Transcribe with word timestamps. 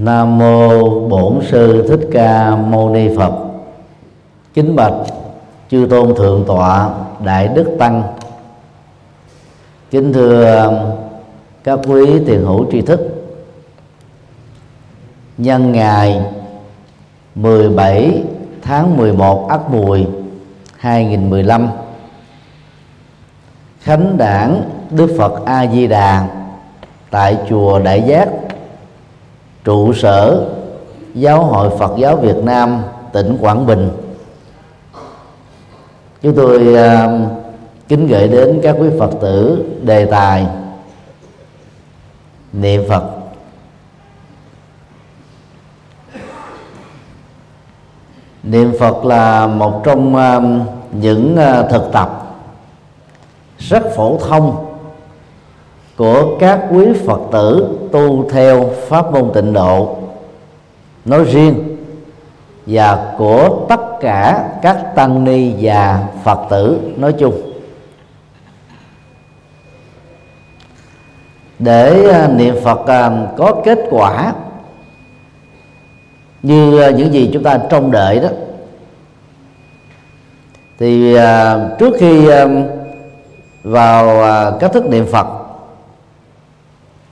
Nam 0.00 0.38
mô 0.38 1.08
Bổn 1.08 1.40
sư 1.50 1.86
Thích 1.88 2.08
Ca 2.12 2.56
Mâu 2.56 2.90
Ni 2.90 3.16
Phật. 3.16 3.32
Kính 4.54 4.76
bạch 4.76 4.92
chư 5.70 5.86
tôn 5.90 6.14
thượng 6.14 6.44
tọa 6.46 6.90
đại 7.24 7.48
đức 7.48 7.76
tăng. 7.78 8.02
Kính 9.90 10.12
thưa 10.12 10.64
um, 10.66 10.74
các 11.64 11.78
quý 11.86 12.06
tiền 12.26 12.44
hữu 12.44 12.66
tri 12.72 12.80
thức. 12.80 13.00
Nhân 15.38 15.72
ngày 15.72 16.20
17 17.34 18.22
tháng 18.62 18.96
11 18.96 19.48
Ất 19.48 19.70
Mùi 19.70 20.06
2015 20.76 21.68
Khánh 23.80 24.18
đảng 24.18 24.62
Đức 24.90 25.14
Phật 25.18 25.44
A 25.46 25.66
Di 25.66 25.86
Đà 25.86 26.28
tại 27.10 27.38
chùa 27.48 27.78
Đại 27.78 28.02
Giác 28.02 28.27
trụ 29.68 29.92
sở 29.92 30.46
giáo 31.14 31.44
hội 31.44 31.70
Phật 31.78 31.92
giáo 31.98 32.16
Việt 32.16 32.36
Nam 32.36 32.82
tỉnh 33.12 33.38
Quảng 33.40 33.66
Bình. 33.66 33.90
Chúng 36.22 36.34
tôi 36.36 36.74
uh, 36.74 37.30
kính 37.88 38.06
gửi 38.06 38.28
đến 38.28 38.60
các 38.62 38.76
quý 38.80 38.88
Phật 38.98 39.10
tử 39.20 39.64
đề 39.82 40.04
tài 40.04 40.46
niệm 42.52 42.82
Phật. 42.88 43.02
Niệm 48.42 48.72
Phật 48.80 49.04
là 49.04 49.46
một 49.46 49.80
trong 49.84 50.14
uh, 50.14 50.42
những 50.92 51.36
uh, 51.38 51.70
thực 51.70 51.92
tập 51.92 52.36
rất 53.58 53.82
phổ 53.96 54.18
thông 54.18 54.67
của 55.98 56.36
các 56.38 56.60
quý 56.70 56.86
Phật 57.06 57.20
tử 57.32 57.78
tu 57.92 58.30
theo 58.30 58.70
pháp 58.88 59.12
môn 59.12 59.30
tịnh 59.34 59.52
độ. 59.52 59.96
Nói 61.04 61.24
riêng 61.24 61.76
và 62.66 63.14
của 63.18 63.66
tất 63.68 63.80
cả 64.00 64.48
các 64.62 64.94
tăng 64.94 65.24
ni 65.24 65.52
và 65.60 66.08
Phật 66.24 66.40
tử 66.50 66.80
nói 66.96 67.12
chung. 67.12 67.52
Để 71.58 72.10
à, 72.12 72.28
niệm 72.28 72.54
Phật 72.64 72.86
à, 72.86 73.26
có 73.36 73.62
kết 73.64 73.78
quả 73.90 74.32
như 76.42 76.80
à, 76.80 76.90
những 76.90 77.12
gì 77.12 77.30
chúng 77.32 77.42
ta 77.42 77.58
trông 77.70 77.90
đợi 77.90 78.20
đó, 78.20 78.28
thì 80.78 81.16
trước 81.78 81.94
khi 81.98 82.28
vào 83.62 84.22
cách 84.60 84.72
thức 84.72 84.86
niệm 84.86 85.06
Phật 85.12 85.37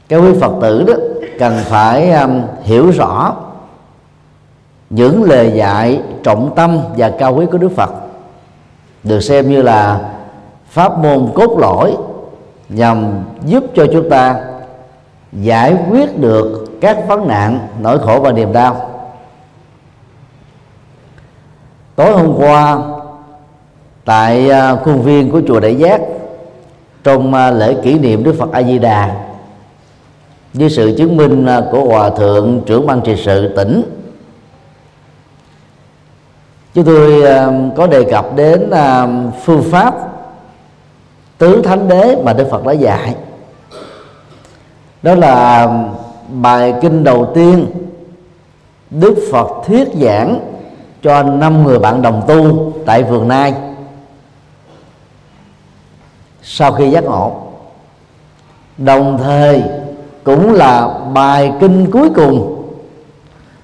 các 0.08 0.16
quý 0.16 0.32
phật 0.40 0.52
tử 0.60 0.84
đó 0.86 0.94
cần 1.38 1.58
phải 1.64 2.12
um, 2.12 2.42
hiểu 2.62 2.90
rõ 2.90 3.34
những 4.90 5.22
lời 5.22 5.52
dạy 5.54 6.00
trọng 6.22 6.52
tâm 6.56 6.78
và 6.96 7.10
cao 7.10 7.34
quý 7.34 7.46
của 7.52 7.58
đức 7.58 7.72
phật. 7.76 7.90
Được 9.02 9.20
xem 9.20 9.50
như 9.50 9.62
là 9.62 10.00
pháp 10.68 10.98
môn 10.98 11.28
cốt 11.34 11.58
lõi 11.58 11.96
nhằm 12.68 13.24
giúp 13.44 13.64
cho 13.74 13.86
chúng 13.92 14.10
ta 14.10 14.40
giải 15.32 15.76
quyết 15.90 16.18
được 16.18 16.66
các 16.80 16.98
vấn 17.08 17.28
nạn 17.28 17.58
nỗi 17.80 17.98
khổ 17.98 18.20
và 18.20 18.32
niềm 18.32 18.52
đau. 18.52 18.90
Tối 21.96 22.12
hôm 22.12 22.34
qua 22.38 22.78
tại 24.04 24.50
uh, 24.50 24.80
khuôn 24.84 25.02
viên 25.02 25.30
của 25.30 25.40
chùa 25.48 25.60
Đại 25.60 25.74
Giác 25.74 26.00
trong 27.04 27.28
uh, 27.28 27.54
lễ 27.54 27.74
kỷ 27.82 27.98
niệm 27.98 28.24
Đức 28.24 28.34
Phật 28.38 28.52
A 28.52 28.62
Di 28.62 28.78
Đà 28.78 29.25
với 30.56 30.70
sự 30.70 30.94
chứng 30.98 31.16
minh 31.16 31.46
à, 31.46 31.62
của 31.70 31.84
hòa 31.84 32.10
thượng, 32.10 32.62
trưởng 32.66 32.86
ban 32.86 33.00
trị 33.00 33.16
sự 33.24 33.56
tỉnh. 33.56 33.82
Chúng 36.74 36.84
tôi 36.84 37.22
à, 37.22 37.48
có 37.76 37.86
đề 37.86 38.04
cập 38.04 38.36
đến 38.36 38.70
à, 38.70 39.08
phương 39.44 39.62
pháp 39.62 39.94
tứ 41.38 41.62
thánh 41.62 41.88
đế 41.88 42.16
mà 42.24 42.32
đức 42.32 42.48
phật 42.50 42.66
đã 42.66 42.72
dạy. 42.72 43.14
Đó 45.02 45.14
là 45.14 45.68
bài 46.28 46.74
kinh 46.82 47.04
đầu 47.04 47.32
tiên 47.34 47.66
đức 48.90 49.14
phật 49.32 49.48
thuyết 49.66 49.88
giảng 50.00 50.40
cho 51.02 51.22
năm 51.22 51.64
người 51.64 51.78
bạn 51.78 52.02
đồng 52.02 52.22
tu 52.28 52.72
tại 52.86 53.02
vườn 53.02 53.28
nai. 53.28 53.54
Sau 56.42 56.72
khi 56.72 56.90
giác 56.90 57.04
ngộ, 57.04 57.32
đồng 58.78 59.18
thời 59.22 59.62
cũng 60.26 60.54
là 60.54 60.88
bài 61.14 61.52
kinh 61.60 61.90
cuối 61.90 62.10
cùng. 62.14 62.62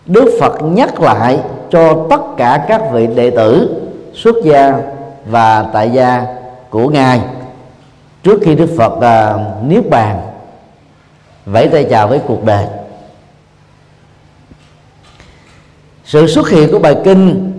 Đức 0.06 0.36
Phật 0.40 0.62
nhắc 0.62 1.00
lại 1.00 1.40
cho 1.70 2.06
tất 2.10 2.20
cả 2.36 2.64
các 2.68 2.82
vị 2.92 3.06
đệ 3.06 3.30
tử 3.30 3.80
xuất 4.14 4.36
gia 4.44 4.74
và 5.26 5.66
tại 5.72 5.90
gia 5.90 6.26
của 6.70 6.88
ngài 6.88 7.20
trước 8.22 8.40
khi 8.42 8.54
Đức 8.54 8.68
Phật 8.76 8.92
uh, 8.92 9.64
niết 9.64 9.90
bàn 9.90 10.20
vẫy 11.46 11.68
tay 11.68 11.86
chào 11.90 12.08
với 12.08 12.20
cuộc 12.26 12.44
đời. 12.44 12.66
Sự 16.04 16.26
xuất 16.26 16.48
hiện 16.48 16.72
của 16.72 16.78
bài 16.78 16.96
kinh 17.04 17.52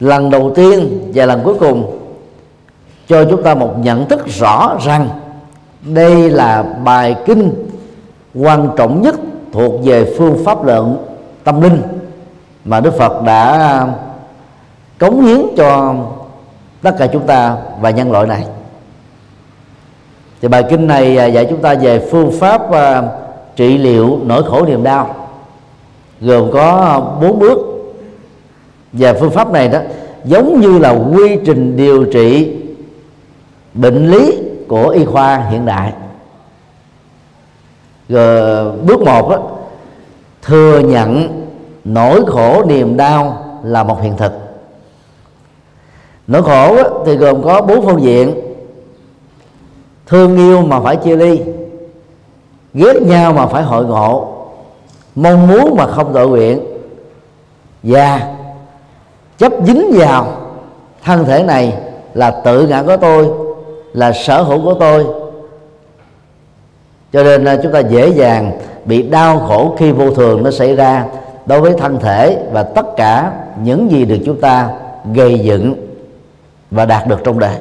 lần 0.00 0.30
đầu 0.30 0.52
tiên 0.54 1.10
và 1.14 1.26
lần 1.26 1.40
cuối 1.44 1.54
cùng 1.60 2.00
cho 3.08 3.24
chúng 3.30 3.42
ta 3.42 3.54
một 3.54 3.74
nhận 3.78 4.08
thức 4.08 4.26
rõ 4.26 4.76
rằng 4.84 5.08
đây 5.82 6.30
là 6.30 6.62
bài 6.62 7.16
kinh 7.26 7.52
quan 8.34 8.68
trọng 8.76 9.02
nhất 9.02 9.14
thuộc 9.52 9.80
về 9.84 10.14
phương 10.18 10.44
pháp 10.44 10.64
luận 10.64 10.96
tâm 11.44 11.60
linh 11.60 11.82
mà 12.64 12.80
Đức 12.80 12.94
Phật 12.98 13.22
đã 13.22 13.88
cống 14.98 15.22
hiến 15.24 15.40
cho 15.56 15.94
tất 16.82 16.94
cả 16.98 17.06
chúng 17.06 17.26
ta 17.26 17.56
và 17.80 17.90
nhân 17.90 18.12
loại 18.12 18.26
này. 18.26 18.46
Thì 20.42 20.48
bài 20.48 20.64
kinh 20.70 20.86
này 20.86 21.16
à, 21.16 21.26
dạy 21.26 21.46
chúng 21.50 21.62
ta 21.62 21.74
về 21.74 22.08
phương 22.10 22.32
pháp 22.40 22.72
à, 22.72 23.02
trị 23.56 23.78
liệu 23.78 24.18
nỗi 24.24 24.42
khổ 24.42 24.64
niềm 24.66 24.82
đau, 24.82 25.14
gồm 26.20 26.50
có 26.52 27.00
bốn 27.22 27.38
bước. 27.38 27.58
Và 28.92 29.14
phương 29.20 29.30
pháp 29.30 29.52
này 29.52 29.68
đó 29.68 29.78
giống 30.24 30.60
như 30.60 30.78
là 30.78 30.90
quy 30.90 31.38
trình 31.46 31.76
điều 31.76 32.04
trị 32.04 32.56
bệnh 33.74 34.10
lý 34.10 34.38
của 34.68 34.88
y 34.88 35.04
khoa 35.04 35.36
hiện 35.36 35.66
đại 35.66 35.92
rồi 38.08 38.72
bước 38.72 39.00
một 39.00 39.30
đó 39.30 39.38
thừa 40.42 40.78
nhận 40.78 41.42
nỗi 41.84 42.24
khổ 42.26 42.64
niềm 42.66 42.96
đau 42.96 43.44
là 43.62 43.82
một 43.82 44.02
hiện 44.02 44.16
thực. 44.16 44.32
Nỗi 46.26 46.42
khổ 46.42 46.76
đó, 46.76 46.82
thì 47.06 47.16
gồm 47.16 47.42
có 47.42 47.62
bốn 47.62 47.86
phương 47.86 48.02
diện. 48.02 48.34
Thương 50.06 50.36
yêu 50.36 50.62
mà 50.62 50.80
phải 50.80 50.96
chia 50.96 51.16
ly 51.16 51.40
ghét 52.74 53.02
nhau 53.02 53.32
mà 53.32 53.46
phải 53.46 53.62
hội 53.62 53.84
ngộ 53.84 54.28
mong 55.14 55.46
muốn 55.48 55.76
mà 55.76 55.86
không 55.86 56.14
tội 56.14 56.28
nguyện 56.28 56.60
và 57.82 58.34
chấp 59.38 59.52
dính 59.66 59.90
vào 59.94 60.26
thân 61.04 61.24
thể 61.24 61.42
này 61.42 61.78
là 62.14 62.30
tự 62.30 62.66
ngã 62.66 62.82
của 62.82 62.96
tôi 62.96 63.30
là 63.92 64.12
sở 64.12 64.42
hữu 64.42 64.62
của 64.64 64.74
tôi 64.74 65.06
cho 67.14 67.22
nên 67.22 67.44
à, 67.44 67.56
chúng 67.62 67.72
ta 67.72 67.78
dễ 67.78 68.08
dàng 68.08 68.52
bị 68.84 69.02
đau 69.02 69.40
khổ 69.40 69.76
khi 69.78 69.92
vô 69.92 70.10
thường 70.10 70.42
nó 70.42 70.50
xảy 70.50 70.76
ra 70.76 71.04
đối 71.46 71.60
với 71.60 71.74
thân 71.78 71.98
thể 72.00 72.38
và 72.52 72.62
tất 72.62 72.86
cả 72.96 73.32
những 73.62 73.90
gì 73.90 74.04
được 74.04 74.18
chúng 74.26 74.40
ta 74.40 74.68
gây 75.12 75.38
dựng 75.38 75.74
và 76.70 76.84
đạt 76.84 77.06
được 77.06 77.20
trong 77.24 77.38
đời. 77.38 77.56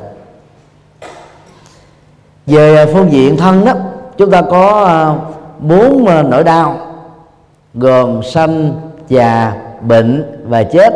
Về 2.46 2.76
à, 2.76 2.86
phương 2.94 3.12
diện 3.12 3.38
thân 3.38 3.66
đó, 3.66 3.74
chúng 4.18 4.32
ta 4.32 4.42
có 4.42 4.86
à, 4.86 5.16
bốn 5.60 6.06
nỗi 6.30 6.44
đau 6.44 6.78
gồm 7.74 8.24
sanh, 8.24 8.74
già, 9.10 9.54
bệnh 9.82 10.42
và 10.44 10.64
chết. 10.64 10.94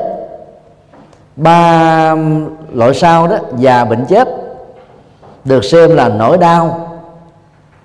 Ba 1.36 2.16
loại 2.74 2.94
sau 2.94 3.28
đó, 3.28 3.38
già, 3.58 3.86
bệnh, 3.86 4.06
chết 4.06 4.28
được 5.46 5.66
xem 5.66 5.96
là 5.96 6.10
nỗi 6.10 6.38
đau 6.38 6.87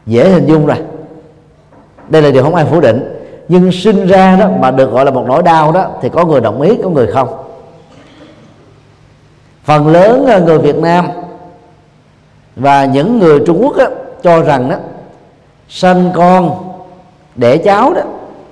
dễ 0.07 0.29
hình 0.29 0.47
dung 0.47 0.67
rồi. 0.67 0.77
Đây 2.09 2.23
là 2.23 2.31
điều 2.31 2.43
không 2.43 2.55
ai 2.55 2.65
phủ 2.65 2.81
định. 2.81 3.19
Nhưng 3.49 3.73
sinh 3.73 4.07
ra 4.07 4.37
đó 4.37 4.49
mà 4.61 4.71
được 4.71 4.93
gọi 4.93 5.05
là 5.05 5.11
một 5.11 5.25
nỗi 5.27 5.43
đau 5.43 5.73
đó 5.73 5.87
thì 6.03 6.09
có 6.09 6.25
người 6.25 6.41
đồng 6.41 6.61
ý 6.61 6.77
có 6.83 6.89
người 6.89 7.07
không? 7.07 7.29
Phần 9.65 9.89
lớn 9.89 10.27
ờ, 10.27 10.41
người 10.41 10.59
Việt 10.59 10.77
Nam 10.77 11.09
và 12.57 12.85
những 12.85 13.19
người 13.19 13.41
Trung 13.47 13.63
Quốc 13.63 13.77
đó, 13.77 13.87
cho 14.23 14.43
rằng 14.43 14.69
đó 14.69 14.77
sanh 15.69 16.11
con 16.15 16.51
đẻ 17.37 17.57
cháu 17.57 17.95
đó 17.95 18.01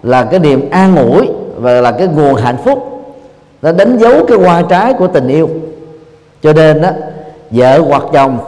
là 0.03 0.25
cái 0.25 0.41
niềm 0.41 0.70
an 0.70 0.96
ủi 0.96 1.29
và 1.56 1.81
là 1.81 1.93
cái 1.93 2.06
nguồn 2.06 2.35
hạnh 2.35 2.56
phúc 2.64 2.87
nó 3.62 3.73
đánh 3.73 3.99
dấu 3.99 4.26
cái 4.26 4.38
hoa 4.38 4.62
trái 4.62 4.93
của 4.93 5.06
tình 5.06 5.29
yêu. 5.29 5.49
Cho 6.43 6.53
nên 6.53 6.82
đó 6.82 6.91
vợ 7.50 7.81
hoặc 7.81 8.03
chồng 8.12 8.38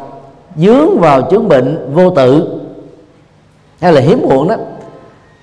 dướng 0.56 0.98
vào 1.00 1.22
chứng 1.22 1.48
bệnh 1.48 1.93
vô 1.94 2.10
tự 2.10 2.60
hay 3.82 3.93
là 3.93 4.00
hiếm 4.00 4.23
muộn 4.23 4.49
đó. 4.49 4.56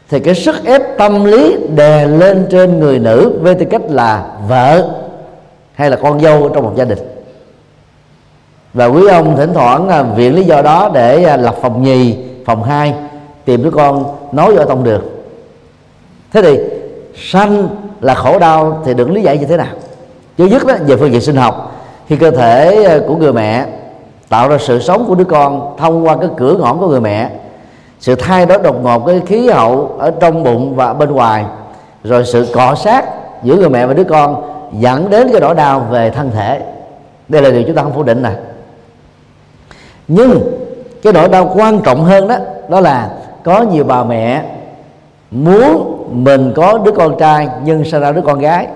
Thì 0.10 0.20
cái 0.20 0.36
sức 0.36 0.66
ép 0.66 0.82
tâm 0.98 1.26
lý 1.26 1.58
đè 1.76 2.06
lên 2.06 2.48
trên 2.52 2.80
người 2.80 3.00
nữ 3.00 3.40
với 3.42 3.56
tư 3.56 3.66
cách 3.66 3.82
là 3.90 4.26
vợ 4.48 4.90
hay 5.74 5.90
là 5.90 5.96
con 5.96 6.20
dâu 6.20 6.50
trong 6.50 6.64
một 6.64 6.74
gia 6.76 6.86
đình. 6.86 7.00
Và 8.74 8.86
quý 8.86 9.08
ông 9.08 9.38
thỉnh 9.38 9.54
thoảng 9.54 9.90
à, 9.90 10.04
viện 10.04 10.36
lý 10.36 10.44
do 10.44 10.62
đó 10.62 10.92
để 10.94 11.24
à, 11.24 11.38
lập 11.38 11.56
phòng 11.62 11.84
nhì, 11.84 12.18
phòng 12.46 12.64
hai, 12.64 12.94
tìm 13.46 13.64
đứa 13.64 13.72
con 13.72 14.16
nói 14.32 14.56
vào 14.56 14.66
tông 14.66 14.84
được. 14.84 15.02
thế 16.34 16.42
thì 16.42 16.60
sanh 17.16 17.68
là 18.02 18.16
khổ 18.16 18.40
đau 18.40 18.82
thì 18.86 18.94
được 18.94 19.12
lý 19.12 19.22
giải 19.22 19.38
như 19.38 19.46
thế 19.46 19.58
nào. 19.58 19.74
Thứ 20.38 20.46
nhất 20.46 20.66
đó, 20.68 20.76
về 20.86 20.98
phương 20.98 21.12
diện 21.12 21.22
sinh 21.22 21.36
học, 21.36 21.82
khi 22.08 22.16
cơ 22.16 22.32
thể 22.32 22.84
à, 22.84 23.00
của 23.08 23.16
người 23.16 23.34
mẹ 23.34 23.66
tạo 24.30 24.50
ra 24.50 24.58
sự 24.58 24.80
sống 24.80 25.06
của 25.08 25.16
đứa 25.16 25.24
con 25.24 25.76
thông 25.78 26.06
qua 26.06 26.18
cái 26.18 26.30
cửa 26.38 26.56
ngõ 26.60 26.74
của 26.74 26.88
người 26.88 27.02
mẹ 27.02 27.30
sự 28.00 28.16
thay 28.16 28.46
đổi 28.46 28.58
đột 28.64 28.84
ngột 28.84 29.06
cái 29.06 29.22
khí 29.26 29.48
hậu 29.48 29.96
ở 30.00 30.12
trong 30.20 30.44
bụng 30.44 30.76
và 30.76 30.94
bên 30.94 31.12
ngoài. 31.12 31.46
Rồi 32.04 32.26
sự 32.26 32.48
cọ 32.54 32.76
sát 32.76 33.06
giữa 33.44 33.56
người 33.56 33.70
mẹ 33.70 33.86
và 33.86 33.94
đứa 33.94 34.04
con 34.04 34.44
dẫn 34.80 35.10
đến 35.10 35.30
cái 35.32 35.42
nỗi 35.42 35.56
đau 35.56 35.88
về 35.92 36.10
thân 36.10 36.32
thể. 36.32 36.62
Đây 37.30 37.42
là 37.42 37.50
điều 37.50 37.64
chúng 37.64 37.76
ta 37.76 37.84
không 37.84 37.94
phủ 37.94 38.04
định 38.04 38.24
nè. 38.24 38.32
Nhưng 40.08 40.42
cái 41.04 41.14
nỗi 41.14 41.30
đau 41.30 41.54
quan 41.56 41.80
trọng 41.80 42.04
hơn 42.04 42.28
đó 42.28 42.36
đó 42.70 42.80
là 42.80 43.10
có 43.44 43.62
nhiều 43.62 43.84
bà 43.84 44.04
mẹ 44.04 44.44
muốn 45.32 46.06
mình 46.12 46.54
có 46.56 46.78
đứa 46.78 46.92
con 46.92 47.20
trai 47.20 47.48
nhưng 47.64 47.86
sinh 47.86 48.02
ra 48.02 48.12
đứa 48.12 48.22
con 48.22 48.40
gái. 48.40 48.68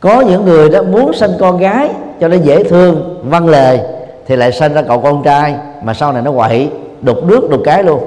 Có 0.00 0.20
những 0.20 0.44
người 0.44 0.70
đó 0.70 0.82
muốn 0.82 1.12
sinh 1.12 1.30
con 1.40 1.58
gái 1.58 1.90
cho 2.20 2.28
nó 2.28 2.36
dễ 2.36 2.64
thương, 2.64 3.22
văn 3.24 3.48
lời 3.48 3.80
thì 4.26 4.36
lại 4.36 4.52
sinh 4.52 4.74
ra 4.74 4.82
cậu 4.82 5.00
con 5.00 5.22
trai 5.22 5.54
mà 5.82 5.94
sau 5.94 6.12
này 6.12 6.22
nó 6.22 6.32
quậy 6.32 6.70
đục 7.04 7.24
nước, 7.24 7.50
đục 7.50 7.60
cái 7.64 7.82
luôn. 7.82 8.04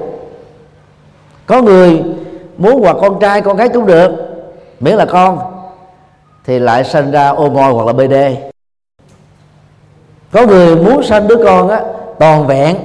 Có 1.46 1.62
người 1.62 2.02
muốn 2.58 2.82
hoặc 2.82 2.96
con 3.00 3.20
trai, 3.20 3.40
con 3.40 3.56
gái 3.56 3.68
cũng 3.68 3.86
được. 3.86 4.10
Miễn 4.80 4.94
là 4.94 5.04
con, 5.04 5.38
thì 6.44 6.58
lại 6.58 6.84
sinh 6.84 7.10
ra 7.10 7.28
ô 7.28 7.48
môi 7.48 7.72
hoặc 7.72 7.86
là 7.86 7.92
bd 7.92 8.14
có 10.30 10.46
người 10.46 10.76
muốn 10.76 11.02
sinh 11.02 11.28
đứa 11.28 11.44
con 11.44 11.68
á, 11.68 11.80
toàn 12.18 12.46
vẹn, 12.46 12.76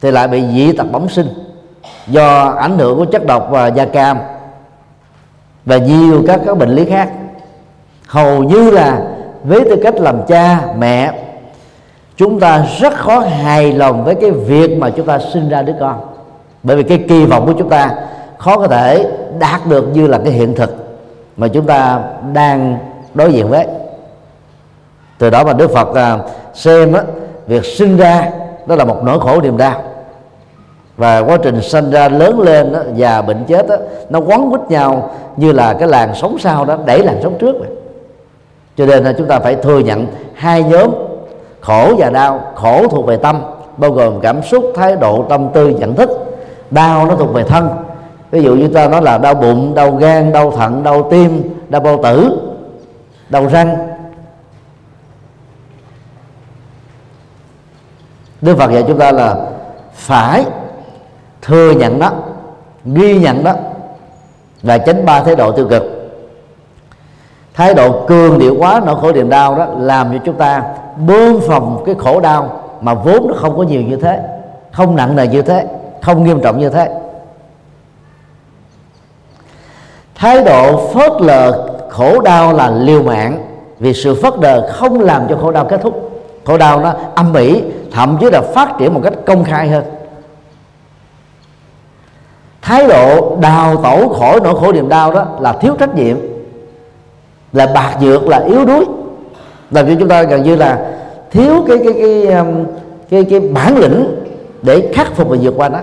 thì 0.00 0.10
lại 0.10 0.28
bị 0.28 0.44
dị 0.54 0.72
tật 0.72 0.84
bẩm 0.92 1.08
sinh 1.08 1.28
do 2.06 2.54
ảnh 2.58 2.78
hưởng 2.78 2.98
của 2.98 3.04
chất 3.04 3.26
độc 3.26 3.48
và 3.50 3.66
da 3.66 3.84
cam 3.84 4.18
và 5.66 5.76
nhiều 5.76 6.24
các 6.26 6.40
các 6.46 6.58
bệnh 6.58 6.70
lý 6.70 6.84
khác. 6.84 7.08
Hầu 8.06 8.42
như 8.42 8.70
là 8.70 9.02
với 9.44 9.60
tư 9.64 9.76
cách 9.82 9.94
làm 9.94 10.26
cha, 10.26 10.60
mẹ 10.78 11.12
chúng 12.16 12.40
ta 12.40 12.66
rất 12.80 12.94
khó 12.94 13.18
hài 13.18 13.72
lòng 13.72 14.04
với 14.04 14.14
cái 14.14 14.30
việc 14.30 14.78
mà 14.78 14.90
chúng 14.90 15.06
ta 15.06 15.18
sinh 15.18 15.48
ra 15.48 15.62
đứa 15.62 15.74
con. 15.80 16.00
Bởi 16.62 16.76
vì 16.76 16.82
cái 16.82 17.04
kỳ 17.08 17.24
vọng 17.24 17.46
của 17.46 17.54
chúng 17.58 17.68
ta 17.68 17.94
khó 18.38 18.56
có 18.56 18.66
thể 18.66 19.06
đạt 19.38 19.66
được 19.66 19.88
như 19.92 20.06
là 20.06 20.18
cái 20.18 20.32
hiện 20.32 20.54
thực 20.54 20.76
mà 21.36 21.48
chúng 21.48 21.66
ta 21.66 22.00
đang 22.32 22.78
đối 23.14 23.32
diện 23.32 23.48
với. 23.48 23.66
Từ 25.18 25.30
đó 25.30 25.44
mà 25.44 25.52
đức 25.52 25.70
phật 25.70 25.94
à, 25.94 26.18
xem 26.54 26.92
á, 26.92 27.02
việc 27.46 27.64
sinh 27.64 27.96
ra 27.96 28.30
đó 28.66 28.76
là 28.76 28.84
một 28.84 29.04
nỗi 29.04 29.20
khổ 29.20 29.40
niềm 29.40 29.56
đau. 29.56 29.82
Và 30.96 31.18
quá 31.18 31.36
trình 31.42 31.62
sinh 31.62 31.90
ra 31.90 32.08
lớn 32.08 32.40
lên 32.40 32.72
đó, 32.72 32.80
và 32.96 33.22
bệnh 33.22 33.44
chết 33.44 33.68
đó, 33.68 33.76
nó 34.10 34.20
quấn 34.20 34.50
quýt 34.50 34.60
nhau 34.70 35.10
như 35.36 35.52
là 35.52 35.74
cái 35.74 35.88
làn 35.88 36.14
sóng 36.14 36.38
sau 36.38 36.64
đó 36.64 36.78
đẩy 36.86 37.02
làn 37.02 37.16
sóng 37.22 37.34
trước 37.38 37.56
vậy. 37.58 37.68
cho 38.76 38.86
nên 38.86 39.04
là 39.04 39.14
chúng 39.18 39.26
ta 39.26 39.38
phải 39.38 39.54
thừa 39.54 39.78
nhận 39.78 40.06
hai 40.34 40.62
nhóm 40.62 40.90
khổ 41.66 41.94
và 41.98 42.10
đau, 42.10 42.40
khổ 42.54 42.88
thuộc 42.88 43.06
về 43.06 43.16
tâm, 43.16 43.42
bao 43.76 43.90
gồm 43.90 44.20
cảm 44.20 44.42
xúc, 44.42 44.64
thái 44.76 44.96
độ, 44.96 45.24
tâm 45.28 45.48
tư, 45.54 45.68
nhận 45.68 45.94
thức. 45.94 46.10
Đau 46.70 47.06
nó 47.06 47.16
thuộc 47.16 47.32
về 47.32 47.44
thân. 47.44 47.68
Ví 48.30 48.42
dụ 48.42 48.54
như 48.54 48.68
ta 48.68 48.88
nói 48.88 49.02
là 49.02 49.18
đau 49.18 49.34
bụng, 49.34 49.74
đau 49.74 49.96
gan, 49.96 50.32
đau 50.32 50.50
thận, 50.50 50.82
đau 50.82 51.08
tim, 51.10 51.54
đau 51.68 51.80
bao 51.80 52.02
tử, 52.02 52.38
đau 53.28 53.46
răng. 53.46 53.76
Đức 58.40 58.58
Phật 58.58 58.70
dạy 58.70 58.84
chúng 58.88 58.98
ta 58.98 59.12
là 59.12 59.36
phải 59.94 60.44
thừa 61.42 61.70
nhận 61.70 61.98
đó 61.98 62.12
ghi 62.84 63.18
nhận 63.18 63.44
đó 63.44 63.52
và 64.62 64.78
tránh 64.78 65.04
ba 65.04 65.22
thái 65.22 65.36
độ 65.36 65.52
tiêu 65.52 65.66
cực. 65.70 65.82
Thái 67.54 67.74
độ 67.74 68.06
cường 68.06 68.38
điệu 68.38 68.56
quá, 68.58 68.80
nỗi 68.86 68.96
khổ 69.00 69.12
niềm 69.12 69.28
đau 69.28 69.54
đó 69.54 69.66
làm 69.78 70.12
cho 70.12 70.18
chúng 70.24 70.36
ta 70.36 70.62
bơm 70.96 71.40
phòng 71.46 71.82
cái 71.86 71.94
khổ 71.98 72.20
đau 72.20 72.60
mà 72.80 72.94
vốn 72.94 73.28
nó 73.28 73.34
không 73.36 73.56
có 73.56 73.62
nhiều 73.62 73.82
như 73.82 73.96
thế, 73.96 74.20
không 74.72 74.96
nặng 74.96 75.16
nề 75.16 75.26
như 75.26 75.42
thế, 75.42 75.66
không 76.02 76.24
nghiêm 76.24 76.40
trọng 76.40 76.58
như 76.58 76.68
thế. 76.70 76.94
Thái 80.14 80.44
độ 80.44 80.86
phớt 80.86 81.12
lờ 81.20 81.68
khổ 81.90 82.20
đau 82.20 82.52
là 82.52 82.70
liều 82.70 83.02
mạng, 83.02 83.46
vì 83.78 83.94
sự 83.94 84.22
phớt 84.22 84.34
lờ 84.40 84.72
không 84.72 85.00
làm 85.00 85.28
cho 85.28 85.36
khổ 85.36 85.52
đau 85.52 85.64
kết 85.64 85.80
thúc. 85.82 86.10
Khổ 86.44 86.58
đau 86.58 86.80
nó 86.80 86.94
âm 87.14 87.34
ỉ, 87.34 87.62
thậm 87.92 88.16
chí 88.20 88.30
là 88.30 88.42
phát 88.54 88.78
triển 88.78 88.94
một 88.94 89.00
cách 89.04 89.12
công 89.26 89.44
khai 89.44 89.68
hơn. 89.68 89.84
Thái 92.62 92.86
độ 92.86 93.36
đào 93.40 93.76
tẩu 93.76 94.08
khỏi 94.08 94.40
nỗi 94.42 94.54
khổ 94.60 94.72
niềm 94.72 94.88
đau 94.88 95.12
đó 95.12 95.26
là 95.40 95.52
thiếu 95.52 95.76
trách 95.78 95.94
nhiệm, 95.94 96.16
là 97.52 97.66
bạc 97.74 97.96
nhược, 98.00 98.28
là 98.28 98.38
yếu 98.38 98.64
đuối 98.64 98.84
làm 99.70 99.86
cho 99.86 99.94
chúng 100.00 100.08
ta 100.08 100.22
gần 100.22 100.42
như 100.42 100.56
là 100.56 100.78
thiếu 101.30 101.64
cái 101.68 101.78
cái 101.84 101.92
cái 101.92 102.26
cái, 102.28 102.44
cái, 103.10 103.24
cái 103.30 103.40
bản 103.40 103.78
lĩnh 103.78 104.06
để 104.62 104.90
khắc 104.94 105.14
phục 105.14 105.28
và 105.28 105.36
vượt 105.40 105.54
qua 105.56 105.68
nó. 105.68 105.78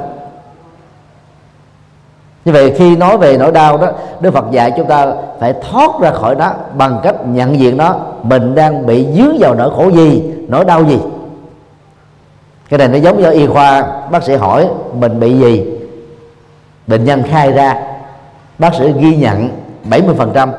Như 2.46 2.52
vậy 2.52 2.74
khi 2.78 2.96
nói 2.96 3.18
về 3.18 3.38
nỗi 3.38 3.52
đau 3.52 3.78
đó 3.78 3.88
đức 4.20 4.34
phật 4.34 4.46
dạy 4.52 4.72
chúng 4.78 4.88
ta 4.88 5.14
phải 5.40 5.54
thoát 5.54 5.92
ra 6.02 6.12
khỏi 6.12 6.36
đó 6.36 6.54
bằng 6.78 7.00
cách 7.04 7.16
nhận 7.28 7.60
diện 7.60 7.78
nó 7.78 7.96
mình 8.24 8.56
đang 8.56 8.86
bị 8.86 9.08
dướng 9.16 9.38
vào 9.40 9.56
nỗi 9.56 9.70
khổ 9.76 9.90
gì 9.92 10.24
nỗi 10.48 10.66
đau 10.66 10.84
gì. 10.84 11.00
Cái 12.70 12.78
này 12.78 12.88
nó 12.88 12.98
giống 12.98 13.22
như 13.22 13.32
y 13.32 13.48
khoa 13.48 14.02
bác 14.12 14.24
sĩ 14.24 14.36
hỏi 14.36 14.68
mình 15.00 15.20
bị 15.20 15.40
gì 15.40 15.66
bệnh 16.88 17.04
nhân 17.04 17.24
khai 17.30 17.52
ra 17.52 17.84
bác 18.60 18.76
sĩ 18.76 18.94
ghi 19.00 19.16
nhận 19.16 19.50
70% 19.90 20.50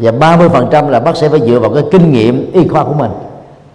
và 0.00 0.10
30% 0.10 0.88
là 0.88 1.00
bác 1.00 1.16
sĩ 1.16 1.28
phải 1.28 1.40
dựa 1.40 1.58
vào 1.58 1.70
cái 1.74 1.84
kinh 1.90 2.12
nghiệm 2.12 2.52
y 2.52 2.68
khoa 2.68 2.84
của 2.84 2.92
mình 2.92 3.10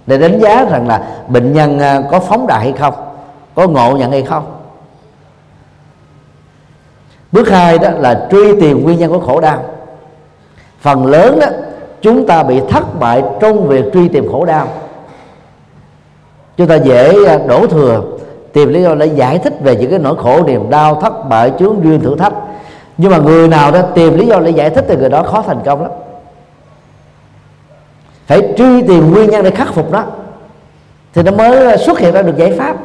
để 0.07 0.17
đánh 0.17 0.39
giá 0.39 0.65
rằng 0.69 0.87
là 0.87 1.07
bệnh 1.27 1.53
nhân 1.53 1.79
à, 1.79 2.01
có 2.11 2.19
phóng 2.19 2.47
đại 2.47 2.59
hay 2.59 2.73
không, 2.79 2.93
có 3.55 3.67
ngộ 3.67 3.97
nhận 3.97 4.11
hay 4.11 4.21
không. 4.21 4.45
Bước 7.31 7.49
hai 7.49 7.77
đó 7.77 7.89
là 7.89 8.27
truy 8.31 8.61
tìm 8.61 8.83
nguyên 8.83 8.99
nhân 8.99 9.11
của 9.11 9.19
khổ 9.19 9.41
đau. 9.41 9.63
Phần 10.79 11.05
lớn 11.05 11.39
đó, 11.39 11.47
chúng 12.01 12.27
ta 12.27 12.43
bị 12.43 12.61
thất 12.69 12.99
bại 12.99 13.23
trong 13.39 13.67
việc 13.67 13.85
truy 13.93 14.07
tìm 14.07 14.31
khổ 14.31 14.45
đau. 14.45 14.67
Chúng 16.57 16.67
ta 16.67 16.75
dễ 16.75 17.25
à, 17.27 17.39
đổ 17.47 17.67
thừa, 17.67 18.03
tìm 18.53 18.69
lý 18.69 18.83
do 18.83 18.95
để 18.95 19.05
giải 19.05 19.37
thích 19.37 19.53
về 19.61 19.75
những 19.75 19.89
cái 19.89 19.99
nỗi 19.99 20.15
khổ 20.17 20.43
niềm 20.43 20.69
đau, 20.69 21.01
thất 21.01 21.29
bại, 21.29 21.51
chướng 21.59 21.75
duyên 21.83 21.99
thử 21.99 22.15
thách. 22.15 22.33
Nhưng 22.97 23.11
mà 23.11 23.17
người 23.17 23.47
nào 23.47 23.71
đó 23.71 23.81
tìm 23.81 24.17
lý 24.17 24.27
do 24.27 24.39
để 24.39 24.49
giải 24.49 24.69
thích 24.69 24.85
thì 24.87 24.95
người 24.95 25.09
đó 25.09 25.23
khó 25.23 25.41
thành 25.41 25.59
công 25.65 25.81
lắm 25.81 25.91
phải 28.25 28.41
truy 28.57 28.81
tìm 28.81 29.11
nguyên 29.11 29.29
nhân 29.29 29.43
để 29.43 29.51
khắc 29.51 29.73
phục 29.73 29.91
đó. 29.91 30.03
Thì 31.13 31.23
nó 31.23 31.31
mới 31.31 31.77
xuất 31.77 31.99
hiện 31.99 32.13
ra 32.13 32.21
được 32.21 32.37
giải 32.37 32.51
pháp. 32.51 32.77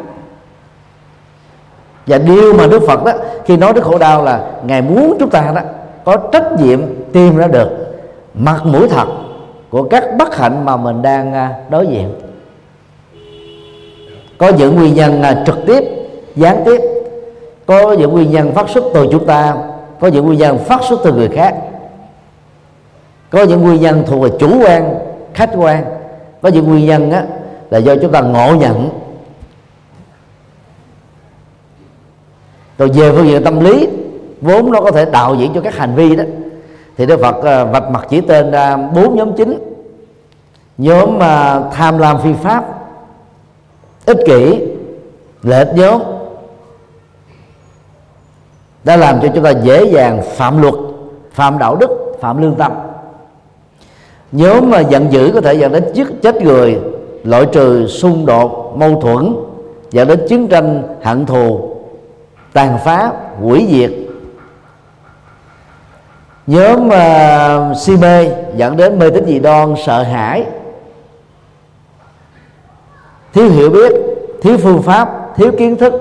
Và 2.06 2.18
điều 2.18 2.54
mà 2.54 2.66
đức 2.66 2.82
phật 2.87 3.04
đó, 3.04 3.12
khi 3.44 3.56
nói 3.56 3.73
đến 3.73 3.85
khổ 3.85 3.99
đau 3.99 4.25
là 4.25 4.40
ngài 4.66 4.82
muốn 4.82 5.16
chúng 5.20 5.30
ta 5.30 5.52
đó 5.54 5.61
có 6.04 6.16
trách 6.16 6.61
nhiệm 6.61 6.80
tìm 7.12 7.37
ra 7.37 7.47
được 7.47 7.68
mặt 8.35 8.61
mũi 8.64 8.88
thật 8.88 9.06
của 9.70 9.82
các 9.82 10.04
bất 10.18 10.37
hạnh 10.37 10.64
mà 10.64 10.76
mình 10.76 11.02
đang 11.02 11.32
à, 11.35 11.54
đối 11.70 11.87
diện. 11.87 12.14
Có 14.38 14.49
những 14.49 14.76
nguyên 14.76 14.94
nhân 14.94 15.23
à, 15.23 15.42
trực 15.47 15.59
tiếp, 15.66 15.85
gián 16.37 16.62
tiếp. 16.64 16.80
Có 17.66 17.92
những 17.92 18.11
nguyên 18.12 18.30
nhân 18.30 18.52
phát 18.54 18.68
xuất 18.68 18.85
từ 18.94 19.09
chúng 19.12 19.26
ta, 19.26 19.56
có 20.00 20.09
những 20.09 20.26
nguyên 20.26 20.38
nhân 20.38 20.59
phát 20.59 20.80
xuất 20.88 21.00
từ 21.04 21.12
người 21.12 21.28
khác. 21.28 21.54
Có 23.30 23.42
những 23.42 23.62
nguyên 23.62 23.80
nhân 23.80 24.04
thuộc 24.06 24.23
về 24.23 24.38
chủ 24.38 24.62
quan 24.62 24.94
khách 25.34 25.50
quan. 25.56 25.84
Có 26.42 26.49
những 26.49 26.68
nguyên 26.68 26.87
nhân 26.87 27.10
á, 27.10 27.25
là 27.70 27.78
do 27.78 27.94
chúng 28.02 28.12
ta 28.12 28.20
ngộ 28.20 28.54
nhận. 28.54 28.90
Rồi 32.78 32.88
về 32.94 33.12
phương 33.12 33.26
diện 33.26 33.44
tâm 33.44 33.60
lý 33.60 33.88
vốn 34.40 34.72
nó 34.72 34.80
có 34.80 34.90
thể 34.90 35.04
đạo 35.04 35.34
diễn 35.34 35.52
cho 35.54 35.60
các 35.60 35.76
hành 35.76 35.94
vi 35.94 36.16
đó. 36.16 36.25
Thì 36.96 37.06
Đức 37.06 37.20
Phật 37.20 37.44
à, 37.44 37.64
vạch 37.64 37.90
mặt 37.90 38.06
chỉ 38.10 38.20
tên 38.20 38.50
ra 38.50 38.76
bốn 38.76 39.16
nhóm 39.16 39.37
chính. 39.37 39.58
Nhóm 40.78 41.18
mà 41.18 41.62
tham 41.72 41.99
lam 41.99 42.20
phi 42.22 42.32
pháp 42.32 42.64
ích 44.06 44.18
kỷ 44.26 44.68
lệch 45.42 45.68
nhóm 45.75 46.02
đã 48.84 48.96
làm 48.96 49.20
cho 49.20 49.28
chúng 49.34 49.44
ta 49.44 49.50
dễ 49.50 49.84
dàng 49.84 50.22
phạm 50.22 50.62
luật 50.62 50.75
phạm 51.32 51.58
đạo 51.58 51.76
đức 51.76 51.90
phạm 52.20 52.42
lương 52.42 52.54
tâm 52.54 52.72
nhóm 54.32 54.70
mà 54.70 54.80
giận 54.80 55.12
dữ 55.12 55.30
có 55.34 55.40
thể 55.40 55.54
dẫn 55.54 55.72
đến 55.72 55.84
chết 55.94 56.04
chết 56.22 56.42
người 56.42 56.78
loại 57.25 57.46
trừ 57.52 57.87
xung 57.87 58.26
đột 58.26 58.76
mâu 58.76 59.00
thuẫn 59.00 59.37
dẫn 59.90 60.08
đến 60.08 60.20
chiến 60.28 60.49
tranh 60.49 60.82
hận 61.02 61.26
thù 61.26 61.76
tàn 62.52 62.78
phá 62.84 63.12
hủy 63.40 63.66
diệt. 63.70 63.90
Nhóm 66.46 66.88
uh, 66.88 67.76
si 67.76 67.96
mê 67.96 68.30
dẫn 68.56 68.76
đến 68.76 68.99
mê 68.99 69.10
tín 69.10 69.25
dị 69.26 69.38
đoan 69.38 69.75
sợ 69.87 70.02
hãi. 70.02 70.44
Thiếu 73.32 73.49
hiểu 73.49 73.70
biết 73.70 73.92
thiếu 74.42 74.58
phương 74.58 74.82
pháp 74.82 75.37
thiếu 75.37 75.52
kiến 75.58 75.76
thức. 75.76 75.92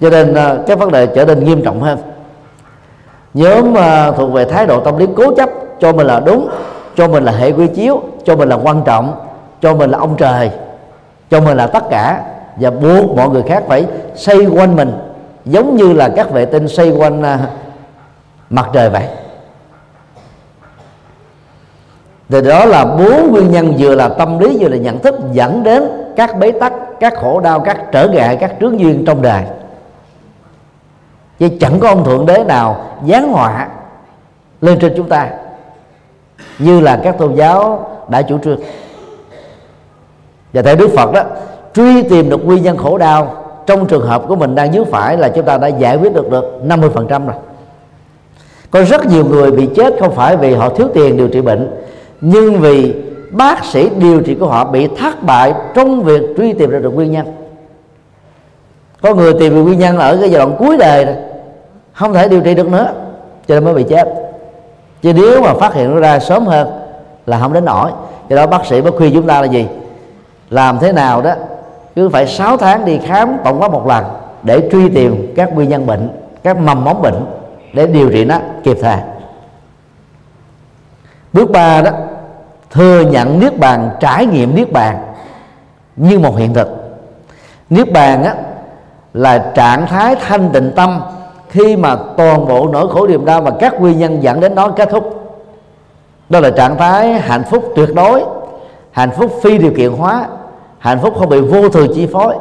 Cho 0.00 0.10
nên 0.10 0.34
uh, 0.72 0.78
vấn 0.78 0.92
đề 0.92 1.06
trở 1.06 1.24
nên 1.24 1.44
nghiêm 1.44 1.62
trọng 1.62 1.80
hơn. 1.80 1.98
Nhóm 3.34 3.72
uh, 3.72 4.16
thuộc 4.16 4.32
về 4.32 4.44
thái 4.44 4.66
độ 4.66 4.80
tâm 4.80 4.96
lý 4.96 5.06
cố 5.16 5.34
chấp 5.34 5.50
cho 5.80 5.92
mình 5.92 6.06
là 6.06 6.20
đúng 6.20 6.48
cho 6.96 7.08
mình 7.08 7.24
là 7.24 7.32
hệ 7.32 7.50
quy 7.52 7.66
chiếu, 7.66 8.02
cho 8.24 8.36
mình 8.36 8.48
là 8.48 8.56
quan 8.56 8.82
trọng, 8.84 9.20
cho 9.60 9.74
mình 9.74 9.90
là 9.90 9.98
ông 9.98 10.16
trời, 10.16 10.50
cho 11.30 11.40
mình 11.40 11.56
là 11.56 11.66
tất 11.66 11.84
cả. 11.90 12.22
Và 12.56 12.70
buộc 12.70 13.16
mọi 13.16 13.28
người 13.28 13.42
khác 13.42 13.62
phải 13.68 13.86
xây 14.14 14.46
quanh 14.46 14.76
mình, 14.76 14.92
giống 15.44 15.76
như 15.76 15.92
là 15.92 16.08
các 16.16 16.30
vệ 16.30 16.44
tinh 16.44 16.68
xây 16.68 16.90
quanh 16.90 17.22
à, 17.22 17.38
mặt 18.50 18.70
trời 18.72 18.90
vậy. 18.90 19.04
Thì 22.28 22.40
đó 22.40 22.64
là 22.64 22.84
bốn 22.84 23.32
nguyên 23.32 23.50
nhân 23.50 23.74
vừa 23.78 23.94
là 23.94 24.08
tâm 24.08 24.38
lý, 24.38 24.56
vừa 24.60 24.68
là 24.68 24.76
nhận 24.76 24.98
thức 24.98 25.14
dẫn 25.32 25.62
đến 25.62 25.82
các 26.16 26.38
bế 26.38 26.50
tắc, 26.50 26.72
các 27.00 27.14
khổ 27.16 27.40
đau, 27.40 27.60
các 27.60 27.78
trở 27.92 28.08
ngại, 28.08 28.36
các 28.36 28.52
trướng 28.60 28.80
duyên 28.80 29.04
trong 29.06 29.22
đời. 29.22 29.42
Chứ 31.38 31.48
chẳng 31.60 31.80
có 31.80 31.88
ông 31.88 32.04
thượng 32.04 32.26
đế 32.26 32.44
nào 32.44 32.84
giáng 33.08 33.32
họa 33.32 33.68
lên 34.60 34.78
trên 34.78 34.92
chúng 34.96 35.08
ta 35.08 35.28
như 36.58 36.80
là 36.80 37.00
các 37.04 37.18
tôn 37.18 37.34
giáo 37.34 37.86
đã 38.08 38.22
chủ 38.22 38.38
trương. 38.38 38.58
Và 40.52 40.62
theo 40.62 40.76
đức 40.76 40.90
phật 40.96 41.12
đó, 41.12 41.22
truy 41.74 42.02
tìm 42.02 42.30
được 42.30 42.46
nguyên 42.46 42.62
nhân 42.62 42.76
khổ 42.76 42.98
đau 42.98 43.44
trong 43.66 43.86
trường 43.86 44.06
hợp 44.06 44.22
của 44.28 44.36
mình 44.36 44.54
đang 44.54 44.72
dướng 44.72 44.84
phải 44.84 45.16
là 45.16 45.28
chúng 45.28 45.44
ta 45.44 45.58
đã 45.58 45.68
giải 45.68 45.96
quyết 45.96 46.14
được 46.14 46.30
được 46.30 46.60
50% 46.66 47.26
rồi. 47.26 47.36
Có 48.70 48.82
rất 48.82 49.06
nhiều 49.06 49.24
người 49.24 49.50
bị 49.50 49.68
chết 49.76 49.94
không 50.00 50.14
phải 50.14 50.36
vì 50.36 50.54
họ 50.54 50.68
thiếu 50.68 50.88
tiền 50.94 51.16
điều 51.16 51.28
trị 51.28 51.40
bệnh, 51.40 51.70
nhưng 52.20 52.60
vì 52.60 52.94
bác 53.30 53.64
sĩ 53.64 53.88
điều 53.98 54.20
trị 54.20 54.34
của 54.34 54.46
họ 54.46 54.64
bị 54.64 54.88
thất 54.98 55.22
bại 55.22 55.54
trong 55.74 56.02
việc 56.02 56.22
truy 56.36 56.52
tìm 56.52 56.70
ra 56.70 56.78
được 56.78 56.94
nguyên 56.94 57.12
nhân. 57.12 57.26
Có 59.02 59.14
người 59.14 59.32
tìm 59.32 59.54
được 59.54 59.62
nguyên 59.62 59.78
nhân 59.78 59.98
ở 59.98 60.16
cái 60.16 60.30
giai 60.30 60.38
đoạn 60.38 60.56
cuối 60.58 60.76
đời 60.76 61.04
rồi 61.04 61.14
không 61.92 62.14
thể 62.14 62.28
điều 62.28 62.40
trị 62.40 62.54
được 62.54 62.68
nữa, 62.68 62.92
cho 63.48 63.54
nên 63.54 63.64
mới 63.64 63.74
bị 63.74 63.84
chết 63.88 64.21
chứ 65.02 65.12
nếu 65.12 65.42
mà 65.42 65.54
phát 65.54 65.74
hiện 65.74 65.94
nó 65.94 66.00
ra 66.00 66.18
sớm 66.18 66.46
hơn 66.46 66.68
là 67.26 67.38
không 67.38 67.52
đến 67.52 67.64
nổi. 67.64 67.90
Do 68.28 68.36
đó 68.36 68.46
bác 68.46 68.66
sĩ 68.66 68.82
mới 68.82 68.92
khuyên 68.92 69.14
chúng 69.14 69.26
ta 69.26 69.40
là 69.40 69.46
gì? 69.46 69.68
Làm 70.50 70.78
thế 70.78 70.92
nào 70.92 71.22
đó, 71.22 71.32
cứ 71.96 72.08
phải 72.08 72.26
6 72.26 72.56
tháng 72.56 72.84
đi 72.84 72.98
khám 72.98 73.36
tổng 73.44 73.60
quát 73.60 73.70
một 73.70 73.86
lần 73.86 74.04
để 74.42 74.68
truy 74.72 74.88
tìm 74.88 75.32
các 75.36 75.54
nguyên 75.54 75.68
nhân 75.68 75.86
bệnh, 75.86 76.10
các 76.42 76.58
mầm 76.58 76.84
móng 76.84 77.02
bệnh 77.02 77.26
để 77.72 77.86
điều 77.86 78.10
trị 78.10 78.24
nó 78.24 78.38
kịp 78.64 78.76
thời. 78.82 78.98
Bước 81.32 81.50
ba 81.50 81.82
đó, 81.82 81.90
thừa 82.70 83.00
nhận 83.00 83.40
niết 83.40 83.58
bàn, 83.58 83.90
trải 84.00 84.26
nghiệm 84.26 84.54
niết 84.54 84.72
bàn 84.72 85.02
như 85.96 86.18
một 86.18 86.36
hiện 86.38 86.54
thực. 86.54 86.68
Niết 87.70 87.92
bàn 87.92 88.24
á 88.24 88.34
là 89.14 89.52
trạng 89.54 89.86
thái 89.86 90.16
thanh 90.28 90.50
tịnh 90.50 90.72
tâm 90.76 91.02
khi 91.52 91.76
mà 91.76 91.96
toàn 92.16 92.48
bộ 92.48 92.68
nỗi 92.72 92.88
khổ 92.90 93.06
niềm 93.06 93.24
đau 93.24 93.40
và 93.40 93.50
các 93.60 93.80
nguyên 93.80 93.98
nhân 93.98 94.22
dẫn 94.22 94.40
đến 94.40 94.54
nó 94.54 94.68
kết 94.68 94.88
thúc. 94.90 95.34
Đó 96.28 96.40
là 96.40 96.50
trạng 96.50 96.76
thái 96.76 97.12
hạnh 97.12 97.42
phúc 97.50 97.72
tuyệt 97.76 97.88
đối, 97.94 98.24
hạnh 98.90 99.10
phúc 99.10 99.32
phi 99.42 99.58
điều 99.58 99.72
kiện 99.76 99.92
hóa, 99.92 100.26
hạnh 100.78 100.98
phúc 101.02 101.14
không 101.18 101.28
bị 101.28 101.40
vô 101.40 101.68
thường 101.68 101.88
chi 101.94 102.06
phối. 102.12 102.34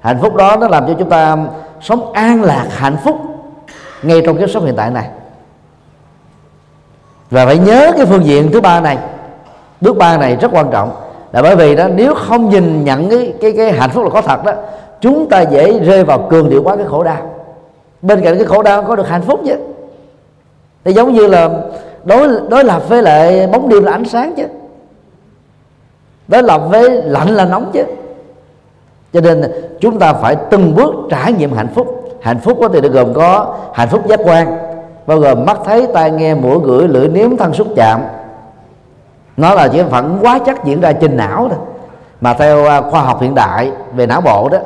Hạnh 0.00 0.18
phúc 0.22 0.34
đó 0.34 0.56
nó 0.60 0.68
làm 0.68 0.86
cho 0.86 0.94
chúng 0.98 1.10
ta 1.10 1.36
sống 1.80 2.12
an 2.12 2.42
lạc, 2.42 2.66
hạnh 2.70 2.96
phúc 3.04 3.16
ngay 4.02 4.22
trong 4.26 4.36
cái 4.36 4.48
sống 4.48 4.64
hiện 4.64 4.76
tại 4.76 4.90
này. 4.90 5.08
Và 7.30 7.46
phải 7.46 7.58
nhớ 7.58 7.92
cái 7.96 8.06
phương 8.06 8.24
diện 8.24 8.52
thứ 8.52 8.60
ba 8.60 8.80
này. 8.80 8.98
Bước 9.80 9.96
ba 9.96 10.18
này 10.18 10.36
rất 10.36 10.48
quan 10.52 10.70
trọng, 10.70 10.90
là 11.32 11.42
bởi 11.42 11.56
vì 11.56 11.76
đó, 11.76 11.88
nếu 11.94 12.14
không 12.14 12.48
nhìn 12.48 12.84
nhận 12.84 13.10
cái 13.10 13.34
cái 13.40 13.52
cái 13.56 13.72
hạnh 13.72 13.90
phúc 13.90 14.04
là 14.04 14.10
có 14.10 14.22
thật 14.22 14.44
đó, 14.44 14.52
chúng 15.00 15.28
ta 15.28 15.40
dễ 15.40 15.78
rơi 15.78 16.04
vào 16.04 16.26
cường 16.30 16.50
điệu 16.50 16.62
quá, 16.62 16.76
cái 16.76 16.86
khổ 16.88 17.02
đau 17.02 17.29
bên 18.02 18.20
cạnh 18.20 18.34
cái 18.34 18.44
khổ 18.44 18.62
đau 18.62 18.82
có 18.82 18.96
được 18.96 19.08
hạnh 19.08 19.22
phúc 19.22 19.40
chứ. 19.44 19.54
Thì 20.84 20.92
giống 20.92 21.12
như 21.12 21.26
là 21.26 21.50
đối 22.04 22.28
đối 22.48 22.64
lập 22.64 22.88
với 22.88 23.02
lại 23.02 23.46
bóng 23.46 23.68
đêm 23.68 23.84
là 23.84 23.92
ánh 23.92 24.04
sáng 24.04 24.34
chứ. 24.36 24.44
Đối 26.28 26.42
lập 26.42 26.62
với 26.70 27.02
lạnh 27.02 27.28
là 27.28 27.44
nóng 27.44 27.70
chứ. 27.72 27.84
Cho 29.12 29.20
nên 29.20 29.52
chúng 29.80 29.98
ta 29.98 30.12
phải 30.12 30.36
từng 30.50 30.74
bước 30.74 30.94
trải 31.10 31.32
nghiệm 31.32 31.52
hạnh 31.52 31.68
phúc. 31.74 32.18
Hạnh 32.22 32.38
phúc 32.38 32.58
có 32.60 32.68
thể 32.68 32.80
được 32.80 32.92
gồm 32.92 33.14
có 33.14 33.56
hạnh 33.74 33.88
phúc 33.88 34.06
giác 34.06 34.20
quan, 34.24 34.58
bao 35.06 35.18
gồm 35.18 35.44
mắt 35.46 35.58
thấy, 35.64 35.86
tai 35.94 36.10
nghe, 36.10 36.34
mũi 36.34 36.58
gửi 36.64 36.88
lưỡi 36.88 37.08
nếm, 37.08 37.36
thân 37.36 37.52
xúc 37.52 37.66
chạm. 37.76 38.00
Nó 39.36 39.54
là 39.54 39.68
chỉ 39.68 39.82
phản 39.90 40.18
quá 40.20 40.38
chắc 40.46 40.64
diễn 40.64 40.80
ra 40.80 40.92
trên 40.92 41.16
não 41.16 41.48
thôi 41.50 41.58
mà 42.20 42.34
theo 42.34 42.64
à, 42.66 42.80
khoa 42.80 43.00
học 43.00 43.20
hiện 43.20 43.34
đại 43.34 43.72
về 43.96 44.06
não 44.06 44.20
bộ 44.20 44.48
đó 44.48 44.58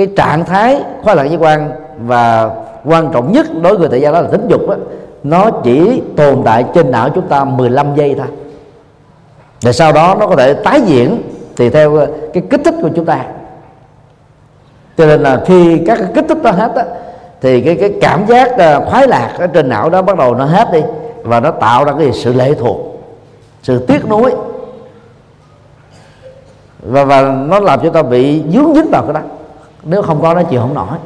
cái 0.00 0.08
trạng 0.16 0.44
thái 0.44 0.82
khoái 1.02 1.16
lạc 1.16 1.24
giác 1.24 1.36
quan 1.40 1.70
và 1.98 2.50
quan 2.84 3.10
trọng 3.12 3.32
nhất 3.32 3.46
đối 3.62 3.76
với 3.76 3.88
tại 3.88 4.00
gia 4.00 4.10
đó 4.10 4.20
là 4.20 4.28
tính 4.28 4.46
dục 4.48 4.68
đó, 4.68 4.74
nó 5.22 5.50
chỉ 5.64 6.02
tồn 6.16 6.42
tại 6.44 6.64
trên 6.74 6.90
não 6.90 7.10
chúng 7.14 7.28
ta 7.28 7.44
15 7.44 7.94
giây 7.94 8.14
thôi. 8.18 8.26
Và 9.62 9.72
sau 9.72 9.92
đó 9.92 10.16
nó 10.20 10.26
có 10.26 10.36
thể 10.36 10.54
tái 10.54 10.80
diễn 10.80 11.22
tùy 11.56 11.70
theo 11.70 11.96
ờ, 11.96 12.08
cái 12.32 12.42
kích 12.50 12.60
thích 12.64 12.74
của 12.82 12.88
chúng 12.96 13.04
ta. 13.04 13.24
Cho 14.98 15.06
nên 15.06 15.20
là 15.20 15.42
khi 15.46 15.82
các 15.86 15.98
cái 15.98 16.08
kích 16.14 16.24
thích 16.28 16.42
đó 16.42 16.50
hết 16.50 16.72
á 16.74 16.84
thì 17.40 17.60
cái 17.60 17.76
cái 17.76 17.92
cảm 18.00 18.26
giác 18.26 18.58
ờ, 18.58 18.84
khoái 18.90 19.08
lạc 19.08 19.32
ở 19.38 19.46
trên 19.46 19.68
não 19.68 19.90
đó 19.90 20.02
bắt 20.02 20.18
đầu 20.18 20.34
nó 20.34 20.44
hết 20.44 20.72
đi 20.72 20.80
và 21.22 21.40
nó 21.40 21.50
tạo 21.50 21.84
ra 21.84 21.92
cái 21.98 22.12
sự 22.12 22.32
lệ 22.32 22.54
thuộc 22.54 22.76
sự 23.62 23.86
tiếc 23.86 24.08
nuối. 24.08 24.32
Và 26.82 27.04
và 27.04 27.22
nó 27.22 27.60
làm 27.60 27.80
cho 27.82 27.90
ta 27.90 28.02
bị 28.02 28.42
dướng 28.52 28.74
dính 28.74 28.90
vào 28.90 29.02
cái 29.02 29.12
đó 29.14 29.20
nếu 29.82 30.02
không 30.02 30.22
có 30.22 30.34
nó 30.34 30.42
chịu 30.42 30.60
không 30.60 30.74
nổi 30.74 30.98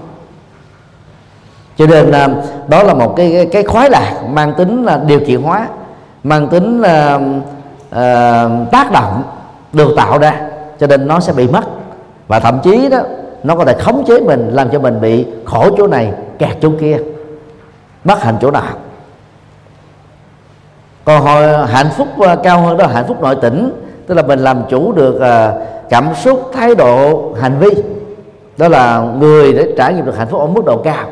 cho 1.76 1.86
nên 1.86 2.06
là 2.06 2.28
đó 2.68 2.82
là 2.82 2.94
một 2.94 3.14
cái 3.16 3.48
cái, 3.52 3.62
khoái 3.62 3.90
lạc 3.90 4.22
mang 4.28 4.54
tính 4.54 4.84
là 4.84 4.98
điều 5.06 5.20
kiện 5.20 5.42
hóa 5.42 5.68
mang 6.24 6.48
tính 6.48 6.80
là 6.80 7.16
uh, 7.16 8.70
tác 8.72 8.92
động 8.92 9.22
được 9.72 9.94
tạo 9.96 10.18
ra 10.18 10.40
cho 10.80 10.86
nên 10.86 11.06
nó 11.06 11.20
sẽ 11.20 11.32
bị 11.32 11.48
mất. 11.48 11.62
Và 12.28 12.40
thậm 12.40 12.58
chí 12.62 12.88
đó 12.88 12.98
nó 13.42 13.56
có 13.56 13.64
thể 13.64 13.74
khống 13.80 14.04
chế 14.04 14.20
mình 14.20 14.50
làm 14.52 14.70
cho 14.70 14.78
mình 14.78 15.00
bị 15.00 15.26
khổ 15.44 15.70
chỗ 15.78 15.86
này 15.86 16.12
kẹt 16.38 16.56
chỗ 16.60 16.70
kia 16.80 16.98
bất 18.04 18.22
hạnh 18.22 18.36
chỗ 18.40 18.50
nào. 18.50 18.72
Còn 21.04 21.22
hồi 21.22 21.66
hạnh 21.66 21.88
phúc 21.96 22.08
ờ, 22.18 22.36
cao 22.36 22.60
hơn 22.60 22.76
đó 22.76 22.86
là 22.86 22.92
hạnh 22.92 23.04
phúc 23.08 23.22
nội 23.22 23.36
tỉnh 23.42 23.72
tức 24.06 24.14
là 24.14 24.22
mình 24.22 24.38
làm 24.38 24.62
chủ 24.68 24.92
được 24.92 25.20
ờ, 25.20 25.60
cảm 25.90 26.14
xúc 26.14 26.50
thái 26.54 26.74
độ 26.74 27.22
hành 27.40 27.58
vi 27.58 27.68
đó 28.56 28.68
là 28.68 29.00
người 29.18 29.52
để 29.52 29.74
trải 29.76 29.94
nghiệm 29.94 30.04
được 30.04 30.16
hạnh 30.16 30.28
phúc 30.30 30.40
ở 30.40 30.46
mức 30.46 30.64
độ 30.64 30.76
cao. 30.76 31.06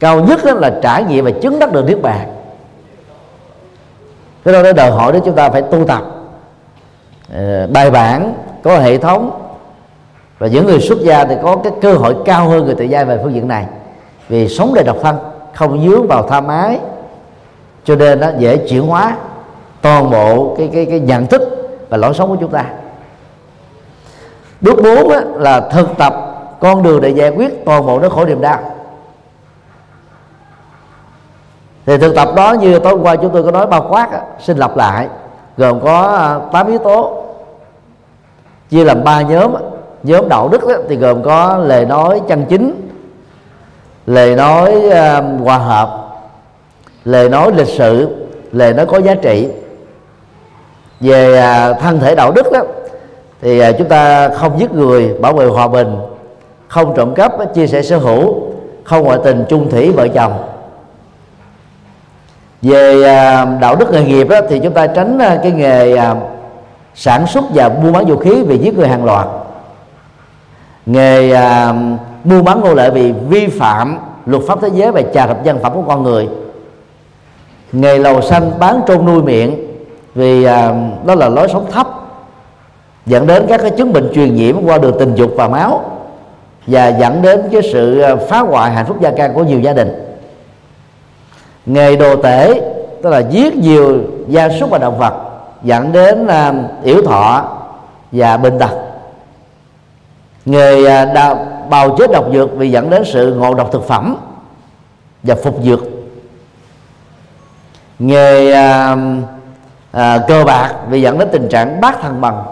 Cao 0.00 0.20
nhất 0.20 0.40
đó 0.44 0.52
là 0.52 0.70
trải 0.82 1.04
nghiệm 1.04 1.24
và 1.24 1.30
chứng 1.42 1.58
đắc 1.58 1.72
được 1.72 1.84
niết 1.86 2.02
bàn. 2.02 2.28
Cái 4.44 4.54
đó 4.54 4.62
để 4.62 4.72
đòi 4.72 4.90
hỏi 4.90 5.12
đó 5.12 5.18
chúng 5.24 5.34
ta 5.34 5.50
phải 5.50 5.62
tu 5.62 5.84
tập. 5.84 6.02
Ờ, 7.34 7.66
bài 7.66 7.90
bản 7.90 8.34
có 8.62 8.78
hệ 8.78 8.98
thống 8.98 9.30
và 10.38 10.46
những 10.46 10.66
người 10.66 10.80
xuất 10.80 10.98
gia 11.00 11.24
thì 11.24 11.34
có 11.42 11.56
cái 11.56 11.72
cơ 11.80 11.94
hội 11.94 12.16
cao 12.24 12.48
hơn 12.48 12.64
người 12.64 12.74
tự 12.74 12.84
gia 12.84 13.04
về 13.04 13.18
phương 13.22 13.34
diện 13.34 13.48
này. 13.48 13.66
Vì 14.28 14.48
sống 14.48 14.74
đời 14.74 14.84
độc 14.84 14.96
thân, 15.02 15.16
không 15.54 15.88
dướng 15.88 16.06
vào 16.08 16.28
tham 16.28 16.48
ái. 16.48 16.78
Cho 17.84 17.96
nên 17.96 18.20
nó 18.20 18.28
dễ 18.38 18.56
chuyển 18.56 18.82
hóa 18.82 19.16
toàn 19.80 20.10
bộ 20.10 20.54
cái 20.58 20.70
cái 20.72 20.86
cái 20.86 21.00
nhận 21.00 21.26
thức 21.26 21.42
và 21.88 21.96
lối 21.96 22.14
sống 22.14 22.28
của 22.28 22.36
chúng 22.40 22.50
ta 22.50 22.64
bước 24.62 24.82
bốn 24.82 25.12
là 25.34 25.60
thực 25.60 25.88
tập 25.98 26.14
con 26.60 26.82
đường 26.82 27.00
để 27.00 27.08
giải 27.08 27.30
quyết 27.30 27.64
toàn 27.64 27.86
bộ 27.86 27.98
nỗi 27.98 28.10
khổ 28.10 28.24
niềm 28.24 28.40
đau. 28.40 28.58
Thì 31.86 31.98
thực 31.98 32.14
tập 32.14 32.28
đó 32.36 32.52
như 32.52 32.78
tối 32.78 32.92
hôm 32.92 33.02
qua 33.02 33.16
chúng 33.16 33.32
tôi 33.32 33.42
có 33.42 33.50
nói 33.50 33.66
bao 33.66 33.86
quát 33.90 34.08
xin 34.40 34.56
lặp 34.56 34.76
lại 34.76 35.08
gồm 35.56 35.80
có 35.80 36.02
à, 36.02 36.38
8 36.52 36.66
yếu 36.66 36.78
tố. 36.78 37.24
Chia 38.70 38.84
làm 38.84 39.04
ba 39.04 39.22
nhóm 39.22 39.54
nhóm 40.02 40.28
đạo 40.28 40.48
đức 40.48 40.68
á, 40.68 40.74
thì 40.88 40.96
gồm 40.96 41.22
có 41.22 41.56
lời 41.56 41.84
nói 41.84 42.20
chân 42.28 42.44
chính 42.48 42.88
lời 44.06 44.36
nói 44.36 44.74
uh, 44.86 45.44
hòa 45.44 45.58
hợp 45.58 45.98
lời 47.04 47.28
nói 47.28 47.52
lịch 47.56 47.68
sự 47.68 48.16
lời 48.52 48.74
nói 48.74 48.86
có 48.86 49.00
giá 49.00 49.14
trị. 49.14 49.48
Về 51.00 51.42
uh, 51.70 51.80
thân 51.80 52.00
thể 52.00 52.14
đạo 52.14 52.32
đức 52.32 52.52
đó 52.52 52.60
thì 53.42 53.58
à, 53.58 53.72
chúng 53.72 53.88
ta 53.88 54.28
không 54.28 54.60
giết 54.60 54.72
người 54.72 55.14
bảo 55.20 55.32
vệ 55.32 55.46
hòa 55.46 55.68
bình 55.68 55.96
không 56.68 56.94
trộm 56.96 57.14
cắp 57.14 57.54
chia 57.54 57.66
sẻ 57.66 57.82
sở 57.82 57.98
hữu 57.98 58.36
không 58.84 59.04
ngoại 59.04 59.18
tình 59.24 59.44
chung 59.48 59.70
thủy 59.70 59.90
vợ 59.90 60.08
chồng. 60.08 60.32
Về 62.62 63.02
à, 63.02 63.44
đạo 63.60 63.76
đức 63.76 63.90
nghề 63.90 64.04
nghiệp 64.04 64.28
đó, 64.28 64.40
thì 64.48 64.58
chúng 64.58 64.72
ta 64.72 64.86
tránh 64.86 65.18
à, 65.18 65.40
cái 65.42 65.52
nghề 65.52 65.98
sản 66.94 67.26
xuất 67.26 67.44
và 67.54 67.68
buôn 67.68 67.92
bán 67.92 68.06
vũ 68.06 68.16
khí 68.16 68.42
vì 68.42 68.58
giết 68.58 68.78
người 68.78 68.88
hàng 68.88 69.04
loạt. 69.04 69.26
Nghề 70.86 71.36
mua 72.24 72.42
bán 72.42 72.60
nô 72.60 72.74
lệ 72.74 72.90
vì 72.90 73.12
vi 73.12 73.46
phạm 73.46 73.98
luật 74.26 74.42
pháp 74.46 74.58
thế 74.62 74.68
giới 74.74 74.92
về 74.92 75.04
trà 75.14 75.26
đập 75.26 75.44
dân 75.44 75.58
phẩm 75.62 75.72
của 75.74 75.82
con 75.82 76.02
người. 76.02 76.28
Nghề 77.72 77.98
lầu 77.98 78.22
xanh 78.22 78.50
bán 78.58 78.80
trôn 78.88 79.06
nuôi 79.06 79.22
miệng 79.22 79.56
vì 80.14 80.44
đó 81.04 81.14
là 81.14 81.28
lối 81.28 81.48
sống 81.48 81.66
thấp 81.70 82.01
dẫn 83.06 83.26
đến 83.26 83.46
các 83.48 83.60
cái 83.60 83.70
chứng 83.70 83.92
bệnh 83.92 84.10
truyền 84.14 84.34
nhiễm 84.34 84.56
qua 84.64 84.78
đường 84.78 84.96
tình 84.98 85.14
dục 85.14 85.30
và 85.36 85.48
máu 85.48 85.84
và 86.66 86.88
dẫn 86.88 87.22
đến 87.22 87.42
cái 87.52 87.62
sự 87.72 88.00
à, 88.00 88.16
phá 88.16 88.38
hoại 88.38 88.70
hạnh 88.70 88.86
phúc 88.86 89.00
gia 89.00 89.10
can 89.10 89.34
của 89.34 89.44
nhiều 89.44 89.60
gia 89.60 89.72
đình. 89.72 90.16
Nghề 91.66 91.96
đồ 91.96 92.16
tể 92.16 92.60
tức 93.02 93.10
là 93.10 93.18
giết 93.18 93.56
nhiều 93.56 94.00
gia 94.28 94.48
súc 94.48 94.70
và 94.70 94.78
động 94.78 94.98
vật 94.98 95.14
dẫn 95.62 95.92
đến 95.92 96.26
à, 96.26 96.48
uh, 96.48 96.84
yếu 96.84 97.02
thọ 97.02 97.58
và 98.12 98.36
bệnh 98.36 98.58
tật. 98.58 98.70
Nghề 100.44 100.80
uh, 100.80 101.14
đào, 101.14 101.46
bào 101.70 101.96
chế 101.98 102.06
độc 102.12 102.24
dược 102.32 102.56
vì 102.56 102.70
dẫn 102.70 102.90
đến 102.90 103.02
sự 103.04 103.34
ngộ 103.34 103.54
độc 103.54 103.72
thực 103.72 103.88
phẩm 103.88 104.16
và 105.22 105.34
phục 105.34 105.58
dược. 105.62 105.80
Nghề 107.98 108.52
uh, 108.52 108.98
uh, 109.96 110.28
cơ 110.28 110.44
bạc 110.44 110.74
vì 110.88 111.02
dẫn 111.02 111.18
đến 111.18 111.28
tình 111.32 111.48
trạng 111.48 111.80
bát 111.80 112.00
thăng 112.02 112.20
bằng 112.20 112.42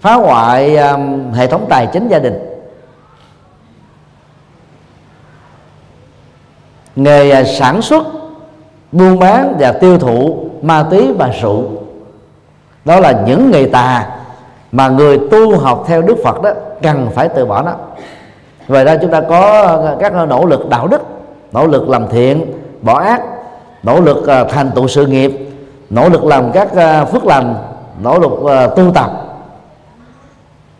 phá 0.00 0.14
hoại 0.14 0.76
um, 0.76 1.32
hệ 1.32 1.46
thống 1.46 1.66
tài 1.68 1.86
chính 1.86 2.08
gia 2.08 2.18
đình. 2.18 2.38
Nghề 6.96 7.30
à, 7.30 7.44
sản 7.44 7.82
xuất 7.82 8.06
buôn 8.92 9.18
bán 9.18 9.56
và 9.58 9.72
tiêu 9.72 9.98
thụ 9.98 10.38
ma 10.62 10.86
túy 10.90 11.12
và 11.12 11.30
rượu. 11.42 11.64
Đó 12.84 13.00
là 13.00 13.22
những 13.26 13.50
nghề 13.50 13.66
tà 13.66 14.08
mà 14.72 14.88
người 14.88 15.20
tu 15.30 15.58
học 15.58 15.84
theo 15.86 16.02
Đức 16.02 16.16
Phật 16.24 16.42
đó 16.42 16.50
cần 16.82 17.08
phải 17.14 17.28
từ 17.28 17.46
bỏ 17.46 17.62
nó. 17.62 17.72
Vậy 18.68 18.84
ra 18.84 18.96
chúng 19.02 19.10
ta 19.10 19.20
có 19.20 19.62
à, 19.86 19.96
các 20.00 20.12
nỗ 20.12 20.46
lực 20.46 20.68
đạo 20.68 20.88
đức 20.88 21.02
nỗ 21.52 21.66
lực 21.66 21.88
làm 21.88 22.08
thiện 22.08 22.46
bỏ 22.82 23.00
ác 23.00 23.22
nỗ 23.82 24.00
lực 24.00 24.26
à, 24.26 24.44
thành 24.44 24.70
tựu 24.74 24.88
sự 24.88 25.06
nghiệp 25.06 25.32
nỗ 25.90 26.08
lực 26.08 26.24
làm 26.24 26.52
các 26.52 26.68
phước 27.12 27.24
lành 27.24 27.54
nỗ 28.02 28.18
lực 28.18 28.30
tu 28.76 28.92
tập 28.94 29.27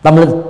tâm 0.03 0.15
linh. 0.15 0.41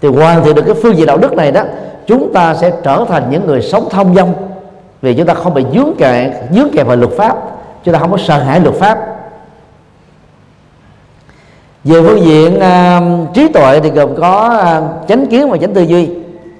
Thì 0.00 0.08
hoàn 0.08 0.44
thiện 0.44 0.54
được 0.54 0.62
cái 0.66 0.74
phương 0.82 0.96
diện 0.96 1.06
đạo 1.06 1.18
đức 1.18 1.32
này 1.32 1.52
đó 1.52 1.62
chúng 2.06 2.32
ta 2.32 2.54
sẽ 2.54 2.72
trở 2.82 3.04
thành 3.08 3.30
những 3.30 3.46
người 3.46 3.62
sống 3.62 3.88
thông 3.90 4.14
dong 4.14 4.34
vì 5.02 5.14
chúng 5.14 5.26
ta 5.26 5.34
không 5.34 5.54
bị 5.54 5.64
dướng 5.74 5.92
kẹt 5.98 6.32
dướng 6.50 6.68
kẹt 6.72 6.86
vào 6.86 6.96
luật 6.96 7.10
pháp. 7.16 7.36
Chúng 7.84 7.94
ta 7.94 8.00
không 8.00 8.10
có 8.10 8.18
sợ 8.18 8.38
hãi 8.38 8.60
luật 8.60 8.74
pháp. 8.74 8.98
Về 11.84 12.02
phương 12.02 12.24
diện 12.24 12.56
uh, 12.56 13.34
trí 13.34 13.48
tuệ 13.48 13.80
thì 13.80 13.90
gồm 13.90 14.16
có 14.20 14.60
uh, 14.78 15.08
chánh 15.08 15.26
kiến 15.26 15.50
và 15.50 15.56
chánh 15.56 15.74
tư 15.74 15.82
duy. 15.82 16.10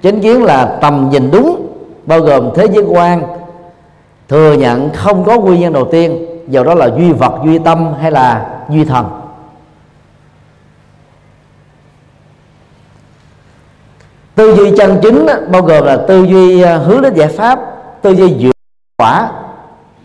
Chánh 0.02 0.20
kiến 0.20 0.44
là 0.44 0.78
tầm 0.80 1.08
nhìn 1.10 1.30
đúng 1.30 1.66
bao 2.06 2.20
gồm 2.20 2.50
thế 2.54 2.66
giới 2.72 2.84
quan 2.84 3.22
thừa 4.28 4.52
nhận 4.52 4.90
không 4.94 5.24
có 5.24 5.40
nguyên 5.40 5.60
nhân 5.60 5.72
đầu 5.72 5.84
tiên. 5.84 6.26
Dầu 6.48 6.64
đó 6.64 6.74
là 6.74 6.90
duy 6.98 7.12
vật 7.12 7.32
duy 7.44 7.58
tâm 7.58 7.94
hay 8.00 8.10
là 8.10 8.46
duy 8.70 8.84
thần. 8.84 9.17
Tư 14.38 14.54
duy 14.54 14.72
chân 14.76 14.98
chính 15.02 15.26
bao 15.48 15.62
gồm 15.62 15.84
là 15.84 15.96
tư 15.96 16.22
duy 16.22 16.62
à, 16.62 16.76
hướng 16.76 17.02
đến 17.02 17.14
giải 17.14 17.28
pháp, 17.28 17.60
tư 18.02 18.10
duy 18.10 18.34
dựa 18.40 18.50
quả, 18.96 19.30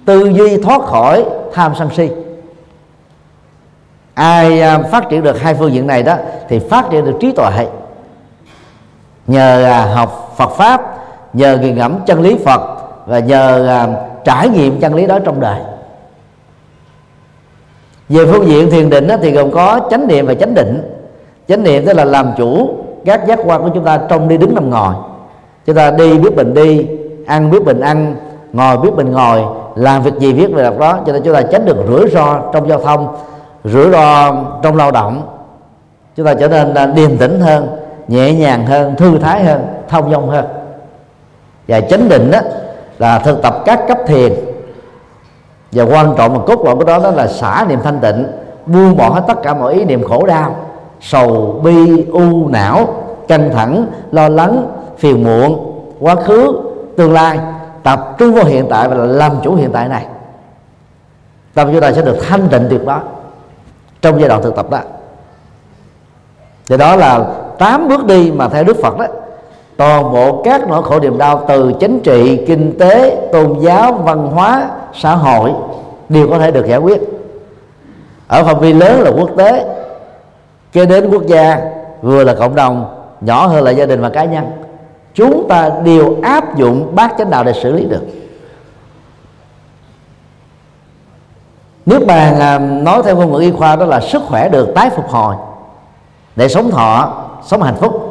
tư 0.06 0.32
duy 0.34 0.58
thoát 0.58 0.82
khỏi 0.82 1.26
tham 1.54 1.74
sân 1.80 1.90
si. 1.98 2.10
Ai 4.14 4.62
à, 4.62 4.80
phát 4.92 5.10
triển 5.10 5.24
được 5.24 5.42
hai 5.42 5.54
phương 5.54 5.74
diện 5.74 5.88
này 5.88 6.04
đó 6.04 6.16
thì 6.50 6.60
phát 6.60 6.86
triển 6.92 7.06
được 7.06 7.18
trí 7.20 7.32
tuệ. 7.32 7.68
Nhờ 9.28 9.64
à, 9.64 9.86
học 9.86 10.34
Phật 10.38 10.50
pháp, 10.50 10.82
nhờ 11.34 11.58
nghiền 11.58 11.76
ngẫm 11.76 12.00
chân 12.06 12.22
lý 12.22 12.38
Phật 12.46 12.62
và 13.06 13.20
nhờ 13.20 13.88
trải 14.26 14.50
nghiệm 14.50 14.80
chân 14.80 14.96
lý 14.96 15.08
đó 15.08 15.20
trong 15.20 15.40
đời. 15.40 15.60
Về 18.10 18.26
phương 18.26 18.48
diện 18.48 18.72
thiền 18.72 18.90
định 18.90 19.08
thì 19.22 19.32
gồm 19.32 19.52
có 19.52 19.80
chánh 19.90 20.08
niệm 20.08 20.26
và 20.26 20.34
chánh 20.34 20.54
định. 20.54 20.92
Chánh 21.48 21.64
niệm 21.64 21.86
tức 21.86 21.94
là 21.94 22.06
làm 22.06 22.34
chủ 22.38 22.83
các 23.06 23.28
giác 23.28 23.40
quan 23.46 23.64
của 23.64 23.70
chúng 23.74 23.84
ta 23.84 24.00
trong 24.10 24.28
đi 24.28 24.38
đứng 24.38 24.56
nằm 24.56 24.70
ngồi. 24.70 24.94
Chúng 25.66 25.76
ta 25.76 25.92
đi 25.92 26.18
biết 26.18 26.36
mình 26.36 26.54
đi, 26.54 26.88
ăn 27.28 27.52
biết 27.52 27.64
mình 27.66 27.80
ăn, 27.80 28.16
ngồi 28.54 28.78
biết 28.78 28.90
mình 28.96 29.12
ngồi, 29.12 29.44
làm 29.76 30.04
việc 30.04 30.14
gì 30.20 30.34
viết 30.34 30.54
về 30.54 30.70
đó. 30.80 31.00
Cho 31.06 31.14
nên 31.14 31.24
chúng 31.24 31.34
ta 31.34 31.42
tránh 31.42 31.66
được 31.66 31.78
rủi 31.88 32.10
ro 32.10 32.40
trong 32.54 32.70
giao 32.70 32.80
thông, 32.80 33.16
rủi 33.64 33.92
ro 33.92 34.36
trong 34.62 34.76
lao 34.76 34.92
động. 34.92 35.28
Chúng 36.16 36.26
ta 36.26 36.34
trở 36.34 36.48
nên 36.48 36.74
à, 36.74 36.86
điềm 36.86 37.18
tĩnh 37.18 37.40
hơn, 37.40 37.68
nhẹ 38.08 38.34
nhàng 38.34 38.66
hơn, 38.66 38.96
thư 38.96 39.18
thái 39.18 39.44
hơn, 39.44 39.68
thông 39.90 40.12
dong 40.12 40.30
hơn. 40.30 40.46
Và 41.68 41.82
chánh 41.82 42.10
định 42.10 42.32
đó 42.32 42.40
là 43.00 43.20
thực 43.20 43.42
tập 43.42 43.62
các 43.66 43.80
cấp 43.88 43.98
thiền. 44.08 44.34
Và 45.72 45.84
quan 45.84 46.14
trọng 46.18 46.34
và 46.34 46.46
cốt 46.48 46.66
lõi 46.66 46.76
của 46.76 46.84
đó 46.84 47.00
đó 47.04 47.12
là 47.12 47.28
xả 47.28 47.66
niệm 47.70 47.80
thanh 47.84 48.00
tịnh, 48.00 48.26
buông 48.66 48.98
bỏ 48.98 49.10
hết 49.10 49.22
tất 49.28 49.44
cả 49.44 49.54
mọi 49.54 49.74
ý 49.74 49.86
niệm 49.86 50.04
khổ 50.04 50.26
đau 50.26 50.56
sầu 51.04 51.60
bi 51.64 52.06
u 52.12 52.48
não, 52.48 53.04
căng 53.28 53.50
thẳng, 53.54 53.86
lo 54.12 54.30
lắng, 54.30 54.68
phiền 54.98 55.24
muộn, 55.24 55.74
quá 56.00 56.16
khứ, 56.16 56.62
tương 56.98 57.14
lai. 57.14 57.40
Tập 57.84 58.16
trung 58.18 58.34
vào 58.34 58.46
hiện 58.46 58.66
tại 58.70 58.90
và 58.90 58.96
làm 58.96 59.32
chủ 59.44 59.56
hiện 59.56 59.72
tại 59.72 59.88
này. 59.88 60.06
Tâm 61.54 61.70
chúng 61.72 61.82
ta 61.82 61.92
sẽ 61.92 62.02
được 62.02 62.18
thanh 62.30 62.48
tịnh 62.48 62.68
tuyệt 62.70 62.86
đối 62.86 63.00
trong 64.02 64.20
giai 64.20 64.30
đoạn 64.30 64.42
thực 64.42 64.56
tập 64.56 64.70
đó. 64.70 64.80
Thì 66.70 66.78
đó 66.78 66.96
là 66.96 67.26
tám 67.58 67.88
bước 67.88 68.06
đi 68.06 68.32
mà 68.32 68.50
theo 68.50 68.64
Đức 68.64 68.78
Phật 68.82 68.98
đó. 68.98 69.06
Toàn 69.78 70.12
bộ 70.12 70.42
các 70.44 70.68
nỗi 70.68 70.84
khổ 70.84 71.00
niềm 71.00 71.18
đau 71.18 71.46
từ 71.48 71.74
chính 71.80 72.00
trị, 72.00 72.46
kinh 72.48 72.78
tế, 72.80 73.28
tôn 73.32 73.60
giáo, 73.60 73.94
văn 73.94 74.28
hóa, 74.28 74.70
xã 74.94 75.16
hội 75.16 75.52
đều 76.10 76.30
có 76.30 76.40
thể 76.40 76.52
được 76.52 76.66
giải 76.68 76.80
quyết. 76.80 77.02
Ở 78.28 78.44
phạm 78.44 78.60
vi 78.60 78.74
lớn 78.74 79.02
là 79.02 79.12
quốc 79.18 79.30
tế 79.38 79.66
cho 80.74 80.86
đến 80.86 81.10
quốc 81.12 81.26
gia, 81.28 81.62
vừa 82.02 82.24
là 82.24 82.34
cộng 82.34 82.56
đồng, 82.56 83.06
nhỏ 83.22 83.48
hơn 83.48 83.64
là 83.64 83.72
gia 83.72 83.86
đình 83.86 84.02
và 84.02 84.10
cá 84.10 84.24
nhân. 84.24 84.52
Chúng 85.14 85.46
ta 85.50 85.70
đều 85.84 86.18
áp 86.24 86.58
dụng 86.58 86.96
bát 86.96 87.14
chánh 87.18 87.30
đạo 87.30 87.44
để 87.44 87.54
xử 87.54 87.72
lý 87.72 87.86
được. 87.86 88.02
Nước 91.86 92.06
bàn 92.08 92.40
à, 92.40 92.60
nói 92.60 93.02
theo 93.06 93.16
ngôn 93.16 93.32
ngữ 93.32 93.40
y 93.40 93.52
khoa 93.52 93.76
đó 93.76 93.86
là 93.86 94.00
sức 94.02 94.22
khỏe 94.28 94.50
được 94.50 94.72
tái 94.76 94.90
phục 94.90 95.10
hồi, 95.10 95.36
để 96.36 96.48
sống 96.48 96.72
thọ, 96.72 97.24
sống 97.46 97.62
hạnh 97.62 97.76
phúc. 97.76 98.10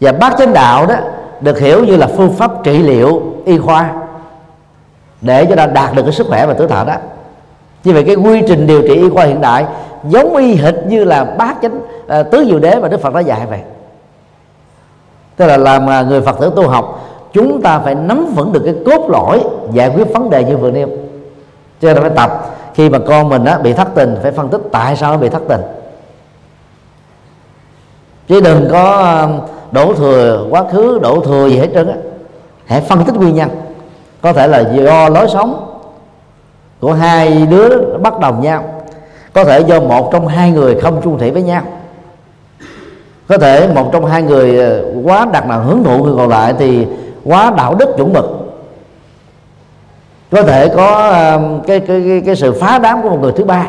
Và 0.00 0.12
bát 0.12 0.34
chánh 0.38 0.52
đạo 0.52 0.86
đó 0.86 0.94
được 1.40 1.58
hiểu 1.58 1.84
như 1.84 1.96
là 1.96 2.06
phương 2.06 2.32
pháp 2.32 2.64
trị 2.64 2.78
liệu 2.78 3.22
y 3.44 3.58
khoa 3.58 3.92
để 5.20 5.46
cho 5.46 5.56
ta 5.56 5.66
đạt 5.66 5.94
được 5.94 6.02
cái 6.02 6.12
sức 6.12 6.26
khỏe 6.28 6.46
và 6.46 6.54
tuổi 6.54 6.68
thọ 6.68 6.84
đó 6.84 6.94
như 7.84 7.92
vậy 7.92 8.04
cái 8.04 8.14
quy 8.14 8.42
trình 8.48 8.66
điều 8.66 8.82
trị 8.82 8.94
y 8.94 9.10
khoa 9.10 9.24
hiện 9.24 9.40
đại 9.40 9.66
giống 10.08 10.36
y 10.36 10.54
hệt 10.54 10.74
như 10.86 11.04
là 11.04 11.24
bát 11.24 11.56
chánh 11.62 11.80
à, 12.08 12.22
tứ 12.22 12.44
diệu 12.48 12.58
đế 12.58 12.80
mà 12.80 12.88
đức 12.88 13.00
phật 13.00 13.14
đã 13.14 13.20
dạy 13.20 13.46
vậy. 13.50 13.60
Tức 15.36 15.46
là 15.46 15.56
làm 15.56 15.90
à, 15.90 16.02
người 16.02 16.20
phật 16.20 16.40
tử 16.40 16.52
tu 16.56 16.68
học 16.68 17.08
chúng 17.32 17.62
ta 17.62 17.78
phải 17.78 17.94
nắm 17.94 18.26
vững 18.34 18.52
được 18.52 18.62
cái 18.64 18.74
cốt 18.86 19.10
lõi 19.10 19.44
giải 19.72 19.88
quyết 19.88 20.12
vấn 20.12 20.30
đề 20.30 20.44
như 20.44 20.56
vừa 20.56 20.70
nêu. 20.70 20.88
Cho 21.80 21.94
nên 21.94 22.02
phải 22.02 22.10
tập. 22.16 22.50
Khi 22.74 22.90
mà 22.90 22.98
con 22.98 23.28
mình 23.28 23.44
á, 23.44 23.58
bị 23.58 23.72
thất 23.72 23.88
tình 23.94 24.16
phải 24.22 24.32
phân 24.32 24.48
tích 24.48 24.60
tại 24.72 24.96
sao 24.96 25.12
nó 25.12 25.18
bị 25.18 25.28
thất 25.28 25.42
tình. 25.48 25.60
Chứ 28.28 28.40
đừng 28.40 28.68
có 28.70 28.96
à, 28.96 29.28
đổ 29.70 29.94
thừa 29.94 30.46
quá 30.50 30.64
khứ 30.72 30.98
đổ 31.02 31.20
thừa 31.20 31.46
gì 31.48 31.58
hết 31.58 31.68
trơn 31.74 31.88
á. 31.88 31.94
Hãy 32.66 32.80
phân 32.80 33.04
tích 33.04 33.14
nguyên 33.14 33.34
nhân. 33.34 33.48
Có 34.20 34.32
thể 34.32 34.46
là 34.46 34.64
do 34.72 35.08
lối 35.08 35.28
sống 35.28 35.71
của 36.82 36.92
hai 36.92 37.46
đứa 37.46 37.96
bắt 37.98 38.18
đồng 38.20 38.42
nhau. 38.42 38.64
Có 39.32 39.44
thể 39.44 39.60
do 39.60 39.80
một 39.80 40.12
trong 40.12 40.28
hai 40.28 40.50
người 40.50 40.80
không 40.80 41.00
chung 41.04 41.18
thủy 41.18 41.30
với 41.30 41.42
nhau. 41.42 41.62
Có 43.28 43.38
thể 43.38 43.68
một 43.74 43.90
trong 43.92 44.06
hai 44.06 44.22
người 44.22 44.58
ờ, 44.58 44.84
quá 45.04 45.26
đặt 45.32 45.46
nặng 45.46 45.64
hướng 45.64 45.84
thụ 45.84 46.04
người 46.04 46.14
còn 46.16 46.28
lại 46.28 46.54
thì 46.58 46.86
quá 47.24 47.52
đạo 47.56 47.74
đức 47.74 47.88
chuẩn 47.96 48.12
mực. 48.12 48.24
Có 50.30 50.42
thể 50.42 50.68
có 50.68 51.08
ờ, 51.08 51.40
cái, 51.66 51.80
cái, 51.80 52.02
cái, 52.06 52.22
cái 52.26 52.36
sự 52.36 52.52
phá 52.60 52.78
đám 52.78 53.02
của 53.02 53.10
một 53.10 53.18
người 53.20 53.32
thứ 53.36 53.44
ba. 53.44 53.66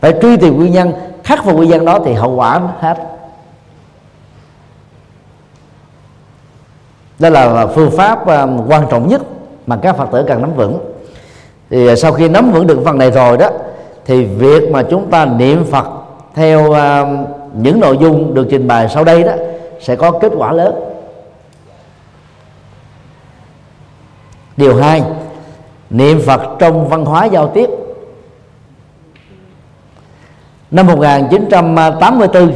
Phải 0.00 0.14
truy 0.22 0.36
tìm 0.36 0.56
nguyên 0.56 0.72
nhân 0.72 0.92
khắc 1.24 1.44
phục 1.44 1.56
nguyên 1.56 1.70
nhân 1.70 1.84
đó 1.84 1.98
thì 2.04 2.12
hậu 2.12 2.34
quả 2.34 2.60
hết. 2.80 2.98
Đó 7.18 7.28
là 7.28 7.66
phương 7.66 7.90
pháp 7.90 8.26
ờ, 8.26 8.48
quan 8.68 8.86
trọng 8.90 9.08
nhất 9.08 9.22
mà 9.66 9.76
các 9.76 9.96
phật 9.96 10.08
tử 10.12 10.24
cần 10.28 10.40
nắm 10.40 10.54
vững 10.54 10.91
thì 11.72 11.86
à, 11.86 11.96
sau 11.96 12.12
khi 12.12 12.28
nắm 12.28 12.52
vững 12.52 12.66
được 12.66 12.82
phần 12.84 12.98
này 12.98 13.10
rồi 13.10 13.36
đó 13.36 13.48
thì 14.04 14.24
việc 14.24 14.70
mà 14.70 14.82
chúng 14.82 15.10
ta 15.10 15.26
niệm 15.26 15.64
phật 15.64 15.86
theo 16.34 16.70
uh, 16.70 17.08
những 17.54 17.80
nội 17.80 17.98
dung 18.00 18.34
được 18.34 18.46
trình 18.50 18.68
bày 18.68 18.88
sau 18.88 19.04
đây 19.04 19.22
đó 19.22 19.32
sẽ 19.80 19.96
có 19.96 20.10
kết 20.10 20.32
quả 20.36 20.52
lớn. 20.52 20.74
Điều 24.56 24.76
hai 24.76 25.02
niệm 25.90 26.20
phật 26.26 26.40
trong 26.58 26.88
văn 26.88 27.04
hóa 27.04 27.24
giao 27.24 27.48
tiếp. 27.48 27.70
Năm 30.70 30.86
1984 30.86 32.52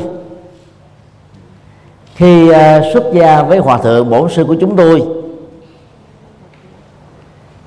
khi 2.14 2.50
uh, 2.50 2.57
xuất 2.92 3.05
gia 3.12 3.42
với 3.42 3.59
hòa 3.59 3.79
thượng 3.79 4.11
bổn 4.11 4.31
sư 4.31 4.44
của 4.44 4.57
chúng 4.61 4.76
tôi 4.76 5.02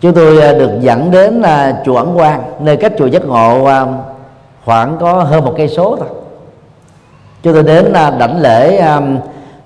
chúng 0.02 0.14
tôi 0.14 0.42
à, 0.42 0.54
được 0.54 0.72
dẫn 0.80 1.12
đến 1.12 1.42
là 1.42 1.82
chùa 1.86 1.96
ẩn 1.96 2.16
quang, 2.16 2.44
nơi 2.60 2.78
cách 2.78 2.94
chùa 2.98 3.06
giác 3.06 3.26
ngộ 3.26 3.66
à, 3.66 3.86
khoảng 4.66 4.98
có 5.00 5.14
hơn 5.14 5.46
một 5.46 5.54
cây 5.58 5.68
số 5.68 5.96
thôi. 6.00 6.08
Chúng 7.44 7.54
tôi 7.54 7.64
đến 7.64 7.94
à, 7.94 8.10
đảnh 8.10 8.42
lễ 8.42 8.84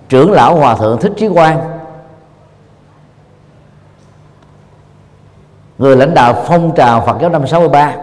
trưởng 0.09 0.31
lão 0.31 0.55
hòa 0.55 0.75
thượng 0.75 0.99
thích 0.99 1.11
trí 1.17 1.27
quang. 1.27 1.59
Người 5.77 5.95
lãnh 5.95 6.13
đạo 6.13 6.43
phong 6.47 6.71
trào 6.75 7.03
Phật 7.05 7.17
giáo 7.21 7.29
năm 7.29 7.47
63 7.47 7.95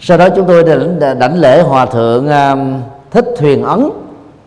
sau 0.00 0.18
đó 0.18 0.28
chúng 0.36 0.46
tôi 0.46 0.64
đảnh 1.18 1.38
lễ 1.38 1.62
hòa 1.62 1.86
thượng 1.86 2.28
thích 3.10 3.24
thuyền 3.38 3.62
ấn 3.62 3.90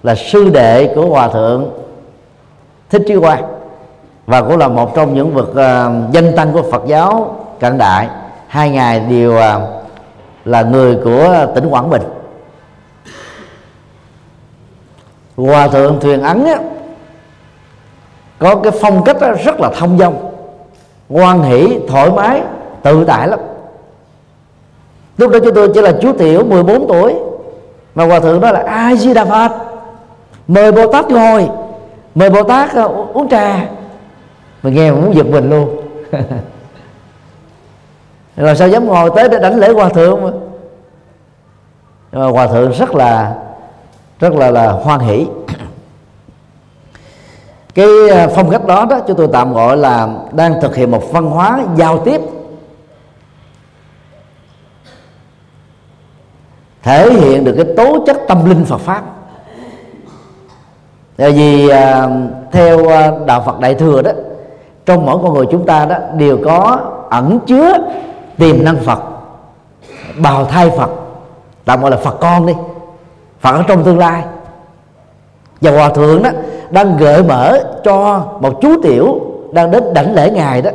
là 0.03 0.15
sư 0.15 0.49
đệ 0.49 0.93
của 0.95 1.05
hòa 1.05 1.27
thượng 1.27 1.69
thích 2.89 3.01
trí 3.07 3.15
quang 3.19 3.56
và 4.27 4.41
cũng 4.41 4.57
là 4.57 4.67
một 4.67 4.95
trong 4.95 5.13
những 5.13 5.33
vực 5.33 5.49
uh, 5.49 6.13
danh 6.13 6.35
tăng 6.35 6.53
của 6.53 6.63
Phật 6.71 6.83
giáo 6.87 7.35
cận 7.59 7.77
đại. 7.77 8.07
Hai 8.47 8.69
ngài 8.69 8.99
đều 8.99 9.31
uh, 9.31 9.41
là 10.45 10.61
người 10.61 10.97
của 11.03 11.47
tỉnh 11.55 11.67
Quảng 11.67 11.89
Bình. 11.89 12.01
Hòa 15.37 15.67
thượng 15.67 15.99
Thuyền 15.99 16.21
Ấn 16.21 16.45
á, 16.45 16.57
có 18.39 18.55
cái 18.55 18.71
phong 18.81 19.03
cách 19.03 19.17
rất 19.43 19.59
là 19.59 19.71
thông 19.77 19.97
dong 19.97 20.31
ngoan 21.09 21.43
hỷ 21.43 21.79
thoải 21.87 22.11
mái 22.11 22.41
tự 22.83 23.05
tại 23.05 23.27
lắm. 23.27 23.39
Lúc 25.17 25.31
đó 25.31 25.39
chúng 25.43 25.55
tôi 25.55 25.71
chỉ 25.73 25.81
là 25.81 25.91
chú 26.01 26.13
tiểu 26.13 26.43
14 26.43 26.87
tuổi 26.87 27.15
mà 27.95 28.05
hòa 28.05 28.19
thượng 28.19 28.41
đó 28.41 28.51
là 28.51 28.63
a 28.67 28.95
di 28.95 29.13
đà 29.13 29.25
phật. 29.25 29.51
Mời 30.47 30.71
bồ 30.71 30.91
tát 30.91 31.09
ngồi 31.09 31.49
mời 32.15 32.29
bồ 32.29 32.43
tát 32.43 32.75
à, 32.75 32.83
uống 33.13 33.29
trà 33.29 33.65
mình 34.63 34.75
nghe 34.75 34.91
mình 34.91 35.01
muốn 35.01 35.15
giật 35.15 35.25
mình 35.25 35.49
luôn. 35.49 35.81
Rồi 38.37 38.55
sao 38.55 38.67
dám 38.67 38.85
ngồi 38.85 39.11
tới 39.15 39.29
để 39.29 39.39
đánh 39.39 39.59
lễ 39.59 39.73
hòa 39.73 39.89
thượng 39.89 40.23
mà? 40.23 40.29
Nhưng 42.11 42.21
mà 42.21 42.27
hòa 42.27 42.47
thượng 42.47 42.71
rất 42.71 42.95
là 42.95 43.35
rất 44.19 44.33
là 44.33 44.51
là 44.51 44.71
hoan 44.71 44.99
hỷ. 44.99 45.27
Cái 47.75 48.09
à, 48.11 48.27
phong 48.35 48.49
cách 48.49 48.65
đó 48.65 48.85
đó, 48.89 48.99
chúng 49.07 49.17
tôi 49.17 49.27
tạm 49.33 49.53
gọi 49.53 49.77
là 49.77 50.07
đang 50.31 50.61
thực 50.61 50.75
hiện 50.75 50.91
một 50.91 51.11
văn 51.11 51.25
hóa 51.25 51.59
giao 51.75 52.05
tiếp. 52.05 52.21
Thể 56.83 57.13
hiện 57.13 57.43
được 57.43 57.53
cái 57.55 57.65
tố 57.77 58.05
chất 58.05 58.17
tâm 58.27 58.49
linh 58.49 58.65
Phật 58.65 58.77
pháp. 58.77 59.03
Tại 61.17 61.31
vì 61.31 61.69
à, 61.69 62.09
theo 62.51 62.87
à, 62.89 63.11
đạo 63.25 63.43
Phật 63.45 63.59
đại 63.59 63.75
thừa 63.75 64.01
đó 64.01 64.11
trong 64.87 65.05
mỗi 65.05 65.17
con 65.23 65.33
người 65.33 65.45
chúng 65.51 65.65
ta 65.65 65.85
đó 65.85 65.95
đều 66.17 66.37
có 66.45 66.79
ẩn 67.09 67.39
chứa 67.47 67.73
tiềm 68.37 68.63
năng 68.63 68.77
Phật 68.77 68.99
bào 70.17 70.45
thai 70.45 70.69
Phật 70.69 70.89
tạm 71.65 71.81
gọi 71.81 71.91
là 71.91 71.97
Phật 71.97 72.17
con 72.19 72.45
đi. 72.45 72.53
Phật 73.39 73.51
ở 73.51 73.63
trong 73.67 73.83
tương 73.83 73.99
lai. 73.99 74.23
Và 75.61 75.71
hòa 75.71 75.89
thượng 75.89 76.23
đó 76.23 76.29
đang 76.69 76.97
gợi 76.97 77.23
mở 77.23 77.59
cho 77.83 78.25
một 78.41 78.61
chú 78.61 78.81
tiểu 78.83 79.19
đang 79.51 79.71
đến 79.71 79.93
đảnh 79.93 80.15
lễ 80.15 80.31
ngài 80.31 80.61
đó 80.61 80.71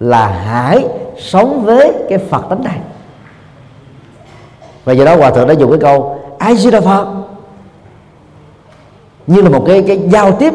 là 0.00 0.26
hãy 0.26 0.86
sống 1.18 1.62
với 1.64 1.92
cái 2.08 2.18
Phật 2.18 2.42
tánh 2.50 2.64
này. 2.64 2.78
Và 4.84 4.92
do 4.92 5.04
đó 5.04 5.16
hòa 5.16 5.30
thượng 5.30 5.48
đã 5.48 5.54
dùng 5.54 5.70
cái 5.70 5.80
câu 5.80 6.18
ai 6.38 6.56
di 6.56 6.70
đà 6.70 6.80
Phật? 6.80 7.06
Như 9.26 9.42
là 9.42 9.50
một 9.50 9.64
cái 9.66 9.84
cái 9.86 9.98
giao 10.08 10.32
tiếp 10.32 10.54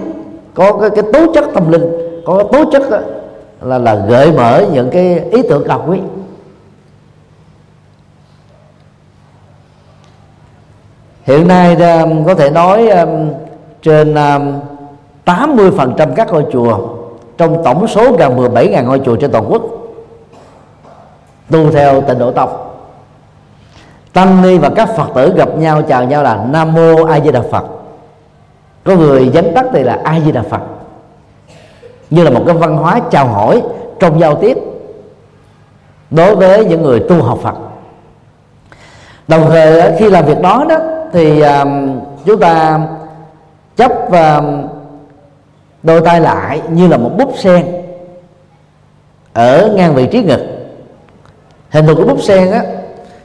có 0.53 0.77
cái, 0.81 0.89
cái 0.89 1.03
tố 1.13 1.33
chất 1.33 1.45
tâm 1.53 1.71
linh 1.71 2.06
có 2.27 2.43
tố 2.51 2.65
chất 2.71 2.83
đó, 2.91 2.97
là 3.61 3.77
là 3.77 3.95
gợi 3.95 4.31
mở 4.31 4.65
những 4.73 4.89
cái 4.89 5.19
ý 5.31 5.41
tưởng 5.49 5.63
cao 5.67 5.83
quý 5.87 5.99
hiện 11.23 11.47
nay 11.47 11.75
um, 11.75 12.25
có 12.25 12.35
thể 12.35 12.49
nói 12.49 12.89
um, 12.89 13.29
trên 13.81 14.15
um, 14.15 14.59
80% 15.25 16.13
các 16.15 16.31
ngôi 16.31 16.45
chùa 16.51 16.79
trong 17.37 17.63
tổng 17.63 17.87
số 17.87 18.11
gần 18.17 18.37
17.000 18.37 18.85
ngôi 18.85 19.01
chùa 19.05 19.15
trên 19.15 19.31
toàn 19.31 19.45
quốc 19.49 19.61
tu 21.51 21.71
theo 21.71 22.01
tịnh 22.01 22.19
độ 22.19 22.31
tông. 22.31 22.49
Tăng 24.13 24.41
ni 24.41 24.57
và 24.57 24.69
các 24.75 24.89
phật 24.97 25.07
tử 25.15 25.33
gặp 25.35 25.57
nhau 25.57 25.81
chào 25.81 26.03
nhau 26.03 26.23
là 26.23 26.45
nam 26.49 26.73
mô 26.73 27.03
a 27.03 27.19
di 27.19 27.31
đà 27.31 27.41
phật. 27.51 27.65
Có 28.83 28.95
người 28.95 29.29
dánh 29.33 29.51
tắt 29.55 29.65
thì 29.73 29.83
là 29.83 29.99
a 30.03 30.19
di 30.19 30.31
đà 30.31 30.41
phật 30.41 30.61
như 32.09 32.23
là 32.23 32.29
một 32.29 32.43
cái 32.47 32.55
văn 32.55 32.77
hóa 32.77 32.99
chào 33.11 33.27
hỏi 33.27 33.61
trong 33.99 34.19
giao 34.19 34.35
tiếp 34.35 34.57
đối 36.11 36.35
với 36.35 36.65
những 36.65 36.81
người 36.83 36.99
tu 36.99 37.21
học 37.21 37.39
Phật. 37.43 37.55
Đồng 39.27 39.45
thời 39.49 39.97
khi 39.99 40.09
làm 40.09 40.25
việc 40.25 40.41
đó 40.41 40.65
đó 40.69 40.77
thì 41.13 41.41
um, 41.41 41.99
chúng 42.25 42.39
ta 42.39 42.79
chấp 43.75 43.91
um, 44.11 44.67
đôi 45.83 46.01
tay 46.01 46.21
lại 46.21 46.61
như 46.69 46.87
là 46.87 46.97
một 46.97 47.11
búp 47.17 47.33
sen 47.37 47.65
ở 49.33 49.73
ngang 49.75 49.95
vị 49.95 50.07
trí 50.11 50.23
ngực. 50.23 50.45
Hình 51.69 51.87
thù 51.87 51.95
của 51.95 52.05
búp 52.05 52.21
sen 52.21 52.51
á 52.51 52.63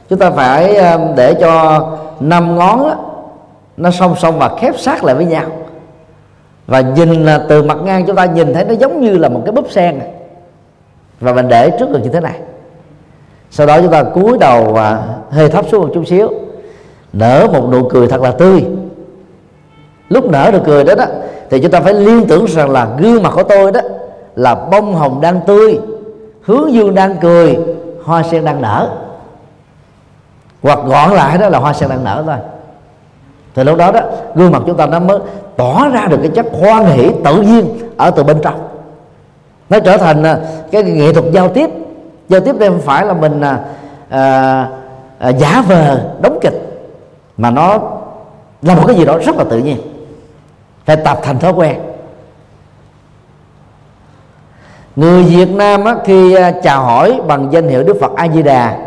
chúng 0.09 0.19
ta 0.19 0.31
phải 0.31 0.75
um, 0.75 1.15
để 1.15 1.33
cho 1.33 1.81
năm 2.19 2.57
ngón 2.57 2.89
á, 2.89 2.95
nó 3.77 3.91
song 3.91 4.15
song 4.19 4.39
và 4.39 4.49
khép 4.59 4.79
sát 4.79 5.03
lại 5.03 5.15
với 5.15 5.25
nhau 5.25 5.45
và 6.67 6.81
nhìn 6.81 7.25
là 7.25 7.45
từ 7.49 7.63
mặt 7.63 7.77
ngang 7.83 8.05
chúng 8.07 8.15
ta 8.15 8.25
nhìn 8.25 8.53
thấy 8.53 8.65
nó 8.65 8.73
giống 8.73 9.01
như 9.01 9.17
là 9.17 9.29
một 9.29 9.41
cái 9.45 9.51
búp 9.51 9.65
sen. 9.71 9.99
Và 11.19 11.33
mình 11.33 11.47
để 11.47 11.71
trước 11.79 11.89
ngực 11.89 11.99
như 12.03 12.09
thế 12.09 12.19
này. 12.19 12.39
Sau 13.51 13.67
đó 13.67 13.81
chúng 13.81 13.91
ta 13.91 14.03
cúi 14.03 14.37
đầu 14.37 14.73
và 14.73 15.03
hơi 15.29 15.49
thấp 15.49 15.65
xuống 15.71 15.81
một 15.81 15.89
chút 15.93 16.07
xíu. 16.07 16.29
Nở 17.13 17.47
một 17.53 17.69
nụ 17.71 17.87
cười 17.89 18.07
thật 18.07 18.21
là 18.21 18.31
tươi. 18.31 18.65
Lúc 20.09 20.31
nở 20.31 20.49
được 20.51 20.61
cười 20.65 20.83
đó 20.83 20.95
đó, 20.95 21.05
thì 21.49 21.59
chúng 21.59 21.71
ta 21.71 21.79
phải 21.79 21.93
liên 21.93 22.27
tưởng 22.27 22.45
rằng 22.45 22.69
là 22.69 22.87
gương 22.99 23.23
mặt 23.23 23.31
của 23.35 23.43
tôi 23.43 23.71
đó 23.71 23.81
là 24.35 24.55
bông 24.55 24.95
hồng 24.95 25.21
đang 25.21 25.41
tươi, 25.47 25.79
hướng 26.41 26.73
dương 26.73 26.95
đang 26.95 27.15
cười, 27.21 27.57
hoa 28.03 28.23
sen 28.23 28.45
đang 28.45 28.61
nở. 28.61 28.89
Hoặc 30.61 30.79
gọn 30.85 31.11
lại 31.11 31.37
đó 31.37 31.49
là 31.49 31.59
hoa 31.59 31.73
sen 31.73 31.89
đang 31.89 32.03
nở 32.03 32.23
thôi 32.25 32.35
thì 33.55 33.63
lúc 33.63 33.77
đó 33.77 33.91
đó 33.91 34.01
gương 34.35 34.51
mặt 34.51 34.61
chúng 34.67 34.77
ta 34.77 34.85
nó 34.85 34.99
mới 34.99 35.19
tỏ 35.57 35.89
ra 35.89 36.05
được 36.09 36.17
cái 36.21 36.31
chất 36.35 36.45
hoan 36.59 36.85
hỷ 36.85 37.11
tự 37.25 37.41
nhiên 37.41 37.65
ở 37.97 38.11
từ 38.11 38.23
bên 38.23 38.37
trong. 38.43 38.67
Nó 39.69 39.79
trở 39.79 39.97
thành 39.97 40.23
à, 40.23 40.39
cái 40.71 40.83
nghệ 40.83 41.13
thuật 41.13 41.25
giao 41.31 41.49
tiếp. 41.49 41.69
Giao 42.29 42.41
tiếp 42.41 42.55
đây 42.59 42.69
không 42.69 42.81
phải 42.81 43.05
là 43.05 43.13
mình 43.13 43.41
à, 43.41 43.59
à, 44.09 44.67
à, 45.19 45.29
giả 45.29 45.63
vờ 45.67 46.01
đóng 46.21 46.37
kịch 46.41 46.87
mà 47.37 47.49
nó 47.49 47.79
là 48.61 48.75
một 48.75 48.83
cái 48.87 48.95
gì 48.95 49.05
đó 49.05 49.17
rất 49.17 49.35
là 49.35 49.43
tự 49.43 49.57
nhiên. 49.57 49.77
Phải 50.85 50.95
tập 50.95 51.19
thành 51.23 51.39
thói 51.39 51.53
quen. 51.53 51.75
Người 54.95 55.23
Việt 55.23 55.49
Nam 55.49 55.85
á, 55.85 55.95
khi 56.05 56.35
à, 56.35 56.51
chào 56.63 56.83
hỏi 56.83 57.21
bằng 57.27 57.47
danh 57.51 57.67
hiệu 57.67 57.83
Đức 57.83 57.97
Phật 58.01 58.11
A 58.15 58.27
Di 58.27 58.41
Đà 58.41 58.77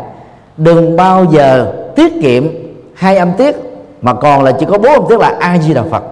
đừng 0.57 0.95
bao 0.95 1.25
giờ 1.25 1.73
tiết 1.95 2.13
kiệm 2.21 2.47
hai 2.95 3.17
âm 3.17 3.33
tiết 3.33 3.55
mà 4.01 4.13
còn 4.13 4.43
là 4.43 4.51
chỉ 4.51 4.65
có 4.69 4.77
bốn 4.77 4.93
âm 4.93 5.03
tiết 5.09 5.19
là 5.19 5.35
A 5.39 5.57
Di 5.57 5.73
Đà 5.73 5.83
Phật 5.91 6.03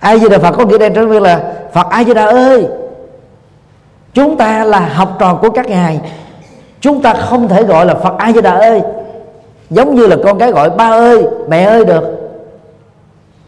A 0.00 0.16
Di 0.16 0.28
Đà 0.28 0.38
Phật 0.38 0.50
có 0.50 0.64
nghĩa 0.64 0.78
đen 0.78 0.94
trong 0.94 1.08
việc 1.08 1.22
là, 1.22 1.52
Phật 1.72 1.86
A 1.90 2.04
Di 2.04 2.14
Đà 2.14 2.24
ơi, 2.26 2.66
chúng 4.14 4.36
ta 4.36 4.64
là 4.64 4.80
học 4.80 5.16
trò 5.18 5.34
của 5.34 5.50
các 5.50 5.66
ngài. 5.66 6.00
Chúng 6.80 7.02
ta 7.02 7.14
không 7.14 7.48
thể 7.48 7.62
gọi 7.62 7.86
là 7.86 7.94
Phật 7.94 8.14
A 8.18 8.32
Di 8.32 8.40
Đà 8.40 8.54
ơi, 8.54 8.82
giống 9.70 9.94
như 9.94 10.06
là 10.06 10.16
con 10.24 10.38
cái 10.38 10.52
gọi, 10.52 10.70
ba 10.70 10.90
ơi, 10.90 11.26
mẹ 11.48 11.64
ơi 11.64 11.84
được. 11.84 12.04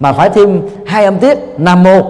Mà 0.01 0.13
phải 0.13 0.31
thêm 0.31 0.63
hai 0.87 1.05
âm 1.05 1.19
tiết 1.19 1.39
Nam 1.59 1.83
mô 1.83 2.01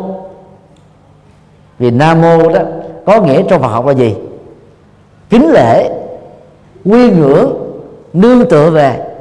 vì 1.78 1.90
Nam 1.90 2.20
mô 2.20 2.48
đó 2.48 2.60
có 3.06 3.20
nghĩa 3.20 3.42
trong 3.48 3.62
Phật 3.62 3.68
học 3.68 3.86
là 3.86 3.92
gì? 3.92 4.14
Kính 5.30 5.50
lễ, 5.52 5.90
quy 6.84 7.10
ngưỡng, 7.10 7.52
nương 8.12 8.48
tựa 8.48 8.70
về 8.70 9.13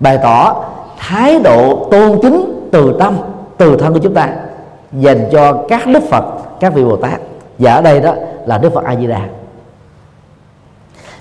bày 0.00 0.18
tỏ 0.22 0.64
thái 0.98 1.38
độ 1.38 1.88
tôn 1.90 2.18
kính 2.22 2.68
từ 2.72 2.96
tâm, 2.98 3.16
từ 3.56 3.76
thân 3.76 3.92
của 3.92 4.00
chúng 4.02 4.14
ta, 4.14 4.28
dành 4.92 5.28
cho 5.32 5.52
các 5.68 5.86
đức 5.86 6.02
phật, 6.10 6.24
các 6.60 6.74
vị 6.74 6.84
bồ 6.84 6.96
tát. 6.96 7.20
Và 7.58 7.74
ở 7.74 7.82
đây 7.82 8.00
đó 8.00 8.14
là 8.46 8.58
đức 8.58 8.72
phật 8.74 8.84
a 8.84 8.96
di 8.96 9.06
đà 9.06 9.20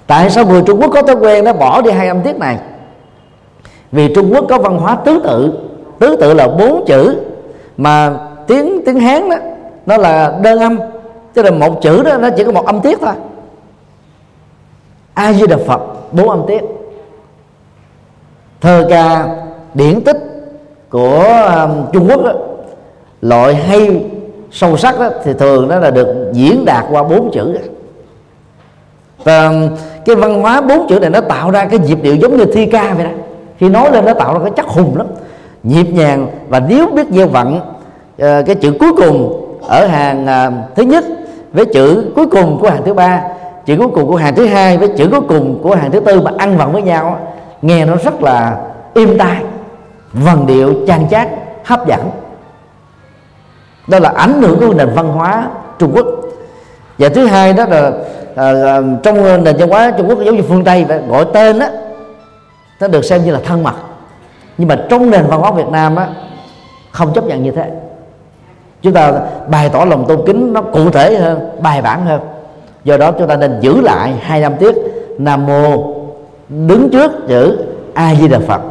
tại 0.08 0.30
sao 0.30 0.46
người 0.46 0.62
trung 0.66 0.82
quốc 0.82 0.92
có 0.94 1.02
thói 1.02 1.16
quen 1.16 1.44
nó 1.44 1.54
bỏ 1.54 1.82
đi 1.82 1.92
hai 1.92 2.08
âm 2.08 2.22
tiết 2.22 2.38
này? 2.38 2.58
Vì 3.92 4.14
trung 4.16 4.34
quốc 4.34 4.46
có 4.50 4.58
văn 4.58 4.78
hóa 4.78 4.98
tứ 5.06 5.22
tự. 5.24 5.54
Tứ 6.00 6.18
tự 6.20 6.34
là 6.34 6.48
bốn 6.48 6.84
chữ 6.88 7.22
mà 7.78 8.18
tiếng 8.48 8.82
tiếng 8.86 9.00
hán 9.00 9.30
đó, 9.30 9.36
nó 9.86 9.98
là 9.98 10.38
đơn 10.42 10.60
âm. 10.60 10.80
Tức 11.34 11.44
là 11.44 11.52
một 11.52 11.82
chữ 11.82 12.04
đó, 12.04 12.18
nó 12.18 12.30
chỉ 12.38 12.44
có 12.44 12.52
một 12.52 12.66
âm 12.66 12.82
tiết 12.82 13.00
thôi. 13.02 13.14
A 15.14 15.34
di 15.34 15.48
đà 15.48 15.58
phật, 15.68 15.82
bốn 16.12 16.30
âm 16.30 16.44
tiết 16.48 16.62
thơ 18.62 18.86
ca 18.90 19.26
điển 19.74 20.02
tích 20.02 20.18
của 20.90 21.24
um, 21.56 21.72
Trung 21.94 22.08
Quốc 22.10 22.24
đó, 22.24 22.34
loại 23.22 23.56
hay 23.56 24.06
sâu 24.52 24.78
sắc 24.78 25.00
đó 25.00 25.10
thì 25.24 25.34
thường 25.34 25.68
đó 25.68 25.80
là 25.80 25.92
được 25.92 26.08
diễn 26.34 26.66
đạt 26.66 26.86
qua 26.92 27.04
bốn 27.04 27.32
chữ. 27.34 27.58
Và 29.24 29.48
um, 29.48 29.70
cái 30.06 30.16
văn 30.16 30.42
hóa 30.42 30.62
bốn 30.62 30.88
chữ 30.90 31.00
này 31.00 31.10
nó 31.10 31.22
tạo 31.22 31.52
ra 31.52 31.66
cái 31.66 31.80
nhịp 31.80 32.00
điệu 32.02 32.16
giống 32.16 32.38
như 32.38 32.46
thi 32.46 32.66
ca 32.66 32.94
vậy 32.94 33.04
đó. 33.04 33.12
Khi 33.58 33.70
nói 33.70 33.92
lên 33.92 34.06
nó 34.06 34.14
tạo 34.14 34.34
ra 34.34 34.40
cái 34.40 34.54
chất 34.56 34.66
hùng 34.66 34.98
lắm. 34.98 35.08
Nhịp 35.64 35.88
nhàng 35.94 36.28
và 36.50 36.60
nếu 36.60 36.88
biết 36.88 37.08
gieo 37.10 37.28
vận 37.28 37.60
ờ, 38.18 38.44
cái 38.46 38.56
chữ 38.56 38.74
cuối 38.80 38.92
cùng 38.98 39.44
ở 39.68 39.86
hàng 39.88 40.28
à, 40.28 40.52
thứ 40.76 40.84
nhất 40.84 41.06
với 41.54 41.66
chữ 41.66 42.12
cuối 42.16 42.26
cùng 42.28 42.60
của 42.62 42.70
hàng 42.70 42.82
thứ 42.86 42.94
ba 42.94 43.24
chữ 43.66 43.78
cuối 43.78 43.88
cùng 43.88 44.08
của 44.08 44.16
hàng 44.16 44.36
thứ 44.36 44.46
hai 44.46 44.78
với 44.78 44.88
chữ 44.88 45.08
cuối 45.12 45.22
cùng 45.22 45.60
của 45.64 45.76
hàng 45.76 45.92
thứ 45.92 46.00
tư 46.00 46.22
mà 46.22 46.32
ăn 46.38 46.58
vặn 46.58 46.72
với 46.72 46.82
nhau 46.82 47.20
nghe 47.62 47.86
nó 47.86 47.96
rất 47.96 48.22
là 48.22 48.58
êm 48.94 49.18
tai. 49.18 49.44
Vần 50.14 50.48
điệu 50.48 50.74
chan 50.88 51.10
chát 51.10 51.28
hấp 51.66 51.88
dẫn. 51.88 52.10
Đó 53.88 54.00
là 54.00 54.10
ảnh 54.10 54.42
hưởng 54.42 54.60
của 54.60 54.74
nền 54.74 54.90
văn 54.96 55.08
hóa 55.08 55.48
Trung 55.80 55.92
Quốc. 55.96 56.08
Và 56.98 57.10
thứ 57.10 57.26
hai 57.26 57.54
đó 57.54 57.66
là 57.66 57.92
à, 58.36 58.52
à 58.52 58.82
trong 59.04 59.44
nền 59.44 59.58
văn 59.58 59.70
hóa 59.70 59.92
Trung 59.98 60.08
Quốc 60.10 60.20
giống 60.26 60.36
như 60.36 60.44
phương 60.48 60.64
Tây 60.64 60.86
gọi 61.10 61.26
tên 61.34 61.60
á 61.60 61.70
nó 62.82 62.88
được 62.88 63.06
xem 63.06 63.24
như 63.24 63.32
là 63.32 63.40
thân 63.46 63.64
mật. 63.64 63.76
Nhưng 64.58 64.68
mà 64.68 64.76
trong 64.90 65.10
nền 65.10 65.26
văn 65.28 65.40
hóa 65.40 65.52
Việt 65.52 65.68
Nam 65.72 65.96
á 65.96 66.08
không 66.92 67.14
chấp 67.14 67.24
nhận 67.24 67.44
như 67.44 67.52
thế. 67.52 67.72
Chúng 68.82 68.94
ta 68.94 69.14
bày 69.48 69.70
tỏ 69.70 69.86
lòng 69.86 70.06
tôn 70.08 70.20
kính 70.26 70.54
nó 70.54 70.62
cụ 70.62 70.90
thể 70.90 71.16
hơn 71.16 71.50
bài 71.62 71.82
bản 71.82 72.06
hơn. 72.06 72.22
Do 72.84 72.98
đó 72.98 73.12
chúng 73.12 73.28
ta 73.28 73.36
nên 73.36 73.60
giữ 73.62 73.82
lại 73.82 74.14
hai 74.22 74.42
năm 74.42 74.56
tiết 74.56 74.76
nam 75.18 75.46
mô 75.46 75.97
đứng 76.50 76.90
trước 76.90 77.12
chữ 77.28 77.66
a 77.94 78.16
di 78.16 78.28
đà 78.28 78.40
phật. 78.40 78.62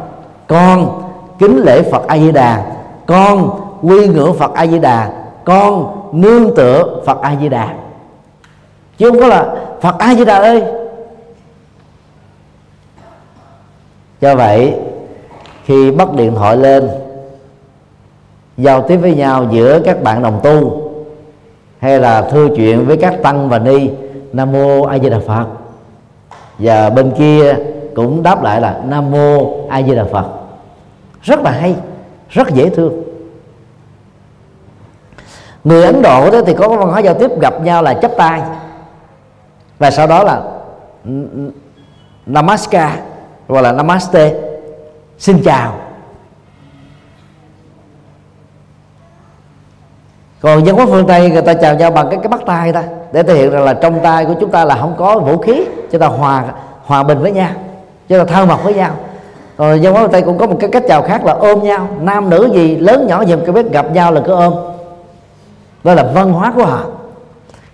Con 0.47 1.01
kính 1.39 1.57
lễ 1.57 1.81
phật 1.91 2.07
a 2.07 2.17
di 2.17 2.31
đà. 2.31 2.65
Con 3.05 3.61
quy 3.81 4.07
ngưỡng 4.07 4.33
phật 4.33 4.53
a 4.53 4.67
di 4.67 4.79
đà. 4.79 5.11
Con 5.45 5.95
nương 6.11 6.55
tựa 6.55 7.01
phật 7.05 7.21
a 7.21 7.35
di 7.41 7.49
đà. 7.49 7.73
Chứ 8.97 9.09
không 9.09 9.19
có 9.19 9.27
là 9.27 9.55
phật 9.81 9.95
a 9.99 10.15
di 10.15 10.25
đà 10.25 10.37
ơi. 10.37 10.63
Do 14.21 14.35
vậy, 14.35 14.73
khi 15.65 15.91
bắt 15.91 16.13
điện 16.13 16.35
thoại 16.35 16.57
lên, 16.57 16.89
giao 18.57 18.81
tiếp 18.81 18.97
với 18.97 19.15
nhau 19.15 19.45
giữa 19.51 19.79
các 19.79 20.03
bạn 20.03 20.23
đồng 20.23 20.39
tu, 20.43 20.81
hay 21.79 21.99
là 21.99 22.21
thưa 22.21 22.47
chuyện 22.55 22.85
với 22.85 22.97
các 22.97 23.15
tăng 23.23 23.49
và 23.49 23.59
ni, 23.59 23.89
nam 24.33 24.51
mô 24.51 24.83
a 24.83 24.99
di 24.99 25.09
đà 25.09 25.19
phật 25.27 25.45
và 26.57 26.89
bên 26.89 27.11
kia 27.17 27.55
cũng 27.95 28.23
đáp 28.23 28.43
lại 28.43 28.61
là 28.61 28.81
nam 28.85 29.11
mô 29.11 29.57
a 29.69 29.81
di 29.81 29.95
đà 29.95 30.03
phật. 30.11 30.25
Rất 31.21 31.39
là 31.39 31.51
hay, 31.51 31.75
rất 32.29 32.49
dễ 32.49 32.69
thương. 32.69 33.03
Người 35.63 35.83
ấn 35.83 36.01
độ 36.01 36.31
đó 36.31 36.41
thì 36.45 36.53
có 36.53 36.69
văn 36.69 36.89
hóa 36.89 36.99
giao 36.99 37.13
tiếp 37.13 37.31
gặp 37.41 37.61
nhau 37.61 37.83
là 37.83 37.93
chắp 37.93 38.11
tay. 38.17 38.41
Và 39.79 39.91
sau 39.91 40.07
đó 40.07 40.23
là 40.23 40.41
namaskar 42.25 42.91
hoặc 43.47 43.61
là 43.61 43.71
namaste, 43.71 44.33
xin 45.17 45.43
chào. 45.43 45.73
Còn 50.41 50.65
dân 50.65 50.75
quốc 50.75 50.89
phương 50.89 51.07
tây 51.07 51.29
người 51.29 51.41
ta 51.41 51.53
chào 51.53 51.75
nhau 51.75 51.91
bằng 51.91 52.07
cái 52.09 52.19
cái 52.23 52.27
bắt 52.27 52.41
tay 52.45 52.73
ta, 52.73 52.83
để 53.11 53.23
thể 53.23 53.35
hiện 53.35 53.51
rằng 53.51 53.63
là 53.63 53.73
trong 53.73 53.99
tay 54.03 54.25
của 54.25 54.35
chúng 54.39 54.51
ta 54.51 54.65
là 54.65 54.75
không 54.75 54.95
có 54.97 55.19
vũ 55.19 55.37
khí 55.37 55.65
chúng 55.91 56.01
ta 56.01 56.07
hòa 56.07 56.43
hòa 56.85 57.03
bình 57.03 57.19
với 57.21 57.31
nhau. 57.31 57.49
Chúng 58.09 58.17
ta 58.17 58.25
thao 58.25 58.45
mật 58.45 58.63
với 58.63 58.73
nhau. 58.73 58.91
Rồi 59.57 59.79
dân 59.79 59.95
quốc 59.95 60.11
tây 60.11 60.21
cũng 60.21 60.37
có 60.37 60.47
một 60.47 60.57
cái 60.59 60.69
cách 60.69 60.83
chào 60.87 61.01
khác 61.01 61.25
là 61.25 61.33
ôm 61.33 61.63
nhau. 61.63 61.87
Nam 61.99 62.29
nữ 62.29 62.49
gì 62.53 62.75
lớn 62.75 63.07
nhỏ 63.07 63.21
gì 63.21 63.35
cái 63.45 63.51
biết 63.51 63.71
gặp 63.71 63.91
nhau 63.91 64.11
là 64.11 64.21
cứ 64.25 64.33
ôm. 64.33 64.53
Đó 65.83 65.93
là 65.93 66.03
văn 66.13 66.33
hóa 66.33 66.53
của 66.55 66.65
họ. 66.65 66.79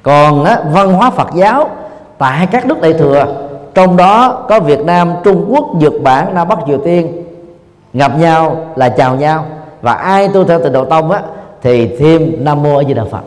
Còn 0.04 0.44
á, 0.44 0.60
văn 0.72 0.94
hóa 0.94 1.10
phật 1.10 1.28
giáo 1.36 1.70
tại 2.18 2.48
các 2.52 2.66
nước 2.66 2.82
đại 2.82 2.94
thừa 2.94 3.26
trong 3.74 3.98
đó 3.98 4.46
có 4.50 4.60
việt 4.60 4.80
nam 4.80 5.14
trung 5.24 5.46
quốc 5.50 5.66
nhật 5.76 5.94
bản 6.04 6.36
nam 6.36 6.48
bắc 6.48 6.60
triều 6.68 6.78
tiên 6.78 7.24
gặp 7.94 8.12
nhau 8.20 8.58
là 8.76 8.90
chào 8.90 9.16
nhau. 9.16 9.46
Và 9.82 9.94
ai 9.94 10.28
tu 10.28 10.44
theo 10.44 10.60
tịnh 10.60 10.74
độ 10.74 10.86
tông 10.86 11.12
á 11.12 11.22
thì 11.62 11.98
thêm 12.00 12.32
nam 12.40 12.64
mô 12.64 12.78
a 12.78 12.84
di 12.84 12.94
đà 12.94 13.04
phật. 13.12 13.22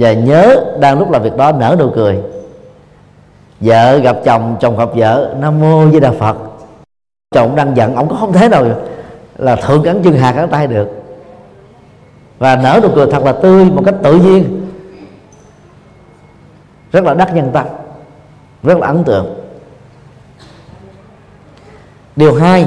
Và 0.00 0.12
nhớ 0.12 0.64
đang 0.78 0.98
lúc 0.98 1.10
làm 1.10 1.22
việc 1.22 1.36
đó 1.36 1.52
nở 1.52 1.76
nụ 1.78 1.90
cười. 1.94 2.18
Vợ 3.60 3.98
gặp 3.98 4.16
chồng 4.24 4.56
chồng 4.60 4.76
gặp 4.76 4.88
vợ, 4.94 5.34
nam 5.40 5.60
mô 5.60 5.86
với 5.86 6.00
đà 6.00 6.12
phật. 6.12 6.36
Chồng 7.30 7.56
đang 7.56 7.76
giận 7.76 7.94
ông 7.94 8.08
có 8.08 8.16
không 8.16 8.32
thế 8.32 8.48
nào 8.48 8.64
là 9.36 9.56
thượng 9.56 9.82
cắn 9.82 10.02
chân 10.02 10.16
hạt 10.16 10.32
cắn 10.32 10.48
tay 10.48 10.66
được. 10.66 10.88
Và 12.38 12.56
nở 12.56 12.80
nụ 12.82 12.88
cười 12.94 13.06
thật 13.10 13.24
là 13.24 13.32
tươi, 13.32 13.64
một 13.64 13.82
cách 13.86 13.94
tự 14.02 14.14
nhiên. 14.14 14.66
Rất 16.92 17.04
là 17.04 17.14
đắc 17.14 17.34
nhân 17.34 17.50
tâm, 17.52 17.66
rất 18.62 18.78
là 18.78 18.86
ấn 18.86 19.04
tượng. 19.04 19.40
Điều 22.16 22.34
hai, 22.34 22.66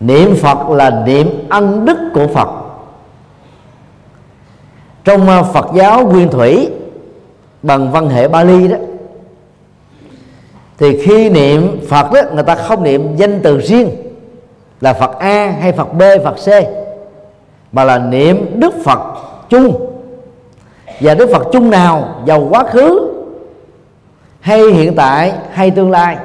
niệm 0.00 0.36
phật 0.36 0.70
là 0.70 1.02
niệm 1.06 1.48
ân 1.48 1.84
đức 1.84 1.98
của 2.14 2.26
phật 2.26 2.63
trong 5.04 5.28
à, 5.28 5.42
phật 5.42 5.66
giáo 5.74 6.06
nguyên 6.06 6.30
thủy 6.30 6.70
bằng 7.62 7.92
văn 7.92 8.08
hệ 8.08 8.28
bali 8.28 8.68
đó, 8.68 8.76
thì 10.78 11.02
khi 11.02 11.30
niệm 11.30 11.80
phật 11.88 12.12
đó, 12.12 12.20
người 12.34 12.42
ta 12.42 12.54
không 12.54 12.82
niệm 12.82 13.16
danh 13.16 13.40
từ 13.42 13.60
riêng 13.60 13.90
là 14.80 14.92
phật 14.92 15.18
a 15.18 15.54
hay 15.60 15.72
phật 15.72 15.94
b, 15.94 16.02
phật 16.24 16.34
c, 16.34 16.48
mà 17.72 17.84
là 17.84 17.98
niệm 17.98 18.60
đức 18.60 18.74
phật 18.84 18.98
chung. 19.48 19.90
Và 21.00 21.14
đức 21.14 21.30
phật 21.32 21.46
chung 21.52 21.70
nào, 21.70 22.08
giàu 22.26 22.46
quá 22.50 22.64
khứ 22.64 23.10
hay 24.40 24.60
hiện 24.60 24.94
tại 24.94 25.32
hay 25.50 25.70
tương 25.70 25.90
lai, 25.90 26.16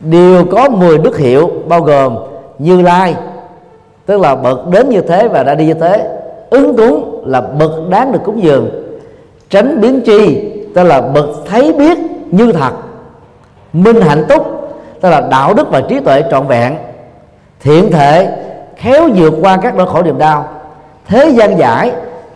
đều 0.00 0.44
có 0.44 0.68
10 0.68 0.98
đức 0.98 1.18
hiệu 1.18 1.50
bao 1.68 1.80
gồm 1.80 2.16
như 2.58 2.82
lai, 2.82 3.14
tức 4.06 4.20
là 4.20 4.34
bậc 4.34 4.68
đến 4.68 4.88
như 4.88 5.00
thế 5.00 5.28
và 5.28 5.42
đã 5.42 5.54
đi 5.54 5.66
như 5.66 5.74
thế, 5.74 6.18
ứng 6.50 6.76
cúng 6.76 7.11
là 7.26 7.40
bậc 7.40 7.70
đáng 7.88 8.12
được 8.12 8.20
cúng 8.24 8.42
dường. 8.42 8.70
Tránh 9.50 9.80
biến 9.80 10.00
tri 10.06 10.40
tức 10.74 10.82
là 10.82 11.00
bậc 11.00 11.26
thấy 11.46 11.72
biết 11.72 11.98
như 12.30 12.52
thật. 12.52 12.72
Minh 13.72 14.00
hạnh 14.00 14.24
túc 14.28 14.46
tức 15.00 15.10
là 15.10 15.20
đạo 15.20 15.54
đức 15.54 15.70
và 15.70 15.80
trí 15.88 16.00
tuệ 16.00 16.22
trọn 16.30 16.46
vẹn. 16.46 16.76
Thiện 17.60 17.92
thể, 17.92 18.36
khéo 18.76 19.08
vượt 19.16 19.34
qua 19.42 19.56
các 19.56 19.76
nỗi 19.76 19.86
khổ 19.86 20.02
niềm 20.02 20.18
đau. 20.18 20.48
Thế 21.06 21.30
gian 21.30 21.58
giải, 21.58 21.92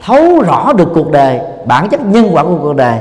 thấu 0.06 0.42
rõ 0.42 0.72
được 0.72 0.88
cuộc 0.94 1.10
đời, 1.10 1.40
bản 1.66 1.88
chất 1.88 2.00
nhân 2.06 2.28
quả 2.32 2.42
của 2.42 2.58
cuộc 2.62 2.76
đời. 2.76 2.98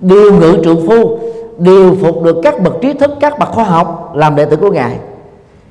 Điều 0.00 0.34
ngự 0.34 0.56
trượng 0.64 0.86
phu, 0.88 1.18
điều 1.58 1.96
phục 2.02 2.22
được 2.22 2.36
các 2.42 2.62
bậc 2.62 2.72
trí 2.80 2.92
thức, 2.92 3.10
các 3.20 3.38
bậc 3.38 3.48
khoa 3.48 3.64
học, 3.64 4.12
làm 4.14 4.36
đệ 4.36 4.44
tử 4.44 4.56
của 4.56 4.70
ngài. 4.70 4.96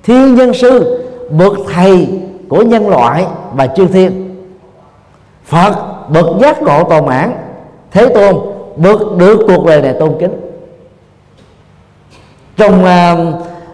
Thiên 0.04 0.36
nhân 0.36 0.54
sư, 0.54 1.06
bậc 1.30 1.54
thầy 1.74 2.08
của 2.50 2.62
nhân 2.62 2.90
loại 2.90 3.26
và 3.54 3.68
chư 3.68 3.88
thiên 3.88 4.31
phật 5.46 5.74
bậc 6.10 6.26
giác 6.42 6.62
ngộ 6.62 6.84
toàn 6.84 7.06
mãn. 7.06 7.34
Thế 7.92 8.08
tôn 8.08 8.36
bậc 8.76 9.18
được 9.18 9.40
cuộc 9.48 9.66
đời 9.66 9.82
này 9.82 9.94
tôn 10.00 10.16
kính. 10.20 10.42
Trong 12.58 12.86
à, 12.86 13.16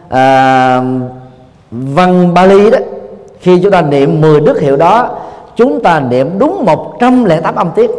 à, 0.10 0.82
văn 1.72 2.34
Bali 2.34 2.70
đó 2.70 2.78
khi 3.40 3.60
chúng 3.64 3.72
ta 3.72 3.82
niệm 3.82 4.22
10 4.22 4.40
đức 4.40 4.60
hiệu 4.60 4.76
đó 4.76 5.10
chúng 5.56 5.82
ta 5.82 6.00
niệm 6.00 6.40
đúng 6.40 6.66
108 6.66 7.56
âm 7.56 7.72
tiết. 7.76 7.92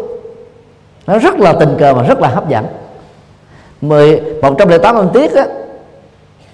Nó 1.07 1.19
rất 1.19 1.41
là 1.41 1.53
tình 1.53 1.77
cờ 1.79 1.95
và 1.95 2.03
rất 2.03 2.21
là 2.21 2.29
hấp 2.29 2.49
dẫn. 2.49 2.67
10 3.81 4.21
108 4.43 4.95
âm 4.97 5.09
tiết 5.09 5.35
á 5.35 5.47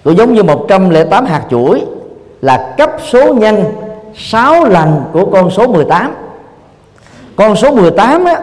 cũng 0.05 0.16
giống 0.16 0.35
như 0.35 0.42
108 0.42 1.24
hạt 1.24 1.42
chuỗi 1.50 1.85
là 2.40 2.74
cấp 2.79 2.90
số 3.11 3.35
nhân 3.35 3.64
6 4.14 4.64
lần 4.64 5.03
của 5.12 5.24
con 5.24 5.50
số 5.50 5.66
18 5.66 6.14
con 7.37 7.57
số 7.57 7.75
18 7.75 8.25
á 8.25 8.40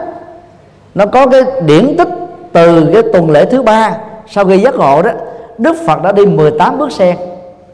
nó 0.94 1.06
có 1.06 1.26
cái 1.26 1.42
điển 1.66 1.96
tích 1.98 2.08
từ 2.52 2.90
cái 2.92 3.02
tuần 3.12 3.30
lễ 3.30 3.44
thứ 3.44 3.62
ba 3.62 3.96
sau 4.26 4.44
khi 4.44 4.58
giác 4.58 4.74
ngộ 4.74 5.02
đó 5.02 5.10
Đức 5.58 5.76
Phật 5.86 6.02
đã 6.02 6.12
đi 6.12 6.26
18 6.26 6.78
bước 6.78 6.92
sen. 6.92 7.16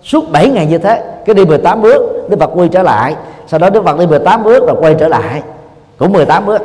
Suốt 0.02 0.24
7 0.33 0.48
ngày 0.48 0.66
như 0.66 0.78
thế 0.78 1.02
cái 1.24 1.35
đi 1.35 1.44
18 1.44 1.83
bước 1.83 2.28
Đức 2.28 2.37
Phật 2.40 2.50
quay 2.54 2.68
trở 2.68 2.83
lại. 2.83 3.16
Sau 3.46 3.61
đó 3.61 3.70
Đức 3.70 3.85
Phật 3.85 3.98
đi 3.98 4.07
18 4.07 4.44
bước 4.44 4.66
rồi 4.66 4.76
quay 4.81 4.94
trở 4.94 5.09
lại. 5.09 5.42
Cũng 5.98 6.12
18 6.12 6.46
bước. 6.46 6.62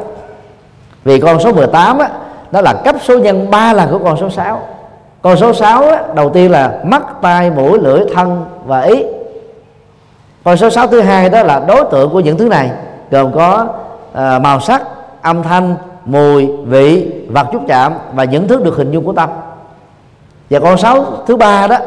Vì 1.04 1.20
con 1.20 1.40
số 1.40 1.54
18 1.54 1.98
á 1.98 2.10
nó 2.52 2.62
là 2.62 2.74
cấp 2.74 2.96
số 3.04 3.20
nhân 3.20 3.52
3 3.52 3.74
lần 3.74 3.90
của 3.92 4.00
con 4.04 4.18
số 4.18 4.30
6 4.30 4.62
con 5.22 5.38
số 5.38 5.54
6 5.54 5.82
á, 5.82 6.02
đầu 6.16 6.30
tiên 6.30 6.52
là 6.52 6.80
mắt 6.84 7.04
tai 7.22 7.52
mũi 7.52 7.80
lưỡi 7.80 8.00
thân 8.14 8.46
và 8.66 8.82
ý. 8.82 9.04
Con 10.44 10.58
số 10.58 10.70
6 10.70 10.88
thứ 10.88 11.02
hai 11.02 11.30
đó 11.30 11.44
là 11.44 11.62
đối 11.68 11.84
tượng 11.92 12.10
của 12.10 12.20
những 12.20 12.38
thứ 12.38 12.48
này 12.48 12.72
gồm 13.12 13.32
có 13.32 13.68
à, 14.14 14.40
màu 14.40 14.60
sắc 14.60 14.82
âm 15.22 15.44
thanh 15.44 15.76
mùi 16.06 16.48
vị 16.66 17.12
vật 17.30 17.48
chút 17.52 17.62
chạm 17.68 17.94
và 18.14 18.24
những 18.24 18.48
thứ 18.48 18.64
được 18.64 18.76
hình 18.78 18.92
dung 18.92 19.06
của 19.06 19.14
tâm. 19.14 19.30
Và 20.50 20.60
con 20.60 20.78
sáu 20.78 21.06
thứ 21.28 21.38
ba 21.38 21.68
đó 21.68 21.78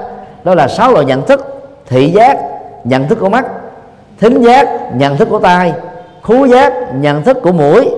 đó 0.45 0.55
là 0.55 0.69
sáu 0.69 0.93
loại 0.93 1.05
nhận 1.05 1.27
thức 1.27 1.63
thị 1.87 2.11
giác 2.11 2.39
nhận 2.85 3.09
thức 3.09 3.19
của 3.21 3.29
mắt 3.29 3.47
thính 4.21 4.43
giác 4.43 4.69
nhận 4.95 5.17
thức 5.17 5.29
của 5.31 5.39
tai 5.39 5.73
khú 6.23 6.45
giác 6.47 6.73
nhận 6.95 7.23
thức 7.23 7.39
của 7.43 7.53
mũi 7.53 7.91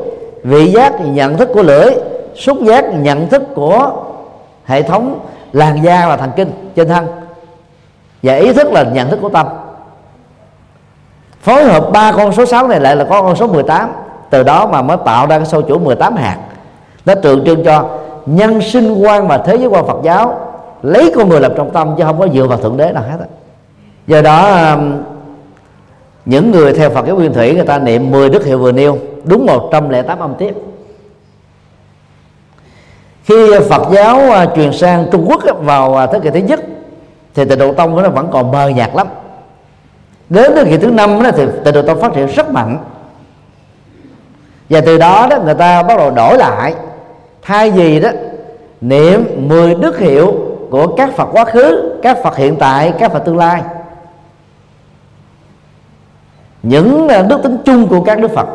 vị 0.45 0.73
giác 0.73 1.01
nhận 1.01 1.37
thức 1.37 1.49
của 1.55 1.62
lưỡi 1.62 1.95
xúc 2.35 2.59
giác 2.62 2.85
nhận 2.95 3.29
thức 3.29 3.43
của 3.55 3.93
hệ 4.64 4.83
thống 4.83 5.21
làn 5.53 5.85
da 5.85 6.09
và 6.09 6.17
thần 6.17 6.31
kinh 6.37 6.71
trên 6.75 6.88
thân. 6.88 7.07
Và 8.23 8.35
ý 8.35 8.53
thức 8.53 8.73
là 8.73 8.83
nhận 8.83 9.11
thức 9.11 9.19
của 9.23 9.29
tâm. 9.29 9.47
Phối 11.41 11.64
hợp 11.64 11.91
ba 11.93 12.12
con 12.12 12.33
số 12.33 12.47
6 12.47 12.69
này 12.69 12.81
lại 12.81 12.97
là 12.97 13.05
có 13.05 13.23
con 13.23 13.37
số 13.37 13.47
18 13.47 13.93
từ 14.31 14.43
đó 14.43 14.67
mà 14.67 14.83
mới 14.83 14.97
tạo 15.05 15.27
ra 15.27 15.38
cái 15.38 15.47
sâu 15.47 15.62
chuỗi 15.62 15.79
18 15.79 16.17
hạt. 16.17 16.38
Nó 17.07 17.14
tượng 17.14 17.45
trưng 17.45 17.64
cho 17.64 17.88
nhân 18.27 18.61
sinh 18.61 18.95
quan 18.95 19.29
và 19.29 19.38
thế 19.38 19.57
giới 19.57 19.67
quan 19.67 19.87
Phật 19.87 19.99
giáo, 20.03 20.41
lấy 20.83 21.12
con 21.17 21.29
người 21.29 21.41
làm 21.41 21.55
trọng 21.57 21.71
tâm 21.71 21.95
chứ 21.99 22.05
không 22.05 22.19
có 22.19 22.29
dựa 22.35 22.47
vào 22.47 22.59
thượng 22.59 22.77
đế 22.77 22.93
nào 22.93 23.03
hết 23.11 23.19
do 24.07 24.23
đó 24.23 24.71
um, 24.73 25.03
những 26.25 26.51
người 26.51 26.73
theo 26.75 26.91
Phật 26.91 27.07
giáo 27.07 27.17
nguyên 27.17 27.33
thủy 27.33 27.55
người 27.55 27.64
ta 27.64 27.79
niệm 27.79 28.11
10 28.11 28.31
đức 28.31 28.45
hiệu 28.45 28.59
vừa 28.59 28.73
nêu, 28.73 28.99
đúng 29.25 29.47
108 29.47 30.19
âm 30.19 30.35
tiết. 30.35 30.55
Khi 33.25 33.35
Phật 33.69 33.83
giáo 33.93 34.21
à, 34.33 34.47
truyền 34.57 34.73
sang 34.73 35.07
Trung 35.12 35.27
Quốc 35.29 35.43
vào 35.61 35.97
à, 35.97 36.07
thế 36.07 36.21
kỷ 36.21 36.31
thứ 36.31 36.38
nhất, 36.38 36.61
thì 37.35 37.45
tịnh 37.45 37.59
độ 37.59 37.73
tông 37.73 38.03
nó 38.03 38.09
vẫn 38.09 38.29
còn 38.33 38.51
mờ 38.51 38.69
nhạt 38.69 38.91
lắm. 38.95 39.07
Đến 40.29 40.53
thế 40.55 40.64
kỷ 40.64 40.77
thứ 40.77 40.91
năm 40.91 41.21
thì 41.37 41.45
tịnh 41.64 41.75
độ 41.75 41.83
tông 41.83 42.01
phát 42.01 42.12
triển 42.14 42.27
rất 42.27 42.51
mạnh 42.51 42.79
và 44.70 44.81
từ 44.81 44.98
đó 44.98 45.26
đó, 45.31 45.38
người 45.44 45.54
ta 45.54 45.83
bắt 45.83 45.98
đầu 45.98 46.11
đổi 46.11 46.38
lại. 46.38 46.74
Thay 47.42 47.70
vì 47.70 48.00
đó, 48.00 48.11
niệm 48.81 49.48
10 49.48 49.74
đức 49.74 49.98
hiệu 49.98 50.35
của 50.70 50.87
các 50.96 51.16
Phật 51.16 51.28
quá 51.33 51.44
khứ, 51.44 51.92
các 52.02 52.18
Phật 52.22 52.37
hiện 52.37 52.57
tại, 52.57 52.92
các 52.98 53.12
Phật 53.12 53.18
tương 53.18 53.37
lai. 53.37 53.62
Những 56.62 57.09
à, 57.09 57.22
đức 57.22 57.42
tính 57.42 57.57
chung 57.64 57.88
của 57.88 58.00
các 58.00 58.18
đức 58.20 58.31
Phật, 58.31 58.46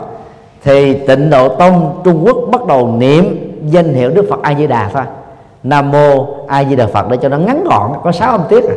thì 0.63 0.93
tịnh 0.93 1.29
độ 1.29 1.49
tông 1.49 2.01
Trung 2.03 2.25
Quốc 2.25 2.37
bắt 2.51 2.65
đầu 2.65 2.87
niệm 2.87 3.51
danh 3.65 3.93
hiệu 3.93 4.09
Đức 4.09 4.25
Phật 4.29 4.39
A 4.41 4.53
Di 4.53 4.67
Đà 4.67 4.89
thôi. 4.93 5.03
Nam 5.63 5.91
mô 5.91 6.37
A 6.47 6.63
Di 6.63 6.75
Đà 6.75 6.87
Phật 6.87 7.09
để 7.09 7.17
cho 7.21 7.29
nó 7.29 7.37
ngắn 7.37 7.63
gọn, 7.63 7.91
có 8.03 8.11
sáu 8.11 8.31
âm 8.31 8.41
tiết 8.49 8.63
à. 8.63 8.75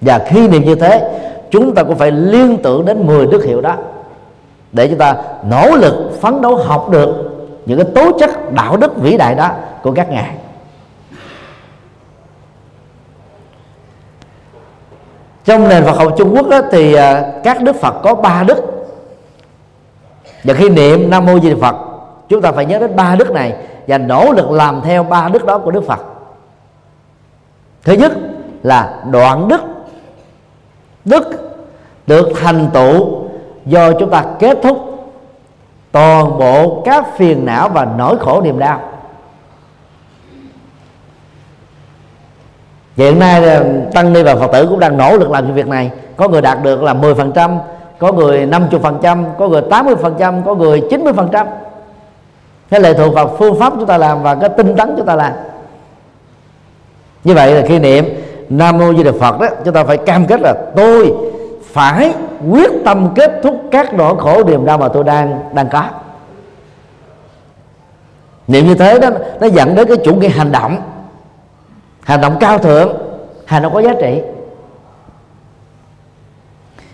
và 0.00 0.18
khi 0.26 0.48
niệm 0.48 0.64
như 0.64 0.74
thế, 0.74 1.10
chúng 1.50 1.74
ta 1.74 1.82
cũng 1.82 1.96
phải 1.96 2.10
liên 2.10 2.56
tưởng 2.62 2.84
đến 2.84 3.06
10 3.06 3.26
đức 3.26 3.44
hiệu 3.44 3.60
đó 3.60 3.76
để 4.72 4.88
chúng 4.88 4.98
ta 4.98 5.16
nỗ 5.44 5.76
lực 5.76 6.18
phấn 6.20 6.42
đấu 6.42 6.56
học 6.56 6.88
được 6.90 7.30
những 7.66 7.78
cái 7.78 7.92
tố 7.94 8.18
chất 8.18 8.52
đạo 8.52 8.76
đức 8.76 8.96
vĩ 8.96 9.16
đại 9.16 9.34
đó 9.34 9.50
của 9.82 9.92
các 9.92 10.10
ngài. 10.10 10.34
Trong 15.44 15.68
nền 15.68 15.84
Phật 15.84 15.96
học 15.96 16.12
Trung 16.18 16.34
Quốc 16.36 16.48
đó, 16.48 16.60
thì 16.70 16.94
à, 16.94 17.32
các 17.44 17.62
đức 17.62 17.76
Phật 17.76 17.94
có 18.02 18.14
ba 18.14 18.42
đức. 18.42 18.56
Và 20.44 20.54
khi 20.54 20.68
niệm 20.68 21.10
Nam 21.10 21.26
mô 21.26 21.40
Di 21.40 21.50
Đà 21.50 21.56
Phật 21.60 21.76
chúng 22.28 22.42
ta 22.42 22.52
phải 22.52 22.66
nhớ 22.66 22.78
đến 22.78 22.96
ba 22.96 23.14
đức 23.14 23.30
này 23.30 23.54
và 23.86 23.98
nỗ 23.98 24.32
lực 24.32 24.50
làm 24.50 24.80
theo 24.84 25.02
ba 25.04 25.28
đức 25.28 25.46
đó 25.46 25.58
của 25.58 25.70
Đức 25.70 25.86
Phật. 25.86 26.00
Thứ 27.84 27.92
nhất 27.92 28.12
là 28.62 29.02
đoạn 29.10 29.48
đức. 29.48 29.60
Đức 31.04 31.28
được 32.06 32.28
thành 32.40 32.70
tựu 32.74 33.19
do 33.70 33.92
chúng 33.92 34.10
ta 34.10 34.24
kết 34.38 34.58
thúc 34.62 34.78
toàn 35.92 36.38
bộ 36.38 36.82
các 36.84 37.16
phiền 37.16 37.46
não 37.46 37.68
và 37.68 37.88
nỗi 37.98 38.16
khổ 38.20 38.40
niềm 38.44 38.58
đau. 38.58 38.80
Hiện 42.96 43.18
nay 43.18 43.44
ờ, 43.44 43.64
tăng 43.92 44.12
ni 44.12 44.22
và 44.22 44.36
phật 44.36 44.52
tử 44.52 44.66
cũng 44.66 44.80
đang 44.80 44.96
nỗ 44.96 45.16
lực 45.16 45.30
làm 45.30 45.44
cái 45.44 45.52
việc 45.52 45.66
này. 45.66 45.90
Có 46.16 46.28
người 46.28 46.42
đạt 46.42 46.62
được 46.62 46.82
là 46.82 46.94
10% 46.94 47.58
có 47.98 48.12
người 48.12 48.46
50% 48.46 49.24
có 49.38 49.48
người 49.48 49.62
80% 49.62 50.42
có 50.42 50.54
người 50.54 50.80
90% 50.90 51.46
cái 52.70 52.80
lệ 52.80 52.94
thuộc 52.94 53.14
vào 53.14 53.36
phương 53.38 53.60
pháp 53.60 53.72
chúng 53.76 53.86
ta 53.86 53.98
làm 53.98 54.22
và 54.22 54.34
cái 54.34 54.50
tinh 54.56 54.76
tấn 54.76 54.94
chúng 54.96 55.06
ta 55.06 55.14
làm. 55.14 55.32
Như 57.24 57.34
vậy 57.34 57.54
là 57.54 57.62
khi 57.66 57.78
niệm 57.78 58.04
nam 58.48 58.78
mô 58.78 58.94
di 58.94 59.02
đà 59.02 59.12
phật 59.20 59.40
đó, 59.40 59.46
chúng 59.64 59.74
ta 59.74 59.84
phải 59.84 59.96
cam 59.96 60.26
kết 60.26 60.40
là 60.40 60.54
tôi 60.76 61.14
phải 61.72 62.12
quyết 62.50 62.70
tâm 62.84 63.08
kết 63.14 63.40
thúc 63.42 63.62
các 63.70 63.94
nỗi 63.94 64.14
khổ 64.18 64.44
niềm 64.44 64.64
đau 64.64 64.78
mà 64.78 64.88
tôi 64.88 65.04
đang 65.04 65.40
đang 65.52 65.68
có. 65.68 65.84
Niệm 68.46 68.66
như 68.66 68.74
thế 68.74 68.98
đó, 68.98 69.08
nó 69.40 69.46
dẫn 69.46 69.74
đến 69.74 69.88
cái 69.88 69.96
chủ 70.04 70.14
nghĩa 70.14 70.28
hành 70.28 70.52
động. 70.52 70.76
Hành 72.02 72.20
động 72.20 72.36
cao 72.40 72.58
thượng, 72.58 72.96
hành 73.46 73.62
động 73.62 73.74
có 73.74 73.82
giá 73.82 73.94
trị. 74.00 74.22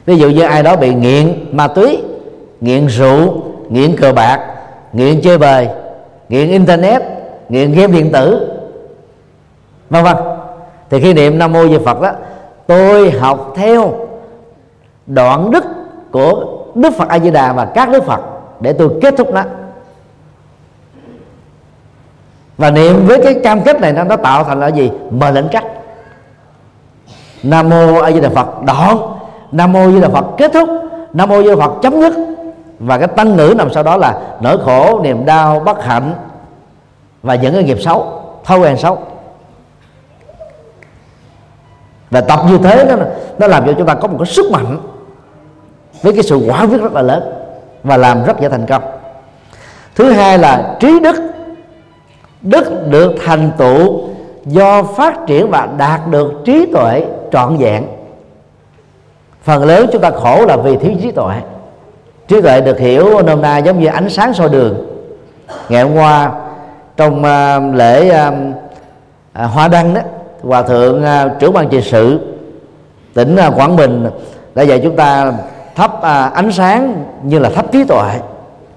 Ví 0.07 0.17
dụ 0.17 0.31
như 0.31 0.43
ai 0.43 0.63
đó 0.63 0.77
bị 0.77 0.95
nghiện 0.95 1.47
ma 1.53 1.69
túy, 1.69 2.03
nghiện 2.61 2.87
rượu, 2.87 3.43
nghiện 3.69 3.97
cờ 3.97 4.13
bạc, 4.13 4.41
nghiện 4.93 5.21
chơi 5.23 5.39
bời, 5.39 5.69
nghiện 6.29 6.51
internet, 6.51 7.03
nghiện 7.49 7.73
game 7.73 7.93
điện 7.93 8.13
tử, 8.13 8.51
vân 9.91 10.05
vân. 10.05 10.17
Thì 10.91 11.01
khi 11.01 11.15
niệm 11.15 11.39
nam 11.39 11.53
mô 11.53 11.69
di 11.69 11.79
phật 11.85 12.01
đó, 12.01 12.13
tôi 12.67 13.11
học 13.11 13.53
theo 13.57 14.06
đoạn 15.07 15.51
đức 15.51 15.64
của 16.11 16.45
đức 16.75 16.95
phật 16.99 17.09
a 17.09 17.19
di 17.19 17.31
đà 17.31 17.53
và 17.53 17.64
các 17.64 17.90
đức 17.90 18.05
phật 18.05 18.21
để 18.61 18.73
tôi 18.73 18.90
kết 19.03 19.14
thúc 19.16 19.31
nó. 19.33 19.42
Và 22.59 22.71
niệm 22.71 23.07
với 23.07 23.21
cái 23.25 23.35
cam 23.45 23.61
kết 23.62 23.81
này 23.81 23.92
nó, 23.92 24.05
nó 24.05 24.16
tạo 24.16 24.45
thành 24.45 24.61
là 24.61 24.69
gì? 24.69 24.90
Mời 25.11 25.33
lệnh 25.33 25.49
cách 25.49 25.64
nam 27.42 27.69
mô 27.69 27.99
a 27.99 28.12
di 28.12 28.21
đà 28.21 28.29
phật 28.29 28.62
đoạn. 28.66 28.99
Nam 29.53 29.73
mô 29.73 29.81
a 29.81 29.90
di 29.90 30.01
đà 30.01 30.09
phật 30.09 30.25
kết 30.37 30.53
thúc. 30.53 30.69
Nam 31.12 31.29
mô 31.29 31.35
a 31.37 31.42
di 31.42 31.49
đà 31.49 31.57
phật 31.57 31.73
chấm 31.83 32.01
dứt. 32.01 32.12
Và 32.79 32.99
cái 32.99 33.09
tăng 33.09 33.37
ngữ 33.37 33.55
nằm 33.59 33.73
sau 33.73 33.83
đó 33.83 33.97
là 33.97 34.21
nỗi 34.40 34.59
khổ 34.64 35.01
niềm 35.03 35.25
đau 35.27 35.61
bất 35.61 35.85
hạnh 35.85 36.14
và 37.23 37.35
những 37.35 37.55
cái 37.55 37.64
nghiệp 37.64 37.79
xấu 37.81 38.23
thói 38.45 38.59
quen 38.59 38.77
xấu. 38.77 38.99
Và 42.11 42.21
tập 42.21 42.40
như 42.49 42.59
thế 42.59 42.85
nó 42.85 42.97
nó 43.38 43.47
làm 43.47 43.66
cho 43.66 43.73
chúng 43.79 43.87
ta 43.87 43.95
có 43.95 44.09
một 44.09 44.16
cái 44.19 44.27
sức 44.27 44.51
mạnh 44.53 44.79
với 46.03 46.13
cái 46.13 46.23
sự 46.23 46.37
quả 46.37 46.67
quyết 46.67 46.81
rất 46.81 46.93
là 46.93 47.03
lớn 47.03 47.23
và 47.83 47.97
làm 47.97 48.25
rất 48.25 48.41
dễ 48.41 48.49
thành 48.49 48.67
công. 48.67 48.83
Thứ 49.95 50.11
hai 50.11 50.39
là 50.39 50.77
trí 50.81 51.01
đức. 51.01 51.17
Đức 52.43 52.89
được 52.91 53.15
thành 53.27 53.51
tựu 53.59 54.01
do 54.45 54.83
phát 54.83 55.27
triển 55.27 55.51
và 55.51 55.69
đạt 55.79 56.01
được 56.11 56.33
trí 56.45 56.67
tuệ 56.73 57.05
trọn 57.33 57.57
vẹn. 57.57 57.85
Phần 59.43 59.65
lớn 59.65 59.87
chúng 59.93 60.03
ta 60.03 60.11
khổ 60.11 60.47
là 60.47 60.57
vì 60.57 60.77
thiếu 60.77 60.93
trí 61.03 61.11
tuệ. 61.11 61.35
Trí 62.29 62.41
tuệ 62.41 62.61
được 62.61 62.79
hiểu 62.79 63.23
nôm 63.23 63.43
na 63.43 63.59
giống 63.59 63.81
như 63.81 63.87
ánh 63.87 64.11
sáng 64.11 64.35
soi 64.35 64.49
đường. 64.49 64.87
Ngày 65.69 65.83
hôm 65.83 65.95
qua 65.95 66.33
trong 66.97 67.19
uh, 67.19 67.75
lễ 67.75 68.11
uh, 68.29 68.35
uh, 69.45 69.51
hoa 69.51 69.69
đăng 69.69 69.95
đó 69.95 70.01
hòa 70.43 70.63
thượng 70.63 71.03
uh, 71.03 71.39
trưởng 71.39 71.53
ban 71.53 71.69
trị 71.69 71.81
sự 71.81 72.21
tỉnh 73.15 73.37
uh, 73.49 73.59
quảng 73.59 73.77
bình 73.77 74.07
đã 74.55 74.63
dạy 74.63 74.81
chúng 74.83 74.97
ta 74.97 75.33
thắp 75.77 76.03
à, 76.03 76.31
ánh 76.35 76.53
sáng 76.53 77.05
như 77.23 77.39
là 77.39 77.51
thắp 77.51 77.73
trí 77.73 77.85
tuệ. 77.85 78.21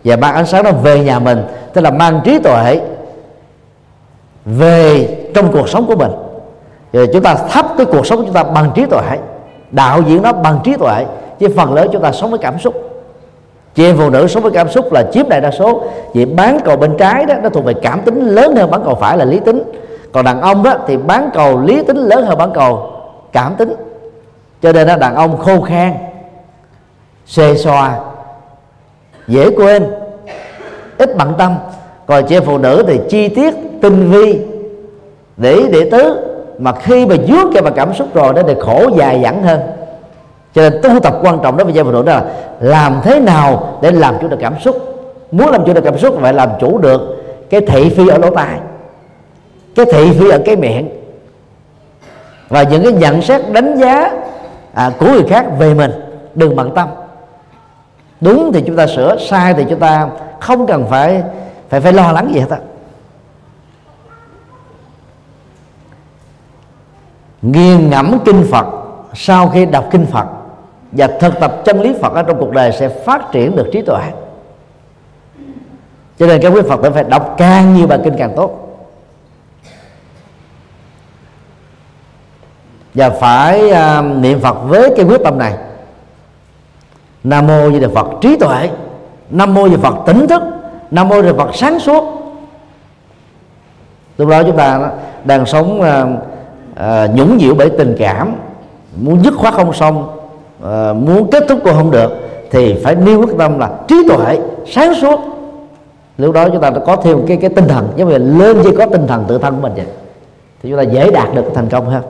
Và 0.04 0.16
mang 0.16 0.36
ánh 0.36 0.46
sáng 0.46 0.64
đó 0.64 0.72
về 0.72 1.00
nhà 1.00 1.20
mình 1.20 1.44
tức 1.74 1.82
là 1.82 1.92
mang 1.92 2.22
trí 2.24 2.40
tuệ 2.40 2.82
về 4.46 5.08
trong 5.36 5.52
cuộc 5.52 5.70
sống 5.70 5.86
của 5.86 5.96
mình. 5.96 6.12
Rồi 6.94 7.08
chúng 7.14 7.24
ta 7.24 7.36
thắp 7.50 7.66
cái 7.78 7.86
cuộc 7.86 8.06
sống 8.06 8.20
của 8.20 8.26
chúng 8.26 8.34
ta 8.34 8.44
bằng 8.44 8.72
trí 8.76 8.86
tuệ. 8.86 9.18
Đạo 9.72 10.02
diễn 10.02 10.22
nó 10.22 10.34
bằng 10.34 10.60
trí 10.64 10.78
tuệ 10.78 11.06
chứ 11.40 11.48
phần 11.56 11.74
lớn 11.74 11.90
chúng 11.92 12.02
ta 12.02 12.12
sống 12.12 12.30
với 12.30 12.40
cảm 12.40 12.60
xúc. 12.60 12.74
Chị 13.76 13.86
em 13.86 13.98
phụ 13.98 14.10
nữ 14.10 14.28
sống 14.28 14.44
với 14.44 14.52
cảm 14.52 14.70
xúc 14.70 14.94
là 14.94 15.04
chiếm 15.14 15.30
đại 15.30 15.42
đa 15.42 15.52
số. 15.52 15.84
Vì 16.14 16.26
bán 16.26 16.60
cầu 16.66 16.78
bên 16.78 16.98
trái 16.98 17.26
đó 17.26 17.36
nó 17.44 17.50
thuộc 17.50 17.66
về 17.66 17.74
cảm 17.74 18.02
tính 18.02 18.28
lớn 18.28 18.56
hơn 18.56 18.72
bán 18.72 18.82
cầu 18.86 18.96
phải 18.96 19.18
là 19.18 19.26
lý 19.26 19.40
tính. 19.40 19.64
Còn 20.12 20.26
đàn 20.26 20.42
ông 20.42 20.64
đó 20.64 20.74
thì 20.88 20.98
bán 20.98 21.30
cầu 21.34 21.62
lý 21.62 21.84
tính 21.84 21.98
lớn 21.98 22.26
hơn 22.26 22.38
bán 22.38 22.52
cầu 22.54 22.92
cảm 23.32 23.56
tính. 23.56 23.73
Cho 24.62 24.71
nên 24.71 24.88
là 24.88 24.96
đàn 24.96 25.15
ông 25.15 25.38
khô 25.38 25.62
khan 25.62 25.94
xê 27.30 27.56
xoa. 27.56 28.00
Dễ 29.27 29.50
quên. 29.50 29.88
Ít 30.98 31.17
bận 31.17 31.34
tâm. 31.38 31.56
Còn 32.06 32.25
chị 32.27 32.36
em 32.36 32.44
phụ 32.44 32.58
nữ 32.58 32.84
thì 32.88 33.00
chi 33.10 33.30
tiết 33.30 33.56
tinh 33.82 34.12
vi. 34.12 34.40
Để 35.38 35.63
để 35.71 35.90
tứ. 35.92 36.25
Mà 36.58 36.71
khi 36.71 37.06
mà 37.06 37.15
dướng 37.27 37.54
cái 37.54 37.63
mà 37.63 37.69
cảm 37.69 37.94
xúc 37.94 38.08
rồi 38.13 38.34
đó 38.34 38.42
thì 38.48 38.54
khổ 38.62 38.90
dài 38.98 39.21
dẳng 39.23 39.44
hơn. 39.44 39.60
Cho 40.56 40.62
nên 40.62 40.82
tu 40.84 41.00
tập 41.00 41.13
quan 41.23 41.40
trọng 41.44 41.58
đó 41.58 41.63
với 41.63 41.73
gia 41.73 41.84
phụ 41.84 41.92
nữ 41.92 42.04
đó 42.06 42.13
là 42.13 42.23
làm 42.60 43.00
thế 43.04 43.19
nào 43.19 43.77
để 43.82 43.92
làm 43.92 44.15
chủ 44.21 44.27
được 44.27 44.38
cảm 44.40 44.60
xúc. 44.60 44.75
Muốn 45.32 45.50
làm 45.50 45.65
chủ 45.65 45.73
được 45.73 45.84
cảm 45.84 45.98
xúc 45.98 46.17
phải 46.21 46.34
làm 46.34 46.50
chủ 46.60 46.77
được 46.77 47.02
cái 47.50 47.62
thị 47.62 47.90
phi 47.90 48.08
ở 48.08 48.17
lỗ 48.17 48.30
tai 48.30 48.60
cái 49.75 49.86
thị 49.86 50.12
phi 50.19 50.30
ở 50.30 50.40
cái 50.46 50.56
miệng. 50.56 50.90
Và 52.50 52.63
những 52.63 52.84
cái 52.84 52.92
nhận 52.92 53.21
xét 53.21 53.42
đánh 53.52 53.77
giá 53.77 54.12
à, 54.73 54.92
của 55.00 55.06
người 55.06 55.23
khác 55.30 55.46
về 55.60 55.73
mình 55.73 55.92
đừng 56.36 56.56
bận 56.56 56.71
tâm 56.75 56.88
đúng 58.22 58.52
thì 58.54 58.63
chúng 58.67 58.76
ta 58.76 58.88
sửa 58.88 59.17
sai 59.17 59.54
thì 59.54 59.65
chúng 59.70 59.80
ta 59.80 60.10
không 60.40 60.67
cần 60.67 60.86
phải 60.90 61.24
phải 61.70 61.82
phải 61.82 61.94
lo 61.94 62.12
lắng 62.12 62.32
gì 62.34 62.40
hết 62.40 62.50
á. 62.50 62.58
Nghiền 67.42 67.90
ngẫm 67.90 68.20
kinh 68.26 68.46
Phật 68.52 68.65
sau 69.13 69.50
khi 69.50 69.65
đọc 69.65 69.86
kinh 69.92 70.06
Phật 70.06 70.26
và 70.92 71.08
thực 71.20 71.40
tập 71.40 71.56
chân 71.65 71.82
lý 71.82 71.94
Phật 72.02 72.13
ở 72.13 72.24
trong 72.24 72.40
cuộc 72.40 72.52
đời 72.52 72.72
sẽ 72.72 72.90
phát 72.90 73.32
triển 73.32 73.56
được 73.56 73.70
trí 73.74 73.82
tuệ. 73.82 74.02
Cho 76.20 76.28
nên 76.28 76.42
các 76.42 76.50
quý 76.50 76.62
Phật 76.70 76.80
tử 76.84 76.92
phải 76.92 77.04
đọc 77.04 77.36
càng 77.38 77.74
nhiều 77.74 77.88
bài 77.88 78.00
kinh 78.04 78.15
càng 78.17 78.34
tốt. 78.36 78.65
Và 82.94 83.10
phải 83.10 83.63
uh, 83.65 84.06
niệm 84.17 84.40
Phật 84.40 84.54
với 84.54 84.94
cái 84.96 85.06
quyết 85.06 85.22
tâm 85.24 85.38
này. 85.38 85.54
Nam 87.24 87.48
mô 87.48 87.72
Di 87.72 87.80
Đà 87.80 87.88
Phật 87.96 88.08
trí 88.22 88.38
tuệ. 88.38 88.70
Nam 89.30 89.54
mô 89.54 89.70
Di 89.70 89.76
Đà 89.76 89.82
Phật 89.82 89.96
tỉnh 90.06 90.28
thức. 90.28 90.42
Nam 90.92 91.10
mô 91.10 91.22
Di 91.22 91.28
Đà 91.28 91.34
Phật 91.34 91.56
sáng 91.56 91.80
suốt. 91.80 92.04
Lúc 94.17 94.30
đó 94.30 94.44
chúng 94.44 94.58
ta 94.58 94.92
đang 95.24 95.46
sống 95.46 95.82
uh, 95.82 95.86
uh, 96.80 97.15
nhũng 97.15 97.38
nhiễu 97.38 97.56
bởi 97.56 97.70
tình 97.70 97.96
cảm. 98.00 98.36
Muốn 98.96 99.24
dứt 99.24 99.34
khoát 99.38 99.54
không 99.54 99.74
xong 99.74 100.08
uh, 100.63 100.96
muốn 100.96 101.32
kết 101.32 101.44
thúc 101.50 101.60
cũng 101.63 101.74
không 101.74 101.92
được 101.92 102.12
thì 102.52 102.76
phải 102.84 102.96
nêu 102.96 103.20
quyết 103.20 103.38
tâm 103.38 103.60
là 103.60 103.70
trí 103.88 104.08
tuệ 104.10 104.40
sáng 104.67 104.94
suốt. 105.02 105.20
Lúc 106.17 106.34
đó 106.34 106.50
chúng 106.50 106.62
ta 106.62 106.72
có 106.86 106.96
thêm 106.96 107.26
cái 107.28 107.38
cái 107.38 107.50
tinh 107.50 107.67
thần 107.67 107.88
giống 107.96 108.10
như 108.10 108.17
lên 108.17 108.58
chỉ 108.63 108.76
có 108.78 108.86
tinh 108.86 109.08
thần 109.08 109.26
tự 109.28 109.38
thân 109.38 109.56
của 109.56 109.62
mình 109.62 109.74
vậy. 109.76 109.86
Thì 110.63 110.70
chúng 110.70 110.78
ta 110.78 110.84
dễ 110.84 111.12
đạt 111.12 111.34
được 111.36 111.46
thành 111.56 111.70
công 111.70 111.86
hơn 111.86 112.04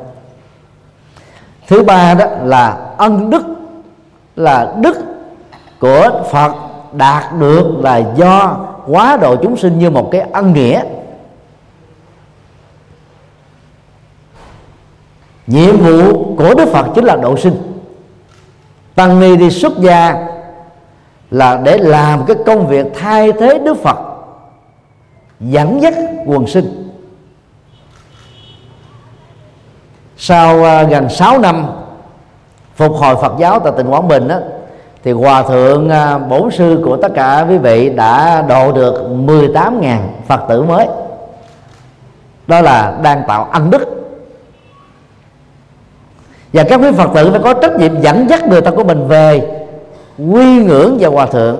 thứ 1.67 1.83
ba 1.83 2.13
đó 2.13 2.25
là 2.43 2.77
ân 2.97 3.29
đức 3.29 3.41
là 4.39 4.73
đức 4.81 4.97
của 5.79 6.23
phật 6.31 6.55
đạt 6.93 7.23
được 7.39 7.79
là 7.79 8.01
do 8.15 8.57
quá 8.87 9.17
độ 9.21 9.35
chúng 9.35 9.57
sinh 9.57 9.79
như 9.79 9.89
một 9.89 10.09
cái 10.11 10.21
ân 10.21 10.53
nghĩa. 10.53 10.83
Nhiệm 15.47 15.77
vụ 15.77 16.35
của 16.35 16.53
đức 16.53 16.69
phật 16.73 16.87
chính 16.95 17.05
là 17.05 17.15
độ 17.15 17.37
sinh. 17.37 17.55
Tăng 18.95 19.19
ni 19.19 19.35
đi 19.35 19.49
xuất 19.49 19.79
gia 19.79 20.27
là 21.31 21.61
để 21.63 21.77
làm 21.77 22.25
cái 22.25 22.37
công 22.45 22.67
việc 22.67 22.85
thay 22.99 23.31
thế 23.31 23.59
đức 23.59 23.77
phật, 23.83 23.97
dẫn 25.39 25.81
dắt 25.81 25.93
quần 26.25 26.47
sinh. 26.47 26.89
Sau 30.17 30.63
à, 30.63 30.83
gần 30.83 31.09
6 31.09 31.39
năm 31.39 31.78
phục 32.79 32.95
hồi 32.95 33.15
Phật 33.15 33.33
giáo 33.39 33.59
tại 33.59 33.73
tỉnh 33.77 33.89
Quảng 33.89 34.07
Bình 34.07 34.27
đó, 34.27 34.37
thì 35.03 35.11
hòa 35.11 35.43
thượng 35.43 35.89
à, 35.89 36.17
bổn 36.17 36.51
sư 36.51 36.81
của 36.85 36.97
tất 36.97 37.11
cả 37.15 37.45
quý 37.49 37.57
vị 37.57 37.89
đã 37.89 38.41
độ 38.41 38.71
được 38.71 38.93
18.000 39.25 39.97
Phật 40.27 40.39
tử 40.49 40.63
mới. 40.63 40.87
Đó 42.47 42.61
là 42.61 42.97
đang 43.03 43.23
tạo 43.27 43.47
ân 43.51 43.69
đức. 43.69 43.81
Và 46.53 46.63
các 46.63 46.81
quý 46.81 46.91
Phật 46.91 47.09
tử 47.15 47.31
phải 47.31 47.39
có 47.43 47.53
trách 47.53 47.75
nhiệm 47.75 48.01
dẫn 48.01 48.29
dắt 48.29 48.47
người 48.47 48.61
ta 48.61 48.71
của 48.71 48.83
mình 48.83 49.07
về 49.07 49.41
quy 50.17 50.63
ngưỡng 50.63 50.97
và 50.99 51.09
hòa 51.09 51.25
thượng 51.25 51.59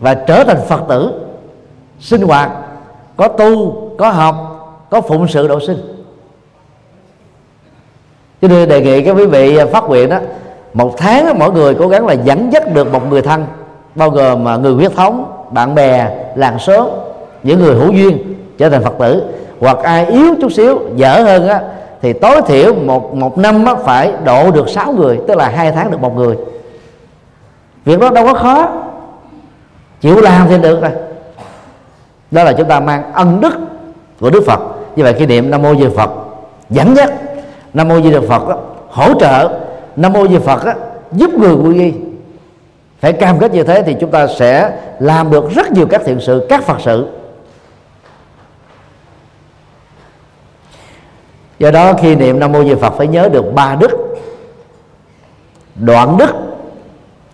và 0.00 0.14
trở 0.14 0.44
thành 0.44 0.60
Phật 0.68 0.80
tử 0.88 1.12
sinh 2.00 2.22
hoạt 2.22 2.50
có 3.16 3.28
tu 3.28 3.76
có 3.98 4.10
học 4.10 4.36
có 4.90 5.00
phụng 5.00 5.28
sự 5.28 5.48
độ 5.48 5.60
sinh 5.60 5.95
cho 8.48 8.54
nên 8.54 8.68
đề 8.68 8.80
nghị 8.80 9.02
các 9.02 9.12
quý 9.12 9.26
vị 9.26 9.56
à, 9.56 9.66
phát 9.66 9.84
nguyện 9.84 10.08
đó 10.08 10.18
một 10.74 10.94
tháng 10.96 11.38
mỗi 11.38 11.52
người 11.52 11.74
cố 11.74 11.88
gắng 11.88 12.06
là 12.06 12.12
dẫn 12.12 12.52
dắt 12.52 12.74
được 12.74 12.92
một 12.92 13.10
người 13.10 13.22
thân 13.22 13.46
bao 13.94 14.10
gồm 14.10 14.48
à, 14.48 14.56
người 14.56 14.72
huyết 14.72 14.92
thống 14.96 15.32
bạn 15.50 15.74
bè 15.74 16.10
làng 16.34 16.58
xóm 16.58 16.88
những 17.42 17.60
người 17.60 17.74
hữu 17.74 17.92
duyên 17.92 18.34
trở 18.58 18.68
thành 18.68 18.82
phật 18.84 18.94
tử. 18.98 19.22
Hoặc 19.60 19.78
ai 19.82 20.06
yếu 20.06 20.34
chút 20.40 20.52
xíu 20.52 20.80
dở 20.96 21.22
hơn 21.22 21.48
á 21.48 21.60
thì 22.02 22.12
tối 22.12 22.42
thiểu 22.46 22.74
một 22.74 23.14
một 23.14 23.38
năm 23.38 23.64
á, 23.64 23.74
phải 23.74 24.12
độ 24.24 24.50
được 24.50 24.68
6 24.68 24.92
người 24.92 25.20
tức 25.28 25.36
là 25.36 25.48
hai 25.48 25.72
tháng 25.72 25.90
được 25.90 26.00
một 26.00 26.16
người. 26.16 26.36
Việc 27.84 28.00
đó 28.00 28.10
đâu 28.10 28.26
có 28.26 28.34
khó. 28.34 28.68
Chịu 30.00 30.20
làm 30.20 30.48
thì 30.48 30.58
được 30.58 30.82
rồi. 30.82 30.90
Đó 32.30 32.44
là 32.44 32.52
chúng 32.52 32.68
ta 32.68 32.80
mang 32.80 33.12
ân 33.12 33.40
đức 33.40 33.54
của 34.20 34.30
đức 34.30 34.44
phật. 34.46 34.60
Như 34.96 35.04
vậy 35.04 35.14
khi 35.18 35.26
niệm 35.26 35.50
nam 35.50 35.62
mô 35.62 35.74
di 35.74 35.88
phật 35.96 36.10
dẫn 36.70 36.96
dắt 36.96 37.12
nam 37.76 37.88
mô 37.88 38.00
di 38.00 38.10
đà 38.10 38.20
phật 38.28 38.48
đó, 38.48 38.58
hỗ 38.88 39.20
trợ 39.20 39.60
nam 39.96 40.12
mô 40.12 40.28
di 40.28 40.38
phật 40.38 40.64
đó, 40.64 40.72
giúp 41.12 41.30
người 41.30 41.54
quy 41.54 41.80
y. 41.80 41.92
Phải 43.00 43.12
cam 43.12 43.38
kết 43.38 43.52
như 43.52 43.64
thế 43.64 43.82
thì 43.82 43.96
chúng 44.00 44.10
ta 44.10 44.26
sẽ 44.26 44.78
làm 44.98 45.30
được 45.30 45.50
rất 45.50 45.72
nhiều 45.72 45.86
các 45.90 46.02
thiện 46.04 46.20
sự 46.20 46.46
các 46.48 46.64
phật 46.64 46.76
sự. 46.80 47.06
Do 51.58 51.70
đó 51.70 51.92
khi 51.92 52.14
niệm 52.14 52.40
nam 52.40 52.52
mô 52.52 52.64
di 52.64 52.74
phật 52.74 52.94
phải 52.96 53.06
nhớ 53.06 53.28
được 53.28 53.54
ba 53.54 53.74
đức. 53.74 53.90
Đoạn 55.74 56.16
đức 56.16 56.30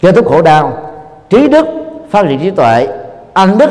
kết 0.01 0.13
thúc 0.13 0.29
khổ 0.29 0.43
đau 0.43 0.93
trí 1.31 1.49
đức 1.49 1.67
phát 2.11 2.23
triển 2.29 2.41
trí 2.41 2.51
tuệ 2.51 2.89
ăn 3.33 3.59
đức 3.59 3.71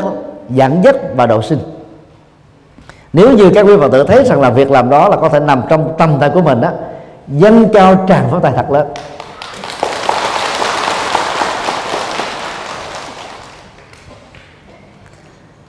dẫn 0.49 0.83
dắt 0.83 0.95
và 1.15 1.25
độ 1.25 1.41
sinh 1.41 1.59
nếu 3.13 3.33
như 3.33 3.51
các 3.55 3.61
quý 3.61 3.73
phật 3.79 3.91
tử 3.91 4.03
thấy 4.03 4.23
rằng 4.23 4.41
là 4.41 4.49
việc 4.49 4.71
làm 4.71 4.89
đó 4.89 5.09
là 5.09 5.15
có 5.15 5.29
thể 5.29 5.39
nằm 5.39 5.63
trong 5.69 5.93
tâm 5.97 6.17
tay 6.19 6.29
của 6.33 6.41
mình 6.41 6.61
đó 6.61 6.69
dân 7.27 7.69
cao 7.73 8.05
tràn 8.07 8.27
pháp 8.31 8.39
tài 8.43 8.51
thật 8.55 8.71
lớn. 8.71 8.87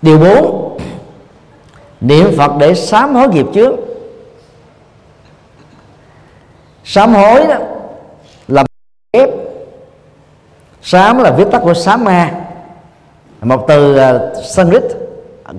Điều 0.03 0.19
bốn, 0.19 0.79
niệm 2.01 2.33
phật 2.37 2.53
để 2.59 2.75
sám 2.75 3.15
hối 3.15 3.29
nghiệp 3.29 3.47
trước 3.55 3.75
sám 6.85 7.15
hối 7.15 7.47
đó 7.47 7.57
là 8.49 8.65
ép 9.11 9.29
sám 10.83 11.19
là 11.19 11.31
viết 11.31 11.45
tắt 11.53 11.59
của 11.63 11.75
sám 11.75 12.05
ma, 12.05 12.31
một 13.41 13.65
từ 13.69 13.97
à, 13.97 14.19
sanskrit 14.45 14.83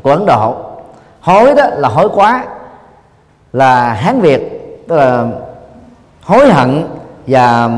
của 0.03 0.11
ấn 0.11 0.25
độ 0.25 0.72
hối 1.24 1.55
đó 1.55 1.65
là 1.71 1.89
hối 1.89 2.09
quá, 2.09 2.45
là 3.53 3.93
hán 3.93 4.21
việt, 4.21 4.41
tức 4.88 4.95
là 4.95 5.28
hối 6.24 6.53
hận 6.53 6.88
và 7.28 7.69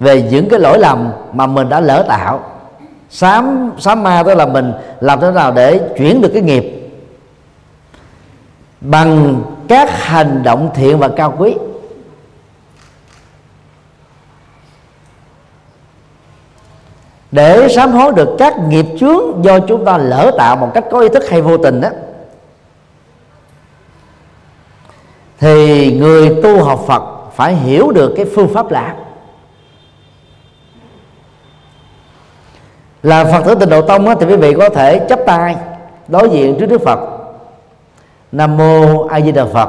về 0.00 0.22
những 0.22 0.48
cái 0.48 0.60
lỗi 0.60 0.78
lầm 0.78 1.12
mà 1.32 1.46
mình 1.46 1.68
đã 1.68 1.80
lỡ 1.80 2.04
tạo. 2.08 2.40
Sám 3.10 3.72
sám 3.78 4.02
ma 4.02 4.22
tức 4.26 4.34
là 4.34 4.46
mình 4.46 4.72
làm 5.00 5.20
thế 5.20 5.30
nào 5.30 5.52
để 5.52 5.80
chuyển 5.98 6.20
được 6.20 6.30
cái 6.32 6.42
nghiệp 6.42 6.90
bằng 8.80 9.42
các 9.68 9.90
hành 9.90 10.42
động 10.42 10.70
thiện 10.74 10.98
và 10.98 11.08
cao 11.08 11.34
quý. 11.38 11.54
Để 17.30 17.68
sám 17.68 17.92
hối 17.92 18.12
được 18.12 18.36
các 18.38 18.54
nghiệp 18.68 18.86
chướng 19.00 19.44
do 19.44 19.58
chúng 19.58 19.84
ta 19.84 19.98
lỡ 19.98 20.30
tạo 20.38 20.56
một 20.56 20.70
cách 20.74 20.84
có 20.90 21.00
ý 21.00 21.08
thức 21.08 21.28
hay 21.28 21.42
vô 21.42 21.56
tình 21.56 21.80
đó 21.80 21.88
thì 25.44 25.92
người 25.98 26.36
tu 26.42 26.64
học 26.64 26.80
Phật 26.86 27.02
phải 27.34 27.54
hiểu 27.54 27.90
được 27.90 28.12
cái 28.16 28.26
phương 28.34 28.54
pháp 28.54 28.70
làm. 28.70 28.96
Là 33.02 33.24
Phật 33.24 33.44
tử 33.44 33.54
tịnh 33.54 33.68
độ 33.68 33.82
tông 33.82 34.08
á, 34.08 34.14
thì 34.20 34.26
quý 34.26 34.36
vị 34.36 34.54
có 34.58 34.68
thể 34.68 34.98
chấp 34.98 35.18
tay 35.26 35.56
đối 36.08 36.30
diện 36.30 36.56
trước 36.60 36.66
Đức 36.66 36.80
Phật. 36.84 36.98
Nam 38.32 38.56
mô 38.56 39.06
A 39.06 39.20
Di 39.20 39.32
Đà 39.32 39.44
Phật 39.44 39.68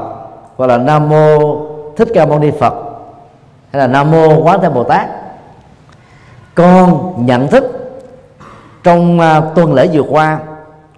hoặc 0.56 0.68
là 0.68 0.78
Nam 0.78 1.10
mô 1.10 1.58
Thích 1.96 2.08
Ca 2.14 2.26
Mâu 2.26 2.40
Ni 2.40 2.52
Phật 2.60 2.74
hay 3.72 3.80
là 3.80 3.88
Nam 3.88 4.12
mô 4.12 4.44
Quán 4.44 4.60
Thế 4.62 4.70
Bồ 4.70 4.84
Tát. 4.84 5.08
Con 6.56 7.14
nhận 7.26 7.48
thức 7.48 7.64
trong 8.84 9.20
uh, 9.20 9.56
tuần 9.56 9.74
lễ 9.74 9.88
vừa 9.94 10.04
qua 10.10 10.40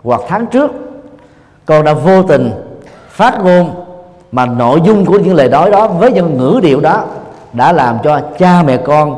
hoặc 0.04 0.22
tháng 0.28 0.48
trước 0.48 0.72
con 1.66 1.84
đã 1.84 1.94
vô 1.94 2.24
tình 2.24 2.52
phát 3.10 3.44
ngôn 3.44 3.87
mà 4.38 4.46
nội 4.46 4.82
dung 4.84 5.06
của 5.06 5.20
những 5.20 5.36
lời 5.36 5.50
nói 5.50 5.72
đó 5.72 5.88
với 5.88 6.12
những 6.12 6.38
ngữ 6.38 6.60
điệu 6.64 6.80
đó 6.80 7.04
đã 7.54 7.72
làm 7.72 7.98
cho 8.04 8.20
cha 8.38 8.64
mẹ 8.64 8.78
con 8.78 9.18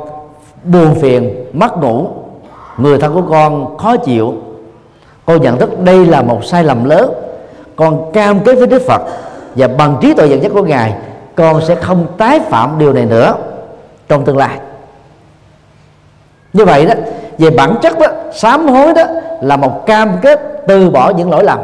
buồn 0.64 0.96
phiền, 0.96 1.46
mất 1.54 1.78
ngủ. 1.78 2.08
Người 2.78 2.98
thân 2.98 3.14
của 3.14 3.24
con 3.30 3.78
khó 3.78 3.98
chịu. 3.98 4.34
Con 5.26 5.42
nhận 5.42 5.58
thức 5.58 5.80
đây 5.80 6.06
là 6.06 6.22
một 6.22 6.46
sai 6.46 6.64
lầm 6.64 6.84
lớn. 6.86 7.14
Con 7.76 8.12
cam 8.12 8.40
kết 8.40 8.56
với 8.56 8.68
đức 8.68 8.82
phật 8.88 9.02
và 9.56 9.68
bằng 9.68 9.98
trí 10.02 10.14
tuệ 10.14 10.28
dẫn 10.28 10.44
dắt 10.44 10.52
của 10.54 10.64
ngài, 10.64 10.94
con 11.36 11.62
sẽ 11.62 11.76
không 11.76 12.08
tái 12.18 12.40
phạm 12.40 12.80
điều 12.80 12.94
này 12.94 13.06
nữa 13.06 13.36
trong 14.08 14.26
tương 14.26 14.38
lai. 14.38 14.58
Như 16.54 16.66
vậy 16.66 16.86
đó, 16.86 16.94
về 17.38 17.50
bản 17.50 17.76
chất 17.82 18.00
đó, 18.00 18.08
sám 18.34 18.68
hối 18.68 18.94
đó 18.94 19.04
là 19.42 19.58
một 19.58 19.86
cam 19.86 20.10
kết 20.22 20.40
từ 20.68 20.90
bỏ 20.90 21.10
những 21.10 21.32
lỗi 21.32 21.44
lầm. 21.44 21.60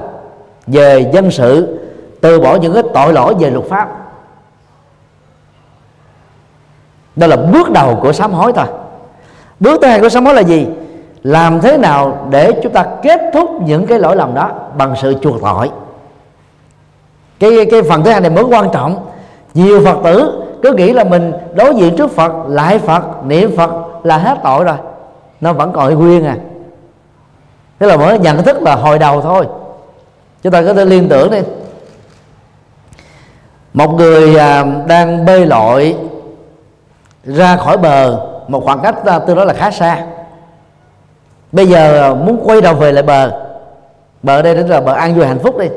Về 0.67 1.09
dân 1.13 1.31
sự 1.31 1.79
từ 2.25 2.39
bỏ 2.39 2.55
những 2.55 2.73
cái 2.73 2.83
tội 2.93 3.13
lỗi 3.13 3.35
về 3.39 3.49
luật 3.49 3.65
pháp. 3.65 3.89
Đó 7.15 7.27
là 7.27 7.35
bước 7.35 7.71
đầu 7.71 7.99
của 8.01 8.13
sám 8.13 8.31
hối 8.31 8.53
thôi. 8.53 8.65
Bước 9.59 9.81
thứ 9.81 9.87
hai 9.87 9.99
của 9.99 10.09
sám 10.09 10.25
hối 10.25 10.35
là 10.35 10.41
gì? 10.41 10.67
Làm 11.23 11.61
thế 11.61 11.77
nào 11.77 12.27
để 12.29 12.51
chúng 12.63 12.73
ta 12.73 12.85
kết 13.03 13.21
thúc 13.33 13.49
những 13.61 13.87
cái 13.87 13.99
lỗi 13.99 14.15
lầm 14.15 14.33
đó 14.33 14.51
bằng 14.77 14.95
sự 15.01 15.15
chuộc 15.21 15.41
tội? 15.41 15.71
Cái 17.39 17.51
cái 17.71 17.81
phần 17.89 18.03
thứ 18.03 18.11
hai 18.11 18.21
này 18.21 18.29
mới 18.29 18.43
quan 18.43 18.69
trọng. 18.73 19.05
Nhiều 19.53 19.85
phật 19.85 19.97
tử 20.03 20.43
cứ 20.63 20.73
nghĩ 20.73 20.93
là 20.93 21.03
mình 21.03 21.33
đối 21.55 21.75
diện 21.75 21.95
trước 21.97 22.11
phật, 22.11 22.31
lại 22.47 22.79
phật, 22.79 23.25
niệm 23.25 23.55
phật 23.57 23.71
là 24.03 24.17
hết 24.17 24.37
tội 24.43 24.63
rồi. 24.63 24.77
Nó 25.41 25.53
vẫn 25.53 25.71
còn 25.73 25.93
nguyên 25.93 26.25
à. 26.25 26.37
Thế 27.79 27.87
là 27.87 27.97
mới 27.97 28.19
nhận 28.19 28.43
thức 28.43 28.61
là 28.61 28.75
hồi 28.75 28.99
đầu 28.99 29.21
thôi. 29.21 29.47
Chúng 30.43 30.53
ta 30.53 30.61
có 30.61 30.73
thể 30.73 30.85
liên 30.85 31.09
tưởng 31.09 31.31
đi 31.31 31.39
một 33.75 33.93
người 33.93 34.35
à, 34.35 34.65
đang 34.87 35.25
bơi 35.25 35.45
lội 35.45 35.95
ra 37.23 37.55
khỏi 37.55 37.77
bờ, 37.77 38.19
một 38.47 38.63
khoảng 38.65 38.79
cách 38.79 39.05
à, 39.05 39.19
tương 39.19 39.35
đối 39.35 39.45
là 39.45 39.53
khá 39.53 39.71
xa. 39.71 40.05
Bây 41.51 41.67
giờ 41.67 42.11
à, 42.11 42.13
muốn 42.13 42.41
quay 42.45 42.61
đầu 42.61 42.75
về 42.75 42.91
lại 42.91 43.03
bờ. 43.03 43.31
Bờ 44.23 44.41
đây 44.41 44.55
đến 44.55 44.67
là 44.67 44.81
bờ 44.81 44.93
an 44.93 45.15
vui 45.15 45.25
hạnh 45.25 45.39
phúc 45.39 45.57
đi. 45.57 45.67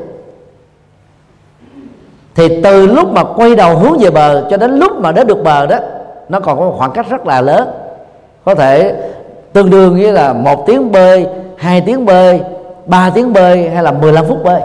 Thì 2.35 2.61
từ 2.63 2.87
lúc 2.87 3.11
mà 3.11 3.23
quay 3.23 3.55
đầu 3.55 3.75
hướng 3.75 3.97
về 3.99 4.09
bờ 4.09 4.47
cho 4.49 4.57
đến 4.57 4.71
lúc 4.71 4.91
mà 4.95 5.11
đến 5.11 5.27
được 5.27 5.43
bờ 5.43 5.65
đó, 5.65 5.77
nó 6.29 6.39
còn 6.39 6.59
có 6.59 6.65
một 6.65 6.75
khoảng 6.77 6.91
cách 6.91 7.09
rất 7.09 7.25
là 7.25 7.41
lớn. 7.41 7.69
Có 8.45 8.55
thể 8.55 8.95
tương 9.53 9.69
đương 9.69 10.01
với 10.01 10.11
là 10.11 10.33
một 10.33 10.63
tiếng 10.67 10.91
bơi 10.91 11.27
hai 11.57 11.81
tiếng 11.81 12.05
bơi 12.05 12.41
ba 12.85 13.09
tiếng 13.15 13.33
bơi 13.33 13.69
hay 13.69 13.83
là 13.83 13.91
15 13.91 14.25
phút 14.27 14.43
bơi 14.43 14.61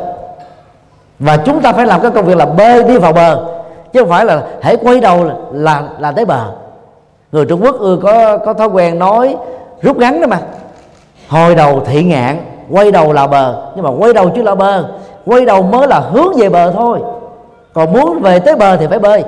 và 1.18 1.36
chúng 1.36 1.60
ta 1.60 1.72
phải 1.72 1.86
làm 1.86 2.00
cái 2.00 2.10
công 2.10 2.24
việc 2.24 2.36
là 2.36 2.46
bơi 2.46 2.82
đi 2.82 2.98
vào 2.98 3.12
bờ 3.12 3.44
chứ 3.92 4.00
không 4.00 4.08
phải 4.08 4.24
là 4.24 4.42
hãy 4.62 4.76
quay 4.76 5.00
đầu 5.00 5.24
là 5.24 5.34
là, 5.52 5.82
là 5.98 6.12
tới 6.12 6.24
bờ. 6.24 6.44
Người 7.32 7.46
Trung 7.46 7.64
Quốc 7.64 7.78
ưa 7.78 7.98
có 8.02 8.38
có 8.38 8.54
thói 8.54 8.68
quen 8.68 8.98
nói 8.98 9.36
rút 9.82 9.96
ngắn 9.96 10.20
đó 10.20 10.26
mà. 10.26 10.38
Hồi 11.28 11.54
đầu 11.54 11.82
thị 11.86 12.02
ngạn 12.02 12.38
quay 12.70 12.92
đầu 12.92 13.12
là 13.12 13.26
bờ 13.26 13.62
nhưng 13.74 13.84
mà 13.84 13.90
quay 13.90 14.12
đầu 14.12 14.30
chứ 14.34 14.42
là 14.42 14.54
bờ. 14.54 14.84
Quay 15.26 15.44
đầu 15.44 15.62
mới 15.62 15.86
là 15.86 16.00
hướng 16.00 16.36
về 16.36 16.48
bờ 16.48 16.70
thôi. 16.70 16.98
Còn 17.72 17.92
muốn 17.92 18.20
về 18.20 18.38
tới 18.38 18.56
bờ 18.56 18.76
thì 18.76 18.86
phải 18.86 18.98
bơi. 18.98 19.24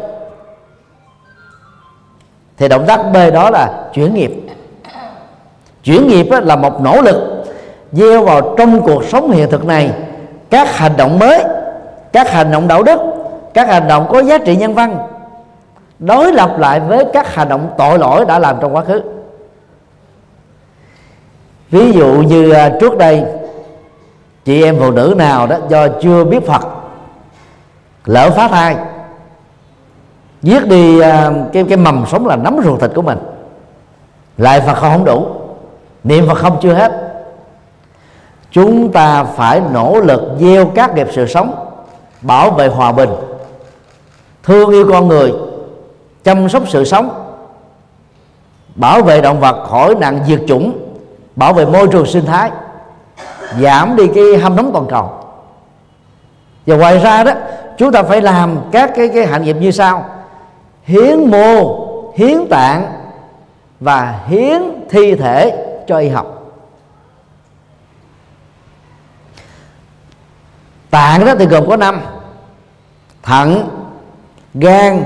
Thì 2.57 2.68
động 2.68 2.84
tác 2.87 3.01
bơi 3.12 3.30
đó 3.30 3.51
là 3.51 3.89
chuyển 3.93 4.14
nghiệp. 4.14 4.32
Chuyển 5.84 6.09
nghiệp 6.09 6.26
là 6.30 6.57
một 6.57 6.80
nỗ 6.80 7.03
lực 7.03 7.45
gieo 7.93 8.22
vào 8.22 8.55
trong 8.59 8.80
cuộc 8.80 9.05
sống 9.05 9.30
hiện 9.30 9.51
thực 9.51 9.64
này 9.64 9.91
các 10.51 10.76
hành 10.76 10.93
động 10.97 11.18
mới 11.18 11.45
các 12.17 12.31
hành 12.31 12.51
động 12.51 12.69
đạo 12.69 12.83
đức, 12.83 13.01
các 13.55 13.69
hành 13.69 13.89
động 13.89 14.07
có 14.11 14.23
giá 14.23 14.39
trị 14.39 14.57
nhân 14.57 14.75
văn, 14.75 14.99
đối 15.99 16.33
lập 16.33 16.59
lại 16.59 16.81
với 16.81 17.05
các 17.12 17.35
hành 17.35 17.49
động 17.49 17.71
tội 17.79 17.99
lỗi 17.99 18.25
đã 18.25 18.39
làm 18.39 18.57
trong 18.61 18.75
quá 18.75 18.85
khứ. 18.85 19.03
Ví 21.71 21.93
dụ 21.93 22.07
như 22.07 22.51
à, 22.51 22.73
trước 22.81 22.99
đây, 22.99 23.25
chị 24.45 24.62
em 24.62 24.77
phụ 24.79 24.91
nữ 24.91 25.14
nào 25.19 25.47
đó 25.47 25.57
do 25.69 25.89
chưa 26.03 26.25
biết 26.25 26.47
phật, 26.47 26.67
lỡ 28.05 28.31
phá 28.31 28.49
thai, 28.49 28.77
giết 30.43 30.67
đi 30.69 31.01
à, 31.01 31.31
cái 31.53 31.64
cái 31.69 31.77
mầm 31.77 32.05
sống 32.07 32.27
là 32.27 32.37
nắm 32.37 32.59
ruột 32.64 32.81
thịt 32.81 32.91
của 32.95 33.03
mình, 33.03 33.19
lại 34.39 34.61
phật 34.61 34.75
không 34.75 35.05
đủ, 35.05 35.27
niệm 36.05 36.29
phật 36.29 36.39
không 36.39 36.59
chưa 36.62 36.73
hết. 36.73 36.93
Chúng 38.51 38.93
ta 38.93 39.25
phải 39.25 39.61
nỗ 39.73 40.01
lực 40.01 40.23
gieo 40.41 40.67
các 40.67 40.95
nghiệp 40.95 41.09
sự 41.12 41.27
sống 41.27 41.67
bảo 42.21 42.51
vệ 42.51 42.69
hòa 42.69 42.93
bình, 42.93 43.11
thương 44.43 44.71
yêu 44.71 44.87
con 44.91 45.09
người, 45.09 45.33
chăm 46.25 46.49
sóc 46.49 46.62
sự 46.69 46.85
sống, 46.85 47.33
bảo 48.75 49.03
vệ 49.03 49.21
động 49.21 49.41
vật 49.41 49.67
khỏi 49.69 49.95
nạn 49.95 50.21
diệt 50.27 50.41
chủng, 50.49 50.79
bảo 51.37 51.53
vệ 51.53 51.67
môi 51.67 51.89
trường 51.89 52.07
sinh 52.07 52.27
thái, 52.27 52.51
giảm 53.61 53.97
đi 53.97 54.09
cái 54.14 54.37
hâm 54.43 54.57
nóng 54.57 54.71
toàn 54.73 54.87
cầu. 54.87 55.11
Và 56.67 56.77
ngoài 56.77 56.99
ra 56.99 57.25
đó, 57.25 57.33
chúng 57.79 57.93
ta 57.93 58.03
phải 58.03 58.21
làm 58.21 58.59
các 58.73 58.91
cái 58.97 59.09
cái 59.09 59.27
hạnh 59.27 59.45
nghiệp 59.45 59.57
như 59.61 59.71
sau. 59.71 60.05
Hiến 60.85 61.31
mô, 61.31 61.87
hiến 62.17 62.47
tạng 62.51 62.93
và 63.81 64.21
hiến 64.29 64.62
thi 64.91 65.14
thể 65.14 65.67
cho 65.87 65.99
y 65.99 66.09
học. 66.09 66.36
Tạng 70.91 71.24
đó 71.24 71.34
thì 71.39 71.47
gồm 71.47 71.68
có 71.68 71.76
năm. 71.76 72.01
Thận 73.22 73.68
gan 74.55 75.05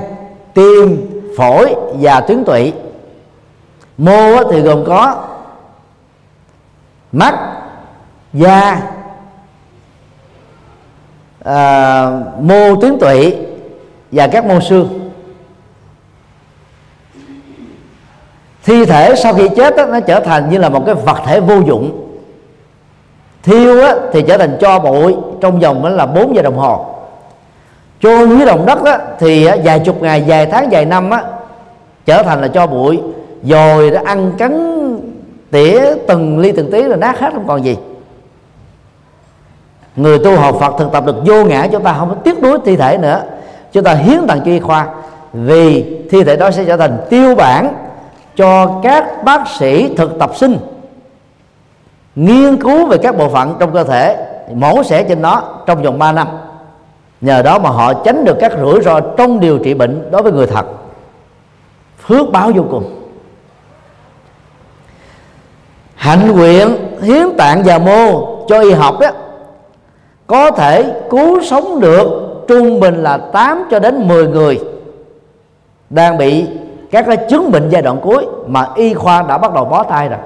tim 0.55 1.11
phổi 1.37 1.75
và 2.01 2.21
tuyến 2.21 2.45
tụy. 2.45 2.73
Mô 3.99 4.51
thì 4.53 4.61
gồm 4.61 4.85
có 4.87 5.27
mắt 7.13 7.35
da 8.33 8.83
à, 11.45 12.11
mô 12.41 12.77
tuyến 12.81 12.99
tụy 12.99 13.37
và 14.13 14.27
các 14.27 14.45
mô 14.45 14.61
xương. 14.61 15.11
Thi 18.65 18.85
thể 18.85 19.15
sau 19.17 19.35
khi 19.35 19.49
chết 19.57 19.77
đó, 19.77 19.87
nó 19.87 20.01
trở 20.01 20.21
thành 20.21 20.51
như 20.51 20.59
là 20.59 20.69
một 20.69 20.83
cái 20.87 20.95
vật 20.95 21.23
thể 21.27 21.41
vô 21.41 21.61
dụng 21.61 22.10
thiêu 23.43 23.83
á, 23.83 23.95
thì 24.13 24.23
trở 24.23 24.39
thành 24.39 24.57
cho 24.61 24.79
bụi 24.79 25.15
trong 25.41 25.61
vòng 25.61 25.97
là 25.97 26.07
4 26.07 26.37
giờ 26.37 26.43
đồng 26.43 26.57
hồ. 26.57 26.87
Chôn 28.01 28.29
dưới 28.29 28.47
lòng 28.47 28.67
đất 28.67 28.85
á, 28.85 28.99
thì 29.19 29.47
á, 29.47 29.57
vài 29.65 29.79
chục 29.79 30.03
ngày 30.03 30.25
vài 30.27 30.47
tháng 30.47 30.69
vài 30.71 30.85
năm 30.85 31.11
á, 31.11 31.23
trở 32.07 32.23
thành 32.23 32.41
là 32.41 32.49
cho 32.49 32.67
bụi. 32.67 33.01
Rồi 33.43 33.91
đã 33.91 34.03
ăn 34.05 34.33
cắn 34.39 34.81
tỉa 35.51 35.81
từng 36.09 36.39
ly 36.39 36.53
từng 36.53 36.71
tí 36.71 36.83
là 36.83 36.97
nát 36.97 37.21
hết 37.21 37.33
không 37.33 37.47
còn 37.47 37.65
gì. 37.65 37.77
Người 39.97 40.19
tu 40.19 40.37
học 40.37 40.57
Phật 40.61 40.75
thực 40.79 40.93
tập 40.93 41.07
được 41.07 41.17
vô 41.27 41.45
ngã 41.45 41.67
chúng 41.73 41.83
ta 41.83 41.95
không 41.99 42.09
có 42.09 42.15
tiếc 42.15 42.43
nuối 42.43 42.59
thi 42.65 42.77
thể 42.77 42.99
nữa. 42.99 43.23
Chúng 43.73 43.85
ta 43.85 43.95
hiến 43.95 44.27
tặng 44.29 44.41
cho 44.45 44.51
y 44.51 44.61
khoa. 44.61 44.87
Vì 45.33 45.99
thi 46.11 46.25
thể 46.25 46.37
đó 46.37 46.51
sẽ 46.51 46.65
trở 46.65 46.77
thành 46.77 46.99
tiêu 47.11 47.35
bản 47.35 47.75
cho 48.37 48.81
các 48.83 49.25
bác 49.25 49.49
sĩ 49.59 49.95
thực 49.97 50.19
tập 50.19 50.31
sinh 50.37 50.59
nghiên 52.21 52.57
cứu 52.57 52.87
về 52.87 52.99
các 52.99 53.17
bộ 53.19 53.29
phận 53.29 53.57
trong 53.61 53.73
cơ 53.73 53.85
thể, 53.85 54.27
mổ 54.55 54.83
xẻ 54.83 55.03
trên 55.03 55.23
nó 55.23 55.43
trong 55.67 55.83
vòng 55.83 55.99
3 55.99 56.13
năm. 56.13 56.29
Nhờ 57.21 57.43
đó 57.43 57.59
mà 57.59 57.71
họ 57.71 57.95
tránh 57.95 58.25
được 58.25 58.37
các 58.41 58.53
rủi 58.61 58.83
ro 58.83 59.01
trong 59.01 59.41
điều 59.41 59.59
trị 59.59 59.75
bệnh 59.75 60.11
đối 60.11 60.23
với 60.23 60.33
người 60.33 60.47
thật. 60.47 60.67
Phước 62.07 62.33
báo 62.33 62.51
vô 62.55 62.63
cùng. 62.71 63.01
Hạnh 65.95 66.33
nguyện 66.33 66.77
hiến 67.03 67.37
tạng 67.39 67.63
và 67.65 67.79
mô 67.79 68.27
cho 68.49 68.61
y 68.61 68.73
học 68.73 69.01
đó 69.01 69.11
có 70.27 70.51
thể 70.51 71.01
cứu 71.11 71.43
sống 71.43 71.81
được, 71.81 72.07
trung 72.49 72.81
bình 72.81 73.03
là 73.03 73.19
8 73.19 73.65
cho 73.71 73.79
đến 73.79 74.09
10 74.09 74.27
người 74.27 74.61
đang 75.91 76.19
bị 76.19 76.47
các 76.91 77.07
cái 77.07 77.17
chứng 77.17 77.51
bệnh 77.51 77.69
giai 77.71 77.83
đoạn 77.83 77.99
cuối 78.03 78.27
mà 78.47 78.67
y 78.75 78.95
khoa 78.95 79.23
đã 79.23 79.39
bắt 79.39 79.55
đầu 79.55 79.65
bó 79.65 79.83
tay 79.83 80.09
rồi 80.09 80.19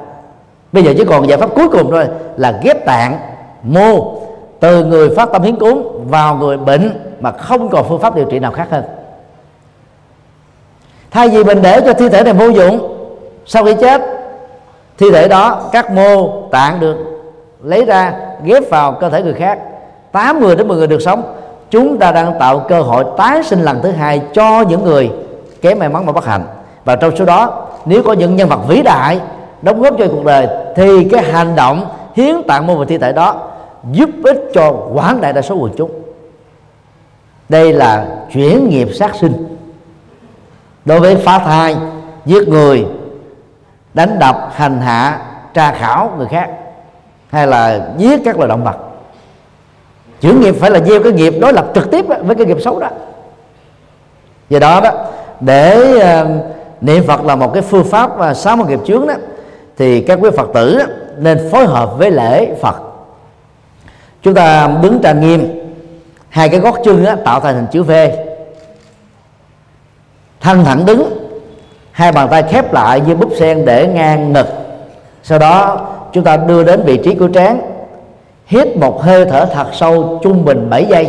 bây 0.74 0.84
giờ 0.84 0.92
chỉ 0.98 1.04
còn 1.04 1.28
giải 1.28 1.38
pháp 1.38 1.50
cuối 1.54 1.68
cùng 1.68 1.90
thôi 1.90 2.06
là 2.36 2.58
ghép 2.62 2.86
tạng 2.86 3.18
mô 3.62 4.20
từ 4.60 4.84
người 4.84 5.14
phát 5.16 5.28
tâm 5.32 5.42
hiến 5.42 5.56
cúng 5.56 6.04
vào 6.10 6.36
người 6.36 6.56
bệnh 6.56 6.90
mà 7.20 7.32
không 7.32 7.68
còn 7.68 7.84
phương 7.88 8.00
pháp 8.00 8.16
điều 8.16 8.24
trị 8.24 8.38
nào 8.38 8.52
khác 8.52 8.66
hơn. 8.70 8.84
Thay 11.10 11.28
vì 11.28 11.44
mình 11.44 11.62
để 11.62 11.80
cho 11.80 11.94
thi 11.94 12.08
thể 12.08 12.22
này 12.22 12.32
vô 12.32 12.48
dụng, 12.48 12.96
sau 13.46 13.64
khi 13.64 13.74
chết, 13.80 14.02
thi 14.98 15.10
thể 15.10 15.28
đó, 15.28 15.68
các 15.72 15.90
mô 15.90 16.42
tạng 16.50 16.80
được 16.80 16.96
lấy 17.62 17.84
ra, 17.84 18.14
ghép 18.44 18.70
vào 18.70 18.92
cơ 18.92 19.10
thể 19.10 19.22
người 19.22 19.34
khác. 19.34 19.58
8 20.12 20.40
người 20.40 20.56
đến 20.56 20.68
10 20.68 20.76
người 20.76 20.86
được 20.86 21.02
sống. 21.02 21.22
Chúng 21.70 21.98
ta 21.98 22.12
đang 22.12 22.38
tạo 22.38 22.58
cơ 22.68 22.82
hội 22.82 23.04
tái 23.16 23.42
sinh 23.42 23.62
lần 23.62 23.80
thứ 23.82 23.90
hai 23.90 24.22
cho 24.32 24.64
những 24.68 24.84
người 24.84 25.10
kém 25.62 25.78
may 25.78 25.88
mắn 25.88 26.06
và 26.06 26.12
bất 26.12 26.24
hạnh. 26.24 26.44
Và 26.84 26.96
trong 26.96 27.16
số 27.16 27.24
đó, 27.24 27.66
nếu 27.84 28.02
có 28.02 28.12
những 28.12 28.36
nhân 28.36 28.48
vật 28.48 28.60
vĩ 28.68 28.82
đại 28.82 29.20
đóng 29.64 29.82
góp 29.82 29.94
cho 29.98 30.06
cuộc 30.10 30.24
đời 30.24 30.48
thì 30.76 31.08
cái 31.12 31.22
hành 31.22 31.56
động 31.56 31.88
hiến 32.14 32.42
tặng 32.48 32.66
mô 32.66 32.74
hình 32.74 32.88
thi 32.88 32.98
thể 32.98 33.12
đó 33.12 33.50
giúp 33.92 34.10
ích 34.24 34.50
cho 34.54 34.72
quảng 34.94 35.20
đại 35.20 35.32
đa 35.32 35.42
số 35.42 35.54
quần 35.54 35.72
chúng. 35.76 35.90
Đây 37.48 37.72
là 37.72 38.06
chuyển 38.32 38.68
nghiệp 38.68 38.88
sát 38.94 39.14
sinh. 39.14 39.56
Đối 40.84 41.00
với 41.00 41.16
phá 41.16 41.38
thai 41.38 41.76
giết 42.26 42.48
người 42.48 42.86
đánh 43.94 44.18
đập 44.18 44.50
hành 44.52 44.80
hạ 44.80 45.20
tra 45.54 45.72
khảo 45.72 46.12
người 46.18 46.26
khác 46.26 46.50
hay 47.28 47.46
là 47.46 47.88
giết 47.96 48.20
các 48.24 48.36
loài 48.36 48.48
động 48.48 48.64
vật. 48.64 48.76
Chuyển 50.20 50.40
nghiệp 50.40 50.54
phải 50.60 50.70
là 50.70 50.80
gieo 50.80 51.02
cái 51.02 51.12
nghiệp 51.12 51.34
đối 51.40 51.52
lập 51.52 51.66
trực 51.74 51.90
tiếp 51.90 52.04
với 52.24 52.36
cái 52.36 52.46
nghiệp 52.46 52.60
xấu 52.60 52.80
đó. 52.80 52.88
Do 54.48 54.58
đó 54.58 54.80
đó 54.80 54.90
để 55.40 55.94
uh, 55.96 56.28
niệm 56.80 57.04
phật 57.06 57.24
là 57.24 57.36
một 57.36 57.52
cái 57.54 57.62
phương 57.62 57.84
pháp 57.84 58.10
uh, 58.30 58.36
sáu 58.36 58.56
một 58.56 58.68
nghiệp 58.68 58.80
chướng 58.86 59.06
đó 59.06 59.14
thì 59.76 60.00
các 60.00 60.18
quý 60.22 60.30
phật 60.36 60.48
tử 60.54 60.78
nên 61.18 61.48
phối 61.52 61.66
hợp 61.66 61.98
với 61.98 62.10
lễ 62.10 62.54
phật. 62.60 62.76
Chúng 64.22 64.34
ta 64.34 64.70
đứng 64.82 65.00
trang 65.02 65.20
nghiêm, 65.20 65.48
hai 66.28 66.48
cái 66.48 66.60
gót 66.60 66.74
chân 66.84 67.06
tạo 67.24 67.40
thành 67.40 67.54
hình 67.54 67.66
chữ 67.72 67.82
V. 67.82 67.92
Thân 70.40 70.64
thẳng 70.64 70.86
đứng, 70.86 71.28
hai 71.90 72.12
bàn 72.12 72.28
tay 72.30 72.42
khép 72.42 72.72
lại 72.72 73.00
như 73.00 73.16
búp 73.16 73.30
sen 73.38 73.64
để 73.64 73.86
ngang 73.86 74.32
ngực. 74.32 74.46
Sau 75.22 75.38
đó, 75.38 75.86
chúng 76.12 76.24
ta 76.24 76.36
đưa 76.36 76.64
đến 76.64 76.82
vị 76.82 77.00
trí 77.04 77.14
của 77.14 77.28
trán, 77.28 77.60
hít 78.46 78.76
một 78.76 79.02
hơi 79.02 79.24
thở 79.24 79.46
thật 79.46 79.66
sâu 79.72 80.20
trung 80.22 80.44
bình 80.44 80.70
7 80.70 80.86
giây. 80.90 81.08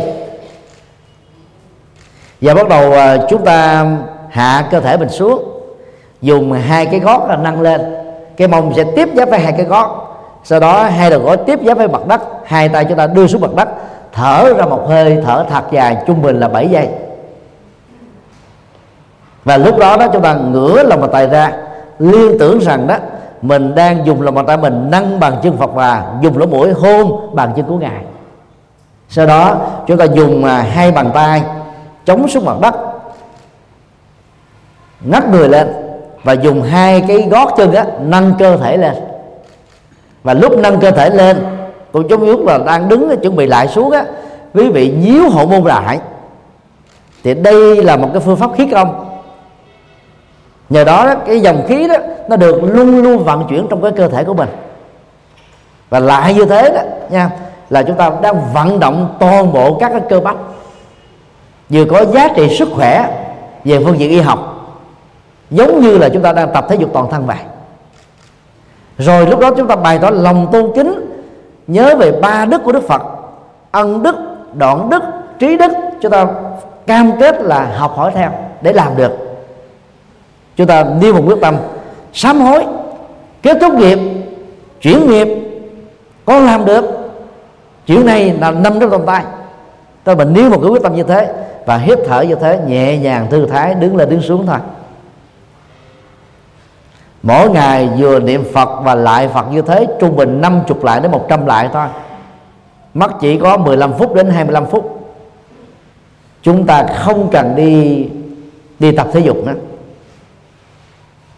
Và 2.40 2.54
bắt 2.54 2.68
đầu 2.68 2.92
à, 2.92 3.16
chúng 3.30 3.44
ta 3.44 3.86
hạ 4.30 4.68
cơ 4.70 4.80
thể 4.80 4.96
mình 4.96 5.08
xuống, 5.08 5.44
dùng 6.22 6.52
hai 6.52 6.86
cái 6.86 7.00
gót 7.00 7.26
là 7.28 7.36
nâng 7.36 7.60
lên 7.60 7.95
cái 8.36 8.48
mông 8.48 8.72
sẽ 8.76 8.84
tiếp 8.96 9.08
giáp 9.16 9.30
với 9.30 9.38
hai 9.40 9.52
cái 9.52 9.64
gót. 9.64 10.02
Sau 10.44 10.60
đó 10.60 10.84
hai 10.84 11.10
đầu 11.10 11.20
gối 11.20 11.36
tiếp 11.36 11.58
giáp 11.66 11.78
với 11.78 11.88
mặt 11.88 12.06
đất. 12.06 12.22
Hai 12.44 12.68
tay 12.68 12.84
chúng 12.84 12.98
ta 12.98 13.06
đưa 13.06 13.26
xuống 13.26 13.40
mặt 13.40 13.54
đất. 13.56 13.68
Thở 14.12 14.54
ra 14.56 14.64
một 14.64 14.84
hơi, 14.88 15.18
thở 15.24 15.44
thật 15.50 15.64
dài, 15.70 15.96
trung 16.06 16.22
bình 16.22 16.40
là 16.40 16.48
7 16.48 16.68
giây. 16.68 16.88
Và 19.44 19.56
lúc 19.56 19.78
đó 19.78 19.96
đó 19.96 20.06
chúng 20.12 20.22
ta 20.22 20.34
ngửa 20.34 20.82
lòng 20.82 21.00
bàn 21.00 21.10
tay 21.12 21.26
ra, 21.26 21.52
liên 21.98 22.38
tưởng 22.38 22.58
rằng 22.58 22.86
đó, 22.86 22.96
mình 23.42 23.74
đang 23.74 24.06
dùng 24.06 24.22
lòng 24.22 24.34
bàn 24.34 24.46
tay 24.46 24.56
mình 24.56 24.90
nâng 24.90 25.20
bằng 25.20 25.36
chân 25.42 25.56
Phật 25.56 25.74
và 25.74 26.04
dùng 26.20 26.38
lỗ 26.38 26.46
mũi 26.46 26.72
hôn 26.72 27.34
bàn 27.34 27.52
chân 27.56 27.66
của 27.66 27.78
ngài. 27.78 28.04
Sau 29.08 29.26
đó, 29.26 29.56
chúng 29.86 29.96
ta 29.98 30.04
dùng 30.04 30.44
à, 30.44 30.62
hai 30.70 30.92
bàn 30.92 31.10
tay 31.14 31.42
chống 32.04 32.28
xuống 32.28 32.44
mặt 32.44 32.56
đất, 32.60 32.74
ngắt 35.00 35.28
người 35.28 35.48
lên 35.48 35.85
và 36.26 36.32
dùng 36.32 36.62
hai 36.62 37.04
cái 37.08 37.28
gót 37.30 37.54
chân 37.56 37.74
á 37.74 37.84
nâng 38.00 38.32
cơ 38.38 38.56
thể 38.56 38.76
lên. 38.76 38.94
Và 40.22 40.34
lúc 40.34 40.58
nâng 40.58 40.80
cơ 40.80 40.90
thể 40.90 41.10
lên 41.10 41.36
cũng 41.92 42.10
giống 42.10 42.26
như 42.26 42.36
là 42.36 42.58
đang 42.58 42.88
đứng 42.88 43.20
chuẩn 43.22 43.36
bị 43.36 43.46
lại 43.46 43.68
xuống 43.68 43.90
á 43.90 44.04
quý 44.54 44.68
vị 44.68 44.94
nhíu 44.98 45.30
hộ 45.30 45.46
môn 45.46 45.64
lại 45.64 45.98
thì 47.24 47.34
đây 47.34 47.82
là 47.82 47.96
một 47.96 48.08
cái 48.12 48.20
phương 48.20 48.36
pháp 48.36 48.50
khí 48.56 48.68
công 48.72 49.18
nhờ 50.68 50.84
đó, 50.84 51.14
cái 51.26 51.40
dòng 51.40 51.66
khí 51.68 51.88
đó 51.88 51.94
nó 52.28 52.36
được 52.36 52.62
luôn 52.62 53.02
luôn 53.02 53.24
vận 53.24 53.46
chuyển 53.48 53.66
trong 53.70 53.82
cái 53.82 53.92
cơ 53.92 54.08
thể 54.08 54.24
của 54.24 54.34
mình. 54.34 54.48
Và 55.90 56.00
lại 56.00 56.34
như 56.34 56.44
thế 56.44 56.70
đó 56.70 56.80
nha 57.10 57.30
là 57.70 57.82
chúng 57.82 57.96
ta 57.96 58.10
đang 58.22 58.40
vận 58.54 58.80
động 58.80 59.16
toàn 59.20 59.52
bộ 59.52 59.78
các 59.80 59.88
cái 59.88 60.00
cơ 60.08 60.20
bắp. 60.20 60.36
Vừa 61.68 61.84
có 61.84 62.04
giá 62.04 62.28
trị 62.36 62.56
sức 62.56 62.68
khỏe 62.74 63.08
về 63.64 63.84
phương 63.84 63.98
diện 63.98 64.10
y 64.10 64.20
học 64.20 64.55
giống 65.50 65.80
như 65.80 65.98
là 65.98 66.08
chúng 66.08 66.22
ta 66.22 66.32
đang 66.32 66.52
tập 66.54 66.66
thể 66.68 66.76
dục 66.76 66.90
toàn 66.92 67.10
thân 67.10 67.26
vậy. 67.26 67.36
Rồi 68.98 69.26
lúc 69.26 69.40
đó 69.40 69.50
chúng 69.56 69.68
ta 69.68 69.76
bày 69.76 69.98
tỏ 69.98 70.10
lòng 70.10 70.48
tôn 70.52 70.72
kính, 70.74 71.16
nhớ 71.66 71.96
về 71.98 72.12
ba 72.12 72.44
đức 72.44 72.64
của 72.64 72.72
đức 72.72 72.88
phật, 72.88 73.02
ân 73.70 74.02
đức, 74.02 74.16
đoạn 74.54 74.90
đức, 74.90 75.02
trí 75.38 75.56
đức. 75.56 75.72
Chúng 76.00 76.12
ta 76.12 76.26
cam 76.86 77.12
kết 77.20 77.42
là 77.42 77.64
học 77.76 77.92
hỏi 77.96 78.10
theo 78.14 78.30
để 78.60 78.72
làm 78.72 78.96
được. 78.96 79.12
Chúng 80.56 80.66
ta 80.66 80.84
nêu 81.00 81.14
một 81.14 81.22
quyết 81.26 81.40
tâm, 81.40 81.56
sám 82.12 82.40
hối, 82.40 82.64
kết 83.42 83.56
thúc 83.60 83.74
nghiệp, 83.74 83.98
chuyển 84.80 85.06
nghiệp 85.06 85.28
con 86.24 86.46
làm 86.46 86.64
được. 86.64 86.84
Chuyện 87.86 88.06
này 88.06 88.36
là 88.40 88.50
nằm 88.50 88.80
trong 88.80 88.90
tầm 88.90 89.06
tay. 89.06 89.24
Tôi 90.04 90.16
mình 90.16 90.32
nêu 90.32 90.50
một 90.50 90.58
cái 90.62 90.70
quyết 90.70 90.82
tâm 90.82 90.94
như 90.94 91.02
thế 91.02 91.32
và 91.66 91.76
hít 91.76 91.98
thở 92.06 92.20
như 92.20 92.34
thế, 92.34 92.60
nhẹ 92.66 92.98
nhàng 92.98 93.26
thư 93.30 93.46
thái, 93.46 93.74
đứng 93.74 93.96
lên, 93.96 94.10
đứng 94.10 94.22
xuống 94.22 94.46
thôi 94.46 94.58
mỗi 97.26 97.50
ngày 97.50 97.88
vừa 97.98 98.20
niệm 98.20 98.44
Phật 98.52 98.68
và 98.82 98.94
lại 98.94 99.28
Phật 99.28 99.52
như 99.52 99.62
thế 99.62 99.86
trung 100.00 100.16
bình 100.16 100.40
50 100.40 100.78
lại 100.82 101.00
đến 101.00 101.10
100 101.10 101.46
lại 101.46 101.68
thôi. 101.72 101.86
Mất 102.94 103.20
chỉ 103.20 103.38
có 103.38 103.56
15 103.56 103.92
phút 103.92 104.14
đến 104.14 104.30
25 104.30 104.66
phút. 104.66 105.10
Chúng 106.42 106.66
ta 106.66 106.82
không 106.82 107.28
cần 107.32 107.56
đi 107.56 108.08
đi 108.78 108.92
tập 108.92 109.08
thể 109.12 109.20
dục 109.20 109.36
nữa. 109.46 109.54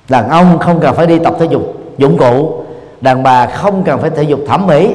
Đàn 0.09 0.28
ông 0.28 0.59
không 0.59 0.80
cần 0.80 0.95
phải 0.95 1.07
đi 1.07 1.18
tập 1.18 1.34
thể 1.39 1.47
dục 1.47 1.62
dụng 1.99 2.16
cụ. 2.18 2.64
Đàn 3.01 3.22
bà 3.22 3.47
không 3.47 3.82
cần 3.84 4.01
phải 4.01 4.11
thể 4.11 4.22
dục 4.22 4.41
thẩm 4.49 4.66
mỹ 4.66 4.95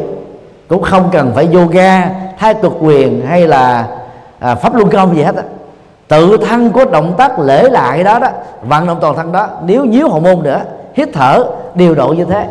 cũng 0.68 0.82
không 0.82 1.10
cần 1.12 1.32
phải 1.36 1.48
yoga 1.54 2.10
thái 2.38 2.54
cực 2.54 2.74
quyền 2.80 3.26
hay 3.26 3.48
là 3.48 3.88
à, 4.40 4.56
pháp 4.56 4.76
luân 4.76 4.90
công 4.90 5.16
gì 5.16 5.22
hết 5.22 5.36
á. 5.36 5.44
Tự 6.08 6.38
thân 6.38 6.72
của 6.72 6.86
động 6.86 7.14
tác 7.18 7.40
lễ 7.40 7.70
lại 7.70 8.04
đó 8.04 8.20
đó 8.20 8.28
vận 8.64 8.88
động 8.88 8.98
toàn 9.02 9.16
thân 9.16 9.32
đó 9.32 9.48
nếu 9.66 9.86
nhíu 9.86 10.10
hậu 10.10 10.20
môn 10.20 10.44
nữa 10.44 10.62
hít 10.94 11.10
thở, 11.14 11.44
điều 11.76 11.96
độ 11.96 12.08
như 12.08 12.26
thế. 12.26 12.48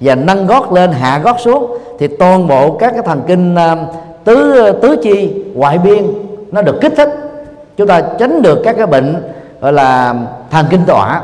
Và 0.00 0.14
nâng 0.14 0.46
gót 0.46 0.72
lên, 0.72 0.92
hạ 0.92 1.18
gót 1.18 1.40
xuống, 1.40 1.78
thì 1.98 2.06
toàn 2.06 2.48
bộ 2.48 2.76
các 2.76 2.90
cái 2.90 3.02
thần 3.06 3.22
kinh 3.26 3.54
à, 3.54 3.76
tứ 4.24 4.72
tứ 4.82 4.96
chi, 5.02 5.44
ngoại 5.54 5.78
biên, 5.78 6.06
nó 6.52 6.62
được 6.62 6.78
kích 6.80 6.92
thích. 6.96 7.08
Chúng 7.76 7.88
ta 7.88 8.02
tránh 8.18 8.42
được 8.42 8.60
các 8.64 8.76
cái 8.76 8.86
bệnh, 8.86 9.22
gọi 9.60 9.72
là, 9.72 10.14
thần 10.50 10.66
kinh 10.70 10.84
tọa, 10.84 11.22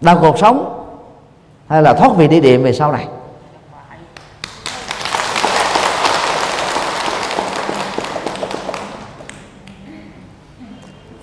đau 0.00 0.18
cuộc 0.20 0.38
sống, 0.38 0.82
hay 1.66 1.82
là 1.82 1.92
thoát 1.92 2.16
vị 2.16 2.28
đi 2.28 2.40
điện 2.40 2.62
về 2.62 2.72
sau 2.72 2.92
này. 2.92 3.06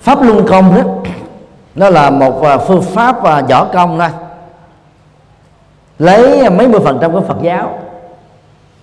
Pháp 0.00 0.22
luân 0.22 0.46
công 0.48 0.74
đó, 0.74 0.82
nó 1.74 1.90
là 1.90 2.10
một 2.10 2.42
à, 2.42 2.58
phương 2.58 2.82
pháp 2.82 3.24
à, 3.24 3.42
võ 3.48 3.64
công 3.64 3.98
thôi 3.98 4.08
lấy 5.98 6.50
mấy 6.50 6.68
mươi 6.68 6.80
phần 6.84 6.98
trăm 7.00 7.12
của 7.12 7.20
Phật 7.20 7.36
giáo. 7.42 7.78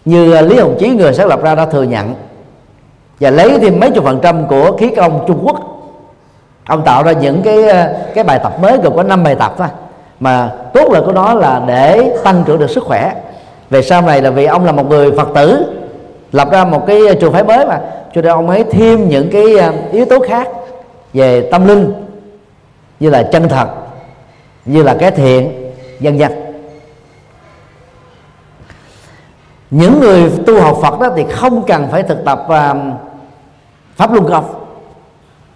Như 0.06 0.34
à, 0.34 0.42
Lý 0.42 0.60
Hồng 0.60 0.76
Chí 0.80 0.90
người 0.90 1.14
sáng 1.14 1.28
lập 1.28 1.44
ra 1.44 1.56
đã 1.56 1.66
thừa 1.66 1.84
nhận. 1.84 2.14
Và 3.20 3.30
lấy 3.30 3.60
thêm 3.60 3.80
mấy 3.80 3.92
chục 3.92 4.04
phần 4.04 4.20
trăm 4.22 4.48
của 4.48 4.78
khí 4.78 4.90
công 4.96 5.24
Trung 5.28 5.40
Quốc. 5.44 5.56
Ông 6.66 6.84
tạo 6.86 7.04
ra 7.04 7.12
những 7.12 7.42
cái 7.42 7.70
à, 7.70 7.94
cái 8.16 8.24
bài 8.24 8.40
tập 8.44 8.54
mới 8.62 8.78
gồm 8.78 8.96
có 8.96 9.04
năm 9.04 9.24
bài 9.24 9.36
tập 9.36 9.54
thôi. 9.58 9.68
Mà 10.20 10.52
tốt 10.74 10.90
lợi 10.92 11.02
của 11.02 11.12
nó 11.12 11.34
là 11.34 11.62
để 11.68 12.18
tăng 12.24 12.44
trưởng 12.46 12.60
được 12.60 12.70
sức 12.70 12.84
khỏe. 12.84 13.14
Về 13.70 13.82
sau 13.82 14.02
này 14.02 14.22
là 14.22 14.30
vì 14.30 14.46
ông 14.46 14.66
là 14.66 14.72
một 14.72 14.90
người 14.90 15.12
phật 15.12 15.30
tử, 15.36 15.66
lập 16.32 16.52
ra 16.52 16.66
một 16.66 16.88
cái 16.88 17.00
trường 17.22 17.34
phái 17.34 17.44
mới 17.44 17.66
mà. 17.66 17.80
Cho 18.14 18.22
nên 18.22 18.32
ông 18.32 18.50
ấy 18.50 18.64
thêm 18.72 19.10
những 19.10 19.30
cái 19.32 19.58
à, 19.58 19.74
yếu 19.92 20.06
tố 20.06 20.20
khác 20.20 20.48
về 21.14 21.50
tâm 21.52 21.68
linh, 21.68 21.94
như 23.00 23.10
là 23.10 23.24
chân 23.24 23.50
thật, 23.50 23.68
như 24.66 24.84
là 24.84 24.96
cái 25.00 25.12
thiện 25.12 25.72
dân 26.00 26.20
dân 26.20 26.32
những 29.72 30.00
người 30.00 30.32
tu 30.46 30.62
học 30.62 30.78
Phật 30.82 31.00
đó 31.00 31.10
thì 31.16 31.26
không 31.32 31.64
cần 31.64 31.88
phải 31.92 32.04
thực 32.04 32.26
tập 32.26 32.44
uh, 32.46 32.78
pháp 33.96 34.14
luân 34.14 34.26
công 34.30 34.46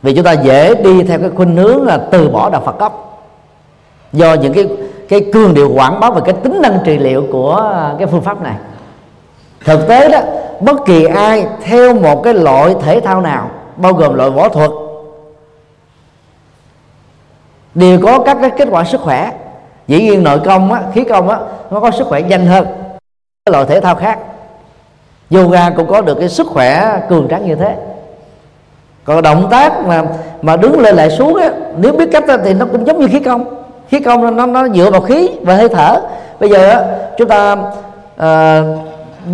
vì 0.01 0.15
chúng 0.15 0.25
ta 0.25 0.31
dễ 0.31 0.75
đi 0.75 1.03
theo 1.03 1.19
cái 1.19 1.29
khuynh 1.35 1.55
hướng 1.55 1.83
là 1.83 1.97
từ 2.11 2.29
bỏ 2.29 2.49
đạo 2.49 2.61
Phật 2.65 2.79
gốc. 2.79 3.21
Do 4.13 4.33
những 4.33 4.53
cái 4.53 4.69
cái 5.09 5.25
cương 5.33 5.53
điệu 5.53 5.71
quảng 5.75 5.99
bá 5.99 6.09
về 6.09 6.21
cái 6.25 6.33
tính 6.33 6.61
năng 6.61 6.79
trị 6.83 6.97
liệu 6.97 7.25
của 7.31 7.73
cái 7.97 8.07
phương 8.07 8.21
pháp 8.21 8.41
này. 8.41 8.55
Thực 9.65 9.87
tế 9.87 10.09
đó 10.09 10.19
bất 10.59 10.85
kỳ 10.85 11.05
ai 11.05 11.47
theo 11.63 11.93
một 11.93 12.23
cái 12.23 12.33
loại 12.33 12.75
thể 12.81 12.99
thao 12.99 13.21
nào 13.21 13.49
bao 13.77 13.93
gồm 13.93 14.15
loại 14.15 14.29
võ 14.29 14.49
thuật 14.49 14.71
đều 17.75 17.99
có 18.03 18.19
các 18.19 18.37
cái 18.41 18.49
kết 18.49 18.67
quả 18.71 18.83
sức 18.83 19.01
khỏe. 19.01 19.31
Dĩ 19.87 20.01
nhiên 20.01 20.23
nội 20.23 20.39
công 20.45 20.73
á, 20.73 20.81
khí 20.93 21.03
công 21.03 21.29
á, 21.29 21.39
nó 21.71 21.79
có 21.79 21.91
sức 21.91 22.07
khỏe 22.07 22.21
nhanh 22.21 22.45
hơn 22.45 22.67
cái 23.45 23.53
loại 23.53 23.65
thể 23.65 23.81
thao 23.81 23.95
khác. 23.95 24.19
Yoga 25.31 25.69
cũng 25.69 25.87
có 25.87 26.01
được 26.01 26.17
cái 26.19 26.29
sức 26.29 26.47
khỏe 26.47 27.01
cường 27.09 27.27
tráng 27.29 27.47
như 27.47 27.55
thế. 27.55 27.75
Còn 29.03 29.21
động 29.21 29.47
tác 29.51 29.85
mà 29.85 30.03
mà 30.41 30.55
đứng 30.55 30.79
lên 30.79 30.95
lại 30.95 31.09
xuống 31.09 31.35
á, 31.35 31.49
nếu 31.77 31.91
biết 31.91 32.09
cách 32.11 32.23
thì 32.43 32.53
nó 32.53 32.65
cũng 32.71 32.87
giống 32.87 32.99
như 32.99 33.07
khí 33.07 33.19
công. 33.19 33.45
Khí 33.89 33.99
công 33.99 34.35
nó 34.35 34.45
nó 34.45 34.67
dựa 34.67 34.91
vào 34.91 35.01
khí 35.01 35.29
và 35.41 35.55
hơi 35.55 35.69
thở. 35.69 36.01
Bây 36.39 36.49
giờ 36.49 36.85
chúng 37.17 37.27
ta 37.27 37.57
à, 38.17 38.61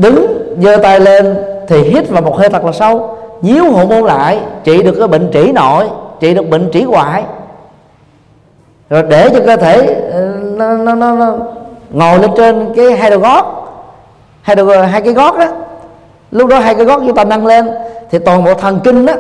đứng 0.02 0.28
giơ 0.62 0.78
tay 0.78 1.00
lên 1.00 1.38
thì 1.68 1.82
hít 1.82 2.10
vào 2.10 2.22
một 2.22 2.38
hơi 2.38 2.50
thật 2.50 2.66
là 2.66 2.72
sâu 2.72 3.18
nhíu 3.42 3.72
hậu 3.72 3.86
môn 3.86 4.04
lại 4.04 4.40
trị 4.64 4.84
được 4.84 4.96
cái 5.00 5.08
bệnh 5.08 5.30
trĩ 5.34 5.52
nội 5.52 5.90
trị 6.20 6.34
được 6.34 6.50
bệnh 6.50 6.70
trĩ 6.74 6.84
ngoại 6.84 7.24
rồi 8.90 9.04
để 9.10 9.30
cho 9.30 9.40
cơ 9.46 9.56
thể 9.56 9.96
ờ, 10.12 10.22
nó, 10.42 10.78
nó, 10.78 10.96
nó, 10.96 11.16
nó 11.16 11.34
ngồi 11.92 12.20
lên 12.20 12.32
trên 12.38 12.74
cái 12.76 12.92
hai 12.92 13.10
đầu 13.10 13.20
gót 13.20 13.61
hai 14.42 14.56
đầu 14.56 14.70
ờ, 14.70 14.86
hai 14.86 15.02
cái 15.02 15.14
gót 15.14 15.38
đó. 15.38 15.48
Lúc 16.32 16.50
đó 16.50 16.60
hai 16.60 16.76
cái 16.76 16.86
gót 16.86 17.00
chúng 17.00 17.16
ta 17.16 17.24
nâng 17.24 17.46
lên, 17.46 17.70
thì 18.10 18.20
toàn 18.20 18.44
bộ 18.44 18.54
thần 18.54 18.80
kinh 18.84 19.06
đó 19.06 19.14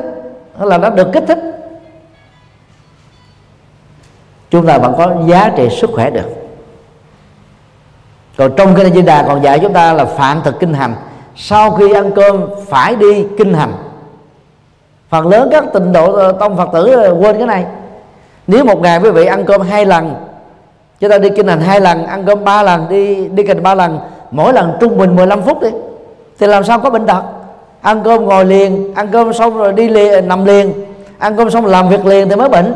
là 0.59 0.77
nó 0.77 0.89
được 0.89 1.07
kích 1.13 1.23
thích. 1.27 1.39
Chúng 4.49 4.67
ta 4.67 4.77
vẫn 4.77 4.93
có 4.97 5.13
giá 5.27 5.51
trị 5.57 5.69
sức 5.69 5.89
khỏe 5.93 6.09
được. 6.09 6.29
Còn 8.37 8.51
trong 8.57 8.75
kinh 8.75 8.93
Di 8.93 9.01
Đà 9.01 9.23
còn 9.23 9.43
dạy 9.43 9.59
chúng 9.59 9.73
ta 9.73 9.93
là 9.93 10.05
phạm 10.05 10.41
thực 10.43 10.59
kinh 10.59 10.73
hành. 10.73 10.95
Sau 11.35 11.71
khi 11.71 11.93
ăn 11.93 12.11
cơm, 12.15 12.45
phải 12.67 12.95
đi 12.95 13.25
kinh 13.37 13.53
hành. 13.53 13.73
Phần 15.09 15.27
lớn 15.27 15.49
các 15.51 15.63
tịnh 15.73 15.91
độ 15.91 16.13
ờ, 16.13 16.31
tông 16.31 16.57
phật 16.57 16.69
tử 16.73 16.93
ờ, 16.93 17.15
quên 17.19 17.37
cái 17.37 17.47
này. 17.47 17.65
Nếu 18.47 18.65
một 18.65 18.81
ngày 18.81 18.99
quý 18.99 19.09
vị 19.09 19.25
ăn 19.25 19.45
cơm 19.45 19.61
hai 19.61 19.85
lần, 19.85 20.15
chúng 20.99 21.09
ta 21.09 21.17
đi 21.17 21.29
kinh 21.35 21.47
hành 21.47 21.61
hai 21.61 21.81
lần, 21.81 22.05
ăn 22.05 22.25
cơm 22.25 22.43
ba 22.43 22.63
lần, 22.63 22.89
đi 22.89 23.27
đi 23.27 23.43
kinh 23.43 23.63
ba 23.63 23.75
lần 23.75 23.99
mỗi 24.31 24.53
lần 24.53 24.73
trung 24.79 24.97
bình 24.97 25.15
15 25.15 25.41
phút 25.41 25.61
đi 25.61 25.69
thì 26.39 26.47
làm 26.47 26.63
sao 26.63 26.79
có 26.79 26.89
bệnh 26.89 27.05
tật? 27.05 27.21
Ăn 27.81 28.01
cơm 28.03 28.25
ngồi 28.25 28.45
liền 28.45 28.93
ăn 28.93 29.07
cơm 29.11 29.33
xong 29.33 29.57
rồi 29.57 29.73
đi 29.73 29.89
liền 29.89 30.27
nằm 30.27 30.45
liền. 30.45 30.73
Ăn 31.17 31.37
cơm 31.37 31.49
xong 31.49 31.65
làm 31.65 31.89
việc 31.89 32.05
liền 32.05 32.29
thì 32.29 32.35
mới 32.35 32.49
bệnh. 32.49 32.75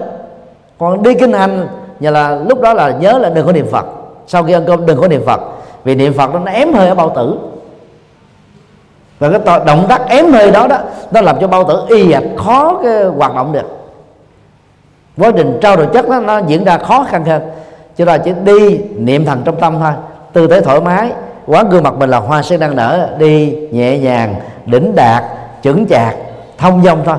Còn 0.77 1.03
đi 1.03 1.13
kinh 1.13 1.33
hành 1.33 1.67
nhà 1.99 2.11
là 2.11 2.39
lúc 2.49 2.61
đó 2.61 2.73
là 2.73 2.89
nhớ 2.89 3.17
là 3.17 3.29
đừng 3.29 3.45
có 3.45 3.51
niệm 3.51 3.67
phật. 3.71 3.85
Sau 4.27 4.43
khi 4.43 4.53
ăn 4.53 4.63
cơm 4.67 4.85
đừng 4.85 5.01
có 5.01 5.07
niệm 5.07 5.21
phật 5.25 5.41
vì 5.83 5.95
niệm 5.95 6.13
phật 6.13 6.33
nó 6.33 6.51
ém 6.51 6.73
hơi 6.73 6.87
ở 6.87 6.95
bao 6.95 7.09
tử. 7.15 7.37
Và 9.19 9.29
cái 9.29 9.59
động 9.65 9.85
tác 9.89 10.07
ém 10.07 10.31
hơi 10.31 10.51
đó 10.51 10.67
đó 10.67 10.77
nó 11.11 11.21
làm 11.21 11.35
cho 11.41 11.47
bao 11.47 11.63
tử 11.63 11.81
y 11.89 12.11
ạch 12.11 12.23
khó 12.37 12.79
cái 12.83 13.03
hoạt 13.03 13.35
động 13.35 13.51
được. 13.51 13.77
Quá 15.17 15.31
trình 15.37 15.57
trao 15.61 15.75
đổi 15.75 15.87
chất 15.93 16.09
đó, 16.09 16.19
nó 16.19 16.37
diễn 16.37 16.63
ra 16.63 16.77
khó 16.77 17.05
khăn 17.09 17.25
hơn. 17.25 17.41
Cho 17.97 18.05
là 18.05 18.17
chỉ 18.17 18.31
đi 18.43 18.79
niệm 18.95 19.25
thần 19.25 19.41
trong 19.45 19.59
tâm 19.59 19.77
thôi 19.79 19.93
tư 20.33 20.47
thế 20.47 20.61
thoải 20.61 20.81
mái 20.81 21.11
quán 21.47 21.69
gương 21.69 21.83
mặt 21.83 21.93
mình 21.97 22.09
là 22.09 22.19
hoa 22.19 22.43
sen 22.43 22.59
đang 22.59 22.75
nở, 22.75 23.15
đi 23.19 23.55
nhẹ 23.71 23.97
nhàng, 23.97 24.35
đỉnh 24.65 24.95
đạt, 24.95 25.23
chững 25.63 25.85
chạc, 25.89 26.15
thông 26.57 26.83
dong 26.83 27.01
thôi. 27.05 27.17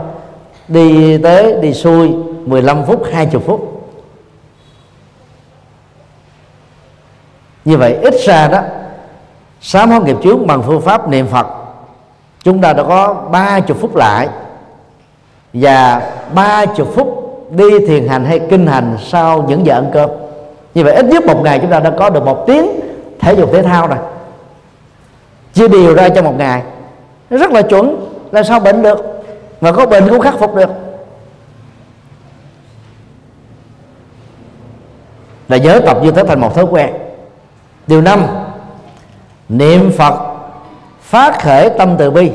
Đi 0.68 1.18
tới, 1.18 1.54
đi 1.60 1.72
xuôi 1.72 2.14
15 2.46 2.84
phút 2.84 3.02
20 3.12 3.42
phút. 3.46 3.72
Như 7.64 7.76
vậy, 7.76 7.98
ít 8.02 8.14
ra 8.26 8.48
đó, 8.48 8.60
sám 9.60 9.90
hối 9.90 10.00
nghiệp 10.00 10.16
chướng 10.22 10.46
bằng 10.46 10.62
phương 10.62 10.80
pháp 10.80 11.08
niệm 11.08 11.26
phật, 11.26 11.46
chúng 12.42 12.60
ta 12.60 12.72
đã 12.72 12.82
có 12.82 13.14
ba 13.30 13.60
chục 13.60 13.76
phút 13.80 13.96
lại. 13.96 14.28
Và 15.52 16.02
ba 16.34 16.66
chục 16.66 16.88
phút 16.94 17.32
đi 17.50 17.86
thiền 17.86 18.08
hành 18.08 18.24
hay 18.24 18.38
kinh 18.38 18.66
hành 18.66 18.96
sau 19.02 19.44
những 19.48 19.66
giờ 19.66 19.74
ăn 19.74 19.90
cơm. 19.92 20.10
Như 20.74 20.84
vậy, 20.84 20.94
ít 20.94 21.04
nhất 21.04 21.24
một 21.26 21.40
ngày 21.42 21.58
chúng 21.58 21.70
ta 21.70 21.80
đã 21.80 21.90
có 21.98 22.10
được 22.10 22.24
một 22.24 22.44
tiếng 22.46 22.80
thể 23.20 23.34
dục 23.34 23.50
thể 23.52 23.62
thao 23.62 23.86
rồi 23.86 23.98
chia 25.56 25.68
đều 25.68 25.94
ra 25.94 26.08
trong 26.08 26.24
một 26.24 26.34
ngày. 26.38 26.62
Nó 27.30 27.38
rất 27.38 27.50
là 27.50 27.62
chuẩn, 27.62 27.96
là 28.32 28.42
sao 28.42 28.60
bệnh 28.60 28.82
được? 28.82 28.98
Mà 29.60 29.72
có 29.72 29.86
bệnh 29.86 30.08
cũng 30.08 30.20
khắc 30.20 30.38
phục 30.38 30.54
được. 30.54 30.70
Là 35.48 35.56
nhớ 35.56 35.80
tập 35.86 35.98
như 36.02 36.10
thế 36.10 36.22
thành 36.24 36.40
một 36.40 36.54
thói 36.54 36.64
quen. 36.64 36.94
Điều 37.86 38.00
năm, 38.00 38.26
niệm 39.48 39.92
phật 39.98 40.14
phát 41.00 41.42
khởi 41.42 41.70
tâm 41.78 41.94
từ 41.98 42.10
bi. 42.10 42.30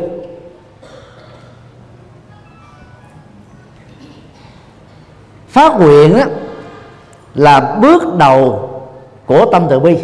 Phát 5.48 5.80
nguyện 5.80 6.18
là 7.36 7.78
bước 7.82 8.16
đầu 8.16 8.70
của 9.26 9.46
tâm 9.52 9.68
từ 9.70 9.80
bi 9.80 9.98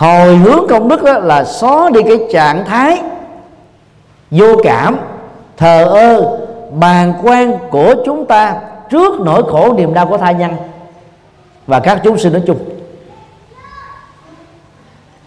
hồi 0.00 0.36
hướng 0.36 0.66
công 0.68 0.88
đức 0.88 1.02
đó 1.02 1.18
là 1.18 1.44
xóa 1.44 1.90
đi 1.90 2.02
cái 2.02 2.18
trạng 2.32 2.64
thái 2.64 3.02
vô 4.30 4.56
cảm, 4.62 4.96
thờ 5.56 5.84
ơ 5.84 6.38
bàn 6.70 7.14
quan 7.22 7.58
của 7.70 7.94
chúng 8.06 8.26
ta 8.26 8.56
trước 8.90 9.20
nỗi 9.20 9.42
khổ 9.42 9.72
niềm 9.72 9.94
đau 9.94 10.06
của 10.06 10.18
thai 10.18 10.34
nhân. 10.34 10.50
Và 11.66 11.80
các 11.80 12.00
chúng 12.04 12.18
sinh 12.18 12.32
nói 12.32 12.42
chung, 12.46 12.58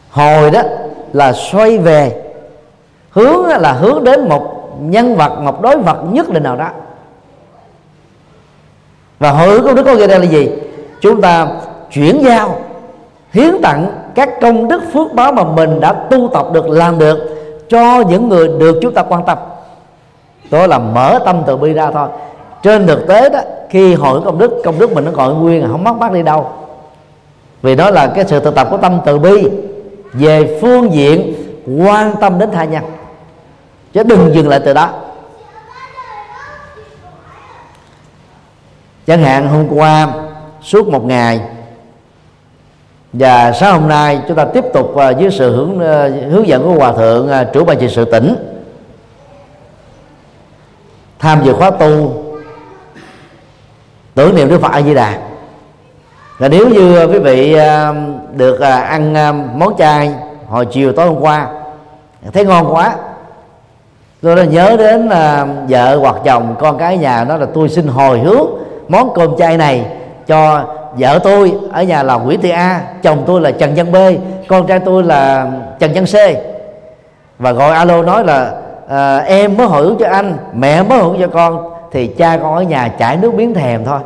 hồi 0.10 0.52
đó 0.52 0.62
là 1.14 1.34
xoay 1.34 1.78
về, 1.78 2.22
hướng 3.10 3.48
là 3.48 3.74
hướng 3.74 4.04
đến 4.04 4.30
một 4.30 4.70
nhân 4.82 5.16
vật, 5.16 5.40
một 5.40 5.62
đối 5.62 5.78
vật 5.78 5.98
nhất 6.12 6.30
định 6.30 6.44
nào 6.44 6.56
đó. 6.56 6.70
Và 9.20 9.32
hồi 9.32 9.48
hướng 9.48 9.64
công 9.64 9.76
đức 9.76 9.84
có 9.84 9.94
nghĩa 9.94 10.08
là 10.08 10.26
gì? 10.26 10.50
Chúng 11.02 11.22
ta 11.22 11.48
chuyển 11.92 12.24
giao, 12.24 12.62
hiến 13.32 13.62
tặng 13.64 14.03
các 14.16 14.30
công 14.42 14.68
đức 14.68 14.82
phước 14.94 15.14
báo 15.14 15.32
mà 15.32 15.44
mình 15.44 15.80
đã 15.80 15.94
tu 15.94 16.30
tập 16.34 16.46
được, 16.54 16.68
làm 16.68 17.00
được 17.00 17.18
cho 17.70 18.02
những 18.02 18.30
người 18.30 18.48
được 18.48 18.80
chúng 18.82 18.94
ta 18.94 19.04
quan 19.04 19.24
tâm. 19.26 19.38
Đó 20.52 20.68
là 20.68 20.80
mở 20.80 21.20
tâm 21.26 21.44
từ 21.48 21.58
bi 21.58 21.74
ra 21.74 21.92
thôi. 21.92 22.08
Trên 22.64 22.88
thực 22.88 23.08
tế 23.08 23.30
đó, 23.30 23.40
khi 23.70 23.94
hội 23.94 24.22
công 24.26 24.38
đức 24.38 24.62
công 24.64 24.80
đức 24.80 24.92
mình 24.92 25.06
nó 25.06 25.12
còn 25.16 25.44
nguyên, 25.44 25.68
không 25.72 25.84
mất 25.84 25.94
bắt 26.00 26.12
đi 26.12 26.24
đâu. 26.24 26.52
Vì 27.62 27.76
đó 27.76 27.90
là 27.90 28.08
cái 28.08 28.26
sự 28.28 28.40
thực 28.40 28.56
tập 28.56 28.68
của 28.72 28.78
tâm 28.78 29.00
từ 29.06 29.20
bi 29.20 29.50
về 30.14 30.60
phương 30.62 30.94
diện 30.94 31.34
quan 31.86 32.16
tâm 32.22 32.40
đến 32.40 32.52
tha 32.52 32.64
nhân. 32.64 32.84
Chứ 33.94 34.04
đừng 34.04 34.36
dừng 34.36 34.50
lại 34.50 34.60
từ 34.66 34.74
đó. 34.74 34.90
Chẳng 39.08 39.24
hạn 39.24 39.48
hôm 39.48 39.68
qua, 39.70 40.08
suốt 40.62 40.88
một 40.88 41.06
ngày 41.06 41.42
và 43.14 43.52
sáng 43.52 43.80
hôm 43.80 43.90
nay 43.90 44.20
chúng 44.28 44.38
ta 44.38 44.46
tiếp 44.46 44.64
tục 44.74 44.96
à, 44.96 45.10
dưới 45.10 45.32
sự 45.32 45.56
hướng 45.56 45.80
à, 45.80 46.10
hướng 46.32 46.48
dẫn 46.48 46.64
của 46.64 46.74
hòa 46.74 46.92
thượng 46.92 47.30
à, 47.30 47.44
trưởng 47.44 47.66
ban 47.66 47.80
trị 47.80 47.88
sự 47.90 48.06
tỉnh. 48.06 48.36
Tham 51.20 51.44
dự 51.44 51.54
khóa 51.54 51.72
tu, 51.72 52.24
tưởng 54.16 54.36
niệm 54.36 54.50
đức 54.50 54.62
phật 54.62 54.72
a 54.72 54.82
di 54.82 54.94
đà. 54.94 55.18
Và 56.38 56.48
nếu 56.48 56.70
như 56.70 57.08
quý 57.08 57.20
vị 57.20 57.58
được 58.36 58.60
ăn 58.62 59.14
món 59.60 59.78
chay 59.78 60.14
hồi 60.48 60.66
chiều 60.66 60.94
tối 60.94 61.08
hôm 61.08 61.20
qua, 61.20 61.48
thấy 62.34 62.46
ngon 62.46 62.74
quá, 62.74 62.96
tôi 64.22 64.36
đã 64.36 64.44
nhớ 64.44 64.76
đến 64.78 65.10
vợ 65.70 65.98
hoặc 65.98 66.16
chồng, 66.26 66.56
con 66.60 66.78
cái 66.78 66.98
nhà 66.98 67.24
đó 67.24 67.38
là 67.38 67.46
tôi 67.54 67.70
xin 67.70 67.88
hồi 67.88 68.20
hướng 68.20 68.48
món 68.88 69.14
cơm 69.16 69.38
chay 69.38 69.58
này 69.58 69.86
cho 70.28 70.66
vợ 70.98 71.20
tôi 71.24 71.54
ở 71.72 71.84
nhà 71.84 72.04
là 72.04 72.16
Nguyễn 72.16 72.42
Thị 72.42 72.50
A 72.50 72.82
chồng 73.02 73.24
tôi 73.28 73.42
là 73.42 73.52
Trần 73.52 73.74
Văn 73.76 73.92
B 73.92 73.96
con 74.48 74.68
trai 74.68 74.80
tôi 74.80 75.04
là 75.04 75.52
Trần 75.80 75.92
Văn 75.94 76.06
C. 76.06 76.16
Và 77.40 77.52
gọi 77.52 77.74
alo 77.74 78.02
nói 78.02 78.26
là 78.26 78.54
à, 78.90 79.18
em 79.18 79.58
mới 79.58 79.68
hồi 79.68 79.96
cho 80.00 80.08
anh 80.10 80.38
mẹ 80.54 80.84
mới 80.84 81.00
hồi 81.00 81.18
cho 81.20 81.28
con 81.28 81.70
thì 81.92 82.08
cha 82.08 82.38
con 82.38 82.56
ở 82.56 82.62
nhà 82.62 82.88
chảy 82.88 83.18
nước 83.18 83.34
miếng 83.34 83.54
thèm 83.54 83.86
thôi. 83.86 84.00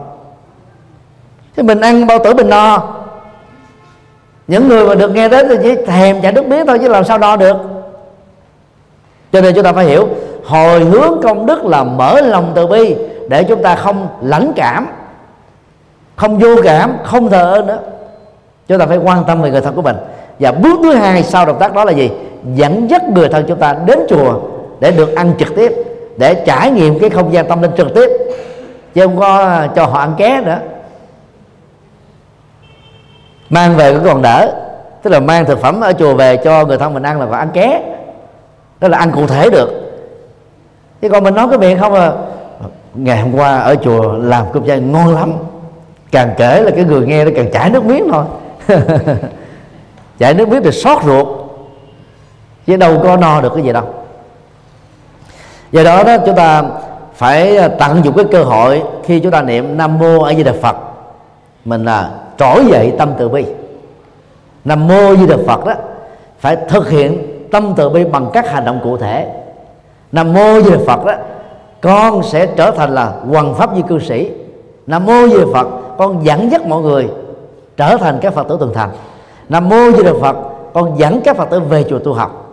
Thế 1.56 1.64
mình 1.64 1.82
ăn 1.82 2.08
bao 2.08 2.20
tử 2.24 2.34
mình 2.34 2.50
no. 2.50 2.84
Những 4.48 4.68
người 4.68 4.88
mà 4.88 4.96
được 4.96 5.12
nghe 5.12 5.30
đến 5.30 5.46
thì 5.50 5.56
chỉ 5.64 5.86
thèm 5.86 6.22
chảy 6.22 6.32
nước 6.32 6.46
miếng 6.46 6.68
thôi 6.68 6.80
chứ 6.80 6.88
làm 6.88 7.04
sao 7.04 7.18
đo 7.18 7.36
được. 7.36 7.58
Cho 9.32 9.42
nên 9.42 9.56
chúng 9.56 9.64
ta 9.64 9.74
phải 9.74 9.86
hiểu 9.86 10.08
hồi 10.46 10.80
hướng 10.80 11.22
công 11.24 11.46
đức 11.46 11.66
là 11.66 11.84
mở 11.84 12.22
lòng 12.22 12.52
từ 12.56 12.68
bi 12.68 12.96
để 13.30 13.44
chúng 13.44 13.64
ta 13.64 13.76
không 13.76 14.08
lãnh 14.22 14.52
cảm 14.56 14.88
không 16.18 16.40
vô 16.40 16.56
cảm, 16.64 16.98
không 17.04 17.30
thờ 17.30 17.54
ơ 17.54 17.62
nữa. 17.62 17.80
Chúng 18.68 18.80
ta 18.80 18.86
phải 18.86 18.98
quan 18.98 19.24
tâm 19.28 19.42
về 19.42 19.52
người 19.52 19.62
thân 19.62 19.76
của 19.76 19.82
mình. 19.82 19.96
Và 20.40 20.52
bước 20.52 20.80
thứ 20.84 20.94
hai 20.94 21.24
sau 21.24 21.46
động 21.46 21.58
tác 21.60 21.74
đó 21.74 21.86
là 21.86 21.92
gì? 21.92 22.12
Dẫn 22.56 22.90
dắt 22.90 23.04
người 23.04 23.30
thân 23.30 23.46
chúng 23.48 23.60
ta 23.60 23.76
đến 23.86 24.00
chùa 24.10 24.40
để 24.80 24.92
được 24.92 25.16
ăn 25.16 25.34
trực 25.40 25.56
tiếp, 25.56 25.74
để 26.18 26.44
trải 26.46 26.72
nghiệm 26.72 27.00
cái 27.00 27.10
không 27.10 27.34
gian 27.34 27.48
tâm 27.48 27.62
linh 27.62 27.72
trực 27.78 27.94
tiếp. 27.96 28.10
Chứ 28.94 29.02
không 29.02 29.20
có 29.20 29.62
cho 29.76 29.86
họ 29.86 30.00
ăn 30.00 30.14
ké 30.18 30.42
nữa. 30.46 30.58
Mang 33.50 33.76
về 33.76 33.94
cũng 33.94 34.04
còn 34.04 34.22
đỡ, 34.22 34.54
tức 35.04 35.10
là 35.10 35.20
mang 35.20 35.46
thực 35.46 35.62
phẩm 35.62 35.82
ở 35.82 35.94
chùa 35.94 36.14
về 36.14 36.38
cho 36.38 36.66
người 36.66 36.78
thân 36.78 36.94
mình 36.94 37.04
ăn 37.04 37.20
là 37.20 37.28
phải 37.30 37.40
ăn 37.40 37.50
ké. 37.54 37.82
Đó 38.80 38.88
là 38.88 38.98
ăn 38.98 39.12
cụ 39.12 39.28
thể 39.28 39.50
được. 39.50 39.70
Chứ 41.02 41.10
còn 41.10 41.24
mình 41.24 41.36
nói 41.36 41.48
cái 41.50 41.60
miệng 41.60 41.80
không 41.80 41.94
à. 41.94 42.12
Ngày 42.94 43.18
hôm 43.18 43.36
qua 43.36 43.60
ở 43.60 43.76
chùa 43.76 44.14
làm 44.18 44.46
cơm 44.54 44.68
chay 44.68 44.80
ngon 44.80 45.16
lắm 45.16 45.34
càng 46.12 46.34
kể 46.38 46.62
là 46.62 46.72
cái 46.72 46.84
người 46.84 47.08
nghe 47.08 47.26
nó 47.26 47.32
càng 47.36 47.52
chảy 47.52 47.70
nước 47.70 47.86
miếng 47.86 48.10
thôi. 48.12 48.26
Chảy 50.20 50.34
nước 50.34 50.50
miếng 50.50 50.64
thì 50.64 50.72
xót 50.72 51.04
ruột. 51.04 51.28
Chứ 52.66 52.78
đâu 52.78 53.00
có 53.04 53.18
no 53.18 53.42
được 53.42 53.52
cái 53.56 53.64
gì 53.64 53.74
đâu. 53.74 53.84
Do 55.72 55.84
đó 55.84 56.04
đó, 56.04 56.18
chúng 56.26 56.36
ta 56.36 56.64
phải 57.14 57.58
à, 57.58 57.68
tận 57.68 58.04
dụng 58.04 58.16
cái 58.18 58.26
cơ 58.32 58.44
hội 58.44 58.84
khi 59.04 59.20
chúng 59.20 59.32
ta 59.32 59.42
niệm 59.42 59.78
nam 59.78 60.00
mô 60.00 60.22
a 60.22 60.34
di 60.34 60.44
đà 60.44 60.54
phật. 60.62 60.76
Mình 61.66 61.86
là 61.86 62.10
trỗi 62.38 62.66
dậy 62.66 62.94
tâm 62.98 63.14
từ 63.18 63.30
bi. 63.30 63.46
Nam 64.66 64.88
mô 64.88 65.08
a 65.10 65.16
di 65.16 65.28
đà 65.28 65.38
phật 65.48 65.66
đó, 65.66 65.74
phải 66.40 66.58
thực 66.70 66.90
hiện 66.90 67.18
tâm 67.52 67.74
từ 67.78 67.90
bi 67.90 68.04
bằng 68.04 68.30
các 68.34 68.50
hành 68.50 68.66
động 68.66 68.80
cụ 68.84 68.98
thể. 68.98 69.28
Nam 70.12 70.34
mô 70.34 70.54
a 70.54 70.62
di 70.62 70.72
đà 70.72 70.78
phật 70.88 71.06
đó, 71.06 71.14
con 71.82 72.24
sẽ 72.24 72.46
trở 72.46 72.72
thành 72.72 72.96
là 72.96 73.14
hoàng 73.30 73.56
pháp 73.56 73.70
di 73.76 73.82
cư 73.88 74.00
sĩ 74.00 74.32
nam 74.88 75.06
mô 75.06 75.28
di 75.28 75.38
đà 75.38 75.46
phật. 75.54 75.68
Con 75.98 76.26
dẫn 76.26 76.52
dắt 76.52 76.66
mọi 76.66 76.82
người 76.82 77.10
trở 77.78 77.98
thành 77.98 78.20
các 78.22 78.34
phật 78.34 78.48
tử 78.48 78.58
tuần 78.60 78.74
thành. 78.74 78.90
Nam 79.50 79.70
mô 79.70 79.92
di 79.92 80.04
đà 80.04 80.12
phật. 80.22 80.38
Con 80.74 81.00
dẫn 81.00 81.22
các 81.24 81.38
phật 81.38 81.50
tử 81.50 81.60
về 81.60 81.84
chùa 81.90 82.00
tu 82.00 82.14
học. 82.14 82.44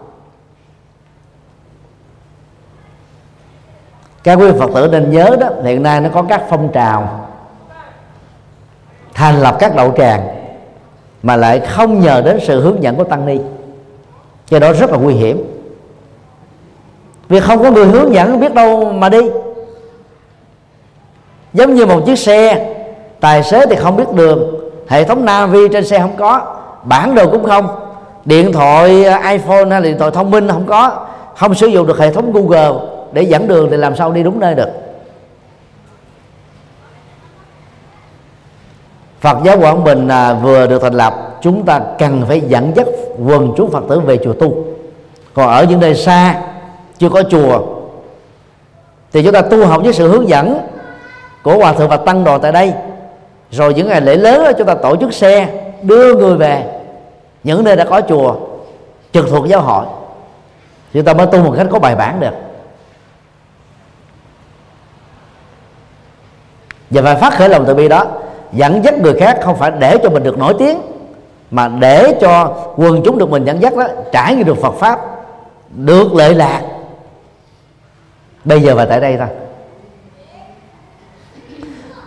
Các 4.23 4.35
quý 4.35 4.51
phật 4.59 4.71
tử 4.75 4.89
nên 4.89 5.11
nhớ 5.11 5.37
đó, 5.41 5.49
hiện 5.65 5.83
nay 5.83 6.01
nó 6.01 6.09
có 6.13 6.23
các 6.29 6.43
phong 6.49 6.69
trào 6.73 7.29
thành 9.15 9.41
lập 9.41 9.57
các 9.59 9.77
đậu 9.77 9.93
tràng 9.97 10.29
mà 11.23 11.37
lại 11.37 11.61
không 11.61 12.01
nhờ 12.01 12.23
đến 12.23 12.39
sự 12.43 12.61
hướng 12.61 12.83
dẫn 12.83 12.97
của 12.97 13.05
tăng 13.05 13.27
ni. 13.27 13.39
Cho 14.47 14.59
đó 14.59 14.73
rất 14.73 14.91
là 14.91 14.99
nguy 14.99 15.15
hiểm. 15.15 15.45
Vì 17.29 17.41
không 17.41 17.63
có 17.63 17.71
người 17.71 17.87
hướng 17.87 18.15
dẫn, 18.15 18.41
biết 18.41 18.55
đâu 18.55 18.93
mà 18.93 19.09
đi 19.09 19.21
giống 21.55 21.75
như 21.75 21.87
một 21.87 22.01
chiếc 22.07 22.19
xe. 22.19 22.75
Tài 23.21 23.43
xế 23.43 23.67
thì 23.67 23.77
không 23.77 23.97
biết 23.97 24.13
đường. 24.13 24.55
Hệ 24.89 25.05
thống 25.05 25.25
navi 25.25 25.69
trên 25.73 25.85
xe 25.85 25.99
không 25.99 26.17
có. 26.17 26.57
Bản 26.85 27.15
đồ 27.15 27.31
cũng 27.31 27.45
không. 27.45 27.69
Điện 28.25 28.53
thoại 28.53 29.05
à, 29.05 29.31
iphone 29.31 29.71
hay 29.71 29.71
là 29.71 29.81
điện 29.81 29.99
thoại 29.99 30.11
thông 30.11 30.31
minh 30.31 30.49
không 30.49 30.67
có. 30.67 31.07
Không 31.37 31.55
sử 31.55 31.67
dụng 31.67 31.87
được 31.87 31.99
hệ 31.99 32.13
thống 32.13 32.33
google 32.33 32.73
để 33.13 33.23
dẫn 33.23 33.49
đường 33.49 33.69
thì 33.71 33.77
làm 33.77 33.97
sao 33.97 34.13
đi 34.13 34.23
đúng 34.23 34.41
nơi 34.41 34.55
được. 34.55 34.69
Phật 39.21 39.39
giáo 39.45 39.59
Quảng 39.61 39.85
Bình 39.85 40.09
à, 40.09 40.35
vừa 40.35 40.67
được 40.67 40.83
thành 40.83 40.95
lập, 40.95 41.39
chúng 41.41 41.65
ta 41.65 41.81
cần 41.99 42.23
phải 42.29 42.41
dẫn 42.41 42.73
dắt 42.77 42.87
quần 43.27 43.53
chúng 43.57 43.71
Phật 43.71 43.85
tử 43.89 44.01
về 44.01 44.19
chùa 44.25 44.33
tu. 44.33 44.65
Còn 45.35 45.49
ở 45.49 45.65
những 45.65 45.81
nơi 45.81 45.95
xa, 45.95 46.35
chưa 46.99 47.09
có 47.09 47.23
chùa, 47.31 47.61
thì 49.13 49.23
chúng 49.23 49.33
ta 49.33 49.43
tu 49.43 49.67
học 49.67 49.83
với 49.85 49.93
sự 49.93 50.09
hướng 50.09 50.29
dẫn 50.29 50.59
của 51.45 51.57
hòa 51.57 51.73
thượng 51.73 51.89
và 51.89 51.97
tăng 51.97 52.25
đoàn 52.25 52.41
tại 52.41 52.53
đây. 52.53 52.73
Rồi 53.51 53.75
những 53.75 53.89
ngày 53.89 54.01
lễ 54.01 54.17
lớn 54.17 54.45
đó, 54.45 54.53
chúng 54.53 54.67
ta 54.67 54.75
tổ 54.75 54.97
chức 54.97 55.15
xe 55.15 55.49
đưa 55.83 56.15
người 56.15 56.37
về 56.37 56.65
những 57.45 57.65
nơi 57.65 57.77
đã 57.77 57.85
có 57.85 58.01
chùa 58.09 58.37
trực 59.13 59.29
thuộc 59.29 59.49
giáo 59.49 59.61
hội. 59.61 59.87
Chúng 60.93 61.05
ta 61.05 61.15
mới 61.15 61.27
tu 61.27 61.39
một 61.43 61.55
cách 61.57 61.67
có 61.71 61.79
bài 61.79 61.97
bản 61.97 62.21
được. 62.21 62.35
Và 66.91 67.03
phải 67.03 67.17
phát 67.17 67.35
khởi 67.35 67.49
lòng 67.49 67.65
từ 67.67 67.75
bi 67.75 67.89
đó 67.89 68.07
dẫn 68.53 68.85
dắt 68.85 68.99
người 68.99 69.15
khác 69.21 69.39
không 69.43 69.57
phải 69.57 69.71
để 69.79 69.99
cho 70.03 70.11
mình 70.11 70.23
được 70.23 70.39
nổi 70.39 70.55
tiếng 70.59 70.81
mà 71.51 71.69
để 71.69 72.19
cho 72.21 72.57
quần 72.77 73.03
chúng 73.05 73.19
được 73.19 73.31
mình 73.31 73.45
dẫn 73.45 73.63
dắt 73.63 73.77
đó 73.77 73.87
trải 74.13 74.35
nghiệm 74.35 74.47
được 74.47 74.59
Phật 74.63 74.75
pháp 74.75 75.01
được 75.71 76.15
lợi 76.15 76.35
lạc. 76.35 76.63
Bây 78.45 78.61
giờ 78.61 78.75
và 78.75 78.85
tại 78.85 79.01
đây 79.01 79.17
thôi 79.19 79.29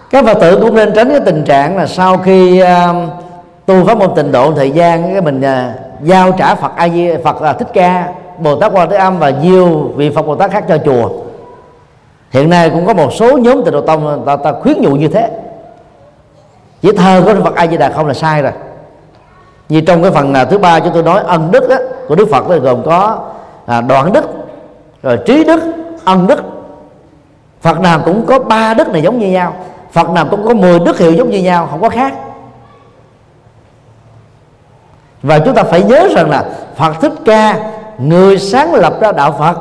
các 0.09 0.25
phật 0.25 0.37
tử 0.41 0.59
cũng 0.61 0.75
nên 0.75 0.93
tránh 0.95 1.09
cái 1.09 1.19
tình 1.25 1.43
trạng 1.43 1.77
là 1.77 1.87
sau 1.87 2.17
khi 2.17 2.63
uh, 2.63 2.67
tu 3.65 3.85
pháp 3.85 3.97
môn 3.97 4.15
tịnh 4.15 4.31
độ 4.31 4.53
thời 4.53 4.71
gian 4.71 5.13
cái 5.13 5.21
mình 5.21 5.41
uh, 5.41 6.05
giao 6.07 6.31
trả 6.31 6.55
phật 6.55 6.71
a 6.75 6.89
di 6.89 7.09
phật 7.23 7.41
là 7.41 7.53
thích 7.53 7.67
ca 7.73 8.09
bồ 8.37 8.55
tát 8.55 8.71
quan 8.75 8.89
thế 8.89 8.97
âm 8.97 9.19
và 9.19 9.29
nhiều 9.29 9.91
vị 9.95 10.09
phật 10.09 10.21
bồ 10.21 10.35
tát 10.35 10.51
khác 10.51 10.63
cho 10.67 10.77
chùa. 10.85 11.09
Hiện 12.31 12.49
nay 12.49 12.69
cũng 12.69 12.85
có 12.85 12.93
một 12.93 13.13
số 13.13 13.37
nhóm 13.37 13.63
tịnh 13.63 13.73
độ 13.73 13.81
tông 13.81 14.23
ta, 14.25 14.35
ta 14.35 14.51
khuyến 14.51 14.81
dụ 14.81 14.91
như 14.91 15.07
thế. 15.07 15.29
Chỉ 16.81 16.91
thờ 16.91 17.21
của 17.25 17.33
phật 17.43 17.55
a 17.55 17.67
di 17.67 17.77
đà 17.77 17.89
không 17.89 18.07
là 18.07 18.13
sai 18.13 18.41
rồi. 18.41 18.51
Như 19.69 19.81
trong 19.81 20.03
cái 20.03 20.11
phần 20.11 20.33
à, 20.33 20.45
thứ 20.45 20.57
ba 20.57 20.79
chúng 20.79 20.93
tôi 20.93 21.03
nói 21.03 21.21
ân 21.25 21.51
đức 21.51 21.69
á, 21.69 21.77
của 22.07 22.15
đức 22.15 22.27
phật 22.31 22.49
là 22.49 22.57
gồm 22.57 22.83
có 22.85 23.19
à, 23.65 23.81
đoạn 23.81 24.13
đức 24.13 24.25
rồi 25.03 25.19
trí 25.25 25.43
đức 25.43 25.63
ân 26.05 26.27
đức. 26.27 26.43
Phật 27.61 27.79
nào 27.79 27.99
cũng 28.05 28.25
có 28.25 28.39
ba 28.39 28.73
đức 28.73 28.87
này 28.87 29.01
giống 29.01 29.19
như 29.19 29.27
nhau 29.27 29.53
phật 29.97 30.09
nào 30.09 30.25
cũng 30.31 30.47
có 30.47 30.53
10 30.53 30.79
đức 30.79 30.99
hiệu 30.99 31.13
giống 31.13 31.29
như 31.29 31.39
nhau, 31.39 31.67
không 31.71 31.81
có 31.81 31.89
khác. 31.89 32.13
Và 35.21 35.39
chúng 35.39 35.55
ta 35.55 35.63
phải 35.63 35.83
nhớ 35.83 36.07
rằng 36.15 36.29
là 36.29 36.45
phật 36.75 36.93
thích 37.01 37.13
ca, 37.25 37.59
người 37.97 38.39
sáng 38.39 38.73
lập 38.73 38.93
ra 39.01 39.11
đạo 39.11 39.35
phật, 39.39 39.57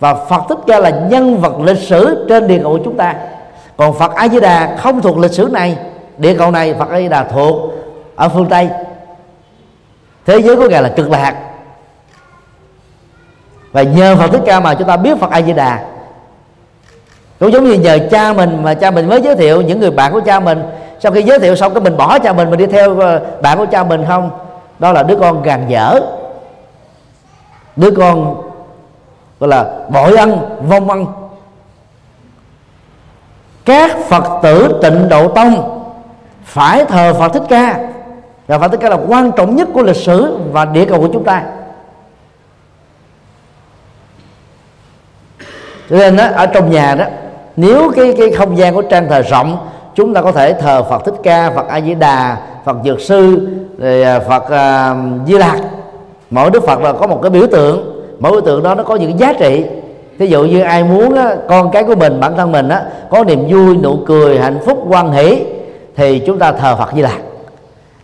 và 0.00 0.14
phật 0.14 0.42
thích 0.48 0.58
ca 0.66 0.80
là 0.80 0.90
nhân 0.90 1.40
vật 1.40 1.60
lịch 1.60 1.78
sử 1.78 2.26
trên 2.28 2.48
địa 2.48 2.60
cầu 2.62 2.72
của 2.72 2.84
chúng 2.84 2.96
ta. 2.96 3.14
Còn 3.76 3.98
phật 3.98 4.14
a 4.14 4.28
di 4.28 4.40
đà 4.40 4.76
không 4.76 5.02
thuộc 5.02 5.18
lịch 5.18 5.32
sử 5.32 5.48
này, 5.52 5.78
địa 6.18 6.34
cầu 6.38 6.50
này 6.50 6.74
phật 6.74 6.90
a 6.90 6.98
di 6.98 7.08
đà 7.08 7.24
thuộc 7.24 7.72
ở 8.16 8.28
phương 8.28 8.46
tây. 8.46 8.68
Thế 10.26 10.42
giới 10.42 10.56
của 10.56 10.68
ngài 10.68 10.82
là 10.82 10.88
cực 10.88 11.10
lạc. 11.10 11.34
Và 13.72 13.82
nhờ 13.82 14.16
phật 14.16 14.28
thích 14.32 14.42
ca 14.46 14.60
mà 14.60 14.74
chúng 14.74 14.88
ta 14.88 14.96
biết 14.96 15.18
phật 15.20 15.30
a 15.30 15.42
di 15.42 15.52
đà 15.52 15.84
cũng 17.40 17.52
giống 17.52 17.64
như 17.64 17.72
nhờ 17.72 17.98
cha 18.10 18.32
mình 18.32 18.62
mà 18.62 18.74
cha 18.74 18.90
mình 18.90 19.08
mới 19.08 19.22
giới 19.22 19.36
thiệu 19.36 19.62
những 19.62 19.80
người 19.80 19.90
bạn 19.90 20.12
của 20.12 20.20
cha 20.20 20.40
mình. 20.40 20.62
Sau 21.00 21.12
khi 21.12 21.22
giới 21.22 21.38
thiệu 21.38 21.56
xong 21.56 21.74
cái 21.74 21.80
mình 21.80 21.96
bỏ 21.96 22.18
cha 22.18 22.32
mình 22.32 22.50
mình 22.50 22.58
đi 22.58 22.66
theo 22.66 23.00
ờ, 23.00 23.20
bạn 23.42 23.58
của 23.58 23.66
cha 23.66 23.84
mình 23.84 24.04
không? 24.08 24.30
Đó 24.78 24.92
là 24.92 25.02
đứa 25.02 25.16
con 25.16 25.42
gàn 25.42 25.68
dở. 25.68 26.00
Đứa 27.76 27.90
con 27.90 28.42
gọi 29.40 29.48
là 29.48 29.64
bội 29.88 30.16
ăn 30.16 30.38
vong 30.68 30.90
ăn. 30.90 31.06
Các 33.64 33.96
phật 34.08 34.24
tử 34.42 34.78
tịnh 34.82 35.08
độ 35.08 35.28
tông 35.28 35.82
phải 36.44 36.84
thờ 36.84 37.14
phật 37.14 37.28
thích 37.28 37.42
ca. 37.48 37.80
Và 38.46 38.58
phật 38.58 38.68
thích 38.68 38.80
ca 38.80 38.88
là 38.88 38.98
quan 39.08 39.32
trọng 39.36 39.56
nhất 39.56 39.68
của 39.74 39.82
lịch 39.82 39.96
sử 39.96 40.38
và 40.52 40.64
địa 40.64 40.84
cầu 40.84 41.00
của 41.00 41.08
chúng 41.12 41.24
ta. 41.24 41.42
Cho 45.90 45.96
nên 45.96 46.16
đó, 46.16 46.24
ở 46.34 46.46
trong 46.46 46.70
nhà 46.70 46.94
đó 46.94 47.04
nếu 47.56 47.90
cái 47.96 48.14
cái 48.18 48.30
không 48.30 48.58
gian 48.58 48.74
của 48.74 48.82
trang 48.82 49.08
thờ 49.08 49.22
rộng 49.22 49.58
chúng 49.94 50.14
ta 50.14 50.22
có 50.22 50.32
thể 50.32 50.52
thờ 50.52 50.82
Phật 50.82 51.04
Thích 51.04 51.14
Ca, 51.22 51.50
Phật 51.50 51.68
A 51.68 51.80
Di 51.80 51.94
Đà, 51.94 52.36
Phật 52.64 52.76
Dược 52.84 53.00
Sư, 53.00 53.48
rồi 53.78 54.02
à, 54.02 54.20
Phật 54.20 54.42
uh, 54.44 55.28
Di 55.28 55.38
Lặc. 55.38 55.58
Mỗi 56.30 56.50
Đức 56.50 56.66
Phật 56.66 56.80
là 56.80 56.92
có 56.92 57.06
một 57.06 57.18
cái 57.22 57.30
biểu 57.30 57.46
tượng, 57.46 58.02
mỗi 58.18 58.32
biểu 58.32 58.40
tượng 58.40 58.62
đó 58.62 58.74
nó 58.74 58.82
có 58.82 58.96
những 58.96 59.18
giá 59.18 59.32
trị. 59.32 59.64
Ví 60.18 60.26
dụ 60.26 60.44
như 60.44 60.60
ai 60.60 60.84
muốn 60.84 61.14
á, 61.14 61.34
con 61.48 61.70
cái 61.70 61.84
của 61.84 61.94
mình, 61.94 62.20
bản 62.20 62.36
thân 62.36 62.52
mình 62.52 62.68
á, 62.68 62.82
có 63.10 63.24
niềm 63.24 63.46
vui, 63.48 63.76
nụ 63.76 63.98
cười, 64.06 64.38
hạnh 64.38 64.58
phúc, 64.66 64.84
quan 64.88 65.12
hỷ 65.12 65.44
thì 65.96 66.18
chúng 66.18 66.38
ta 66.38 66.52
thờ 66.52 66.76
Phật 66.76 66.92
Di 66.94 67.02
Lặc. 67.02 67.20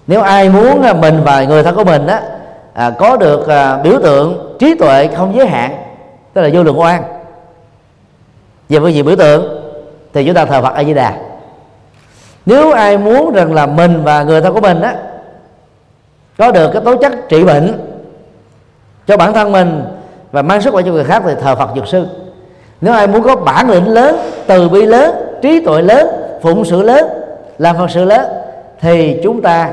Nếu 0.06 0.20
ai 0.20 0.48
muốn 0.48 0.82
mình 1.00 1.20
và 1.24 1.44
người 1.44 1.62
thân 1.62 1.74
của 1.74 1.84
mình 1.84 2.06
á, 2.06 2.22
à, 2.74 2.90
có 2.90 3.16
được 3.16 3.48
à, 3.48 3.78
biểu 3.82 3.98
tượng 4.02 4.56
trí 4.58 4.74
tuệ 4.74 5.08
không 5.16 5.36
giới 5.36 5.46
hạn, 5.46 5.70
tức 6.32 6.42
là 6.42 6.48
vô 6.52 6.62
lượng 6.62 6.80
oan 6.80 7.02
về 8.72 8.80
phương 8.80 8.94
diện 8.94 9.06
biểu 9.06 9.16
tượng, 9.16 9.62
thì 10.12 10.24
chúng 10.24 10.34
ta 10.34 10.44
thờ 10.44 10.62
phật 10.62 10.74
a 10.74 10.84
di 10.84 10.94
đà 10.94 11.14
nếu 12.46 12.72
ai 12.72 12.98
muốn 12.98 13.32
rằng 13.32 13.54
là 13.54 13.66
mình 13.66 14.02
và 14.04 14.22
người 14.22 14.40
thân 14.40 14.54
của 14.54 14.60
mình 14.60 14.80
á, 14.80 14.94
có 16.38 16.52
được 16.52 16.70
cái 16.72 16.82
tố 16.84 16.96
chất 16.96 17.12
trị 17.28 17.44
bệnh 17.44 17.78
cho 19.06 19.16
bản 19.16 19.32
thân 19.32 19.52
mình 19.52 19.84
và 20.32 20.42
mang 20.42 20.60
sức 20.60 20.70
khỏe 20.70 20.82
cho 20.86 20.92
người 20.92 21.04
khác 21.04 21.22
thì 21.26 21.32
thờ 21.42 21.56
phật 21.56 21.70
dược 21.74 21.86
sư. 21.86 22.06
Nếu 22.80 22.94
ai 22.94 23.06
muốn 23.06 23.22
có 23.22 23.36
bản 23.36 23.70
lĩnh 23.70 23.88
lớn, 23.88 24.16
từ 24.46 24.68
bi 24.68 24.82
lớn, 24.82 25.14
trí 25.42 25.64
tuệ 25.64 25.82
lớn, 25.82 26.08
phụng 26.42 26.64
sự 26.64 26.82
lớn, 26.82 27.06
làm 27.58 27.76
phật 27.76 27.90
sự 27.90 28.04
lớn, 28.04 28.26
thì 28.80 29.20
chúng 29.22 29.42
ta 29.42 29.70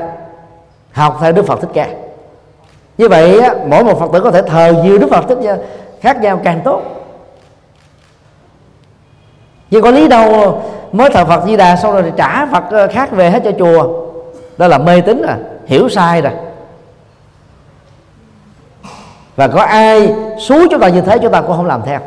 học 0.92 1.18
theo 1.20 1.32
đức 1.32 1.46
phật 1.46 1.60
thích 1.60 1.70
ca. 1.74 1.86
Như 2.98 3.08
vậy 3.08 3.40
mỗi 3.66 3.84
một 3.84 4.00
phật 4.00 4.12
tử 4.12 4.20
có 4.20 4.30
thể 4.30 4.42
thờ 4.42 4.74
nhiều 4.84 4.98
đức 4.98 5.10
phật 5.10 5.24
thích 5.28 5.38
khác 6.00 6.22
nhau 6.22 6.40
càng 6.44 6.60
tốt 6.64 6.82
nhưng 9.70 9.82
có 9.82 9.90
lý 9.90 10.08
đâu, 10.08 10.62
mới 10.92 11.10
thờ 11.10 11.24
phật 11.24 11.44
di 11.46 11.56
đà 11.56 11.76
xong 11.76 11.92
rồi 11.92 12.12
trả 12.16 12.46
phật 12.46 12.64
ờ, 12.70 12.88
khác 12.88 13.10
về 13.10 13.30
hết 13.30 13.40
cho 13.44 13.52
chùa. 13.58 14.02
Đó 14.58 14.68
là 14.68 14.78
mê 14.78 15.00
tín 15.00 15.22
à 15.22 15.38
hiểu 15.66 15.88
sai 15.88 16.22
rồi. 16.22 16.32
Và 19.36 19.48
có 19.48 19.62
ai 19.62 20.14
xúi 20.38 20.68
chúng 20.70 20.80
ta 20.80 20.88
như 20.88 21.00
thế, 21.00 21.18
chúng 21.18 21.32
ta 21.32 21.40
cũng 21.40 21.56
không 21.56 21.66
làm 21.66 21.82
theo. 21.86 22.00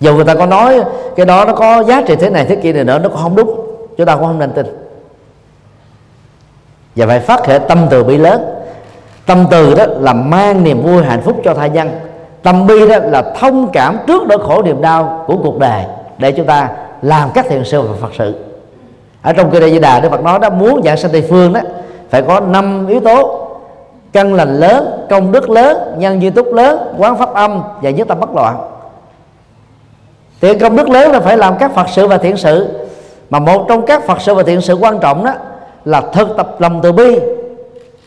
Dù 0.00 0.14
người 0.14 0.24
ta 0.24 0.34
có 0.34 0.46
nói 0.46 0.80
cái 1.16 1.26
đó 1.26 1.44
nó 1.44 1.52
có 1.52 1.82
giá 1.82 2.02
trị 2.06 2.16
thế 2.16 2.30
này, 2.30 2.44
thế 2.44 2.56
kia 2.56 2.72
này 2.72 2.84
nữa, 2.84 2.98
nó 2.98 3.08
cũng 3.08 3.18
không 3.22 3.36
đúng. 3.36 3.60
Chúng 3.96 4.06
ta 4.06 4.14
cũng 4.14 4.24
không 4.24 4.38
nên 4.38 4.52
tin. 4.52 4.66
Và 6.96 7.06
phải 7.06 7.20
phát 7.20 7.40
khởi 7.44 7.58
tâm 7.58 7.86
từ 7.90 8.04
bi 8.04 8.16
lớn. 8.18 8.44
Tâm 9.26 9.46
từ 9.50 9.74
đó 9.74 9.84
là 9.88 10.12
mang 10.12 10.64
niềm 10.64 10.82
vui 10.82 11.04
hạnh 11.04 11.22
phúc 11.22 11.40
cho 11.44 11.54
tha 11.54 11.66
nhân 11.66 11.90
tâm 12.42 12.66
bi 12.66 12.88
đó 12.88 12.96
là 13.02 13.22
thông 13.40 13.68
cảm 13.72 13.98
trước 14.06 14.22
nỗi 14.28 14.38
khổ 14.38 14.62
niềm 14.62 14.80
đau 14.80 15.24
của 15.26 15.36
cuộc 15.36 15.58
đời 15.58 15.84
để 16.18 16.32
chúng 16.32 16.46
ta 16.46 16.68
làm 17.02 17.28
các 17.34 17.46
thiện 17.48 17.64
sự 17.64 17.82
và 17.82 17.96
phật 18.00 18.10
sự. 18.18 18.34
Ở 19.22 19.32
trong 19.32 19.50
kinh 19.50 19.60
Đại 19.60 19.70
Di 19.70 19.78
Đà, 19.78 20.00
Đức 20.00 20.08
Phật 20.10 20.24
nói 20.24 20.38
đó, 20.38 20.50
muốn 20.50 20.82
giảng 20.82 20.96
sanh 20.96 21.12
tây 21.12 21.26
phương 21.30 21.52
đó, 21.52 21.60
phải 22.10 22.22
có 22.22 22.40
năm 22.40 22.86
yếu 22.86 23.00
tố. 23.00 23.46
Căn 24.12 24.34
lành 24.34 24.56
lớn, 24.56 25.06
công 25.10 25.32
đức 25.32 25.50
lớn, 25.50 25.94
nhân 25.98 26.22
duy 26.22 26.30
túc 26.30 26.54
lớn, 26.54 26.94
quán 26.98 27.18
pháp 27.18 27.34
âm 27.34 27.62
và 27.82 27.90
nhất 27.90 28.08
tâm 28.08 28.20
bất 28.20 28.34
loạn. 28.34 28.56
Thì 30.40 30.58
công 30.58 30.76
đức 30.76 30.88
lớn 30.88 31.12
là 31.12 31.20
phải 31.20 31.36
làm 31.36 31.58
các 31.58 31.74
phật 31.74 31.88
sự 31.88 32.06
và 32.06 32.18
thiện 32.18 32.36
sự. 32.36 32.68
Mà 33.30 33.38
một 33.38 33.64
trong 33.68 33.86
các 33.86 34.06
phật 34.06 34.20
sự 34.20 34.34
và 34.34 34.42
thiện 34.42 34.60
sự 34.60 34.74
quan 34.74 34.98
trọng 34.98 35.24
đó 35.24 35.32
là 35.84 36.00
thực 36.00 36.36
tập 36.36 36.56
lòng 36.58 36.80
từ 36.82 36.92
bi, 36.92 37.18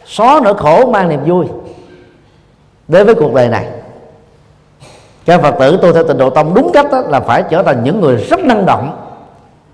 xóa 0.05 0.41
nỗi 0.43 0.53
khổ 0.57 0.85
mang 0.85 1.09
niềm 1.09 1.19
vui 1.25 1.45
đối 2.87 3.03
với 3.03 3.15
cuộc 3.15 3.33
đời 3.33 3.47
này 3.47 3.65
các 5.25 5.41
phật 5.41 5.55
tử 5.59 5.79
tu 5.81 5.93
theo 5.93 6.03
tịnh 6.07 6.17
độ 6.17 6.29
tông 6.29 6.53
đúng 6.53 6.71
cách 6.73 6.85
đó 6.91 7.01
là 7.07 7.19
phải 7.19 7.43
trở 7.49 7.63
thành 7.63 7.83
những 7.83 8.01
người 8.01 8.17
rất 8.17 8.39
năng 8.39 8.65
động, 8.65 9.07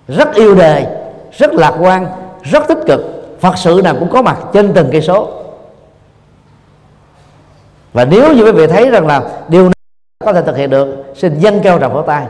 rất 0.07 0.33
yêu 0.33 0.55
đời 0.55 0.85
rất 1.37 1.53
lạc 1.53 1.73
quan, 1.79 2.07
rất 2.43 2.67
tích 2.67 2.77
cực. 2.87 3.01
Phật 3.39 3.57
sự 3.57 3.81
nào 3.83 3.95
cũng 3.99 4.09
có 4.09 4.21
mặt 4.21 4.37
trên 4.53 4.73
từng 4.73 4.89
cây 4.91 5.01
số. 5.01 5.29
Và 7.93 8.05
nếu 8.05 8.33
như 8.33 8.43
quý 8.43 8.51
vị 8.51 8.67
thấy 8.67 8.89
rằng 8.89 9.07
là 9.07 9.21
điều 9.47 9.63
này 9.63 9.73
có 10.25 10.33
thể 10.33 10.41
thực 10.41 10.57
hiện 10.57 10.69
được, 10.69 11.13
xin 11.15 11.39
dân 11.39 11.59
cao 11.63 11.79
tràng 11.79 11.93
vỗ 11.93 12.01
tay. 12.01 12.25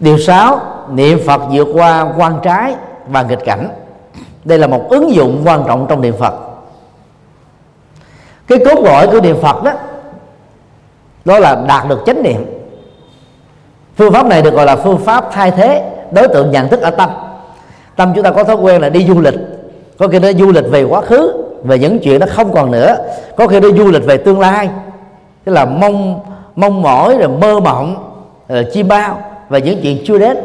Điều 0.00 0.18
sáu, 0.18 0.60
niệm 0.90 1.20
phật 1.26 1.40
vượt 1.50 1.68
qua 1.74 2.12
quan 2.16 2.38
trái 2.42 2.74
và 3.06 3.22
nghịch 3.22 3.44
cảnh. 3.44 3.68
Đây 4.44 4.58
là 4.58 4.66
một 4.66 4.86
ứng 4.90 5.14
dụng 5.14 5.42
quan 5.44 5.64
trọng 5.66 5.86
trong 5.88 6.00
niệm 6.00 6.14
phật 6.18 6.47
cái 8.48 8.58
cốt 8.64 8.84
lõi 8.84 9.06
của 9.06 9.20
niệm 9.20 9.36
phật 9.42 9.62
đó 9.62 9.72
đó 11.24 11.38
là 11.38 11.56
đạt 11.68 11.88
được 11.88 12.02
chánh 12.06 12.22
niệm. 12.22 12.44
Phương 13.96 14.12
pháp 14.12 14.26
này 14.26 14.42
được 14.42 14.54
gọi 14.54 14.66
là 14.66 14.76
phương 14.76 14.98
pháp 14.98 15.24
thay 15.32 15.50
thế 15.50 15.90
đối 16.10 16.28
tượng 16.28 16.50
nhận 16.50 16.68
thức 16.68 16.80
ở 16.80 16.90
tâm. 16.90 17.10
Tâm 17.96 18.12
chúng 18.14 18.24
ta 18.24 18.30
có 18.30 18.44
thói 18.44 18.56
quen 18.56 18.82
là 18.82 18.88
đi 18.88 19.06
du 19.06 19.20
lịch. 19.20 19.34
Có 19.98 20.08
khi 20.08 20.18
nó 20.18 20.32
du 20.32 20.52
lịch 20.52 20.64
về 20.70 20.82
quá 20.82 21.00
khứ, 21.00 21.44
về 21.62 21.78
những 21.78 21.98
chuyện 21.98 22.20
nó 22.20 22.26
không 22.30 22.52
còn 22.52 22.70
nữa. 22.70 22.96
Có 23.36 23.46
khi 23.46 23.60
nó 23.60 23.68
du 23.68 23.90
lịch 23.90 24.04
về 24.04 24.16
tương 24.16 24.40
lai. 24.40 24.68
Tức 25.44 25.52
là 25.52 25.64
mong 25.64 26.20
mong 26.56 26.82
mỏi, 26.82 27.16
rồi 27.18 27.28
mơ 27.28 27.60
mộng, 27.60 28.12
rồi 28.48 28.66
chi 28.72 28.82
bao 28.82 29.18
và 29.48 29.58
những 29.58 29.80
chuyện 29.82 29.98
chưa 30.06 30.18
đến. 30.18 30.36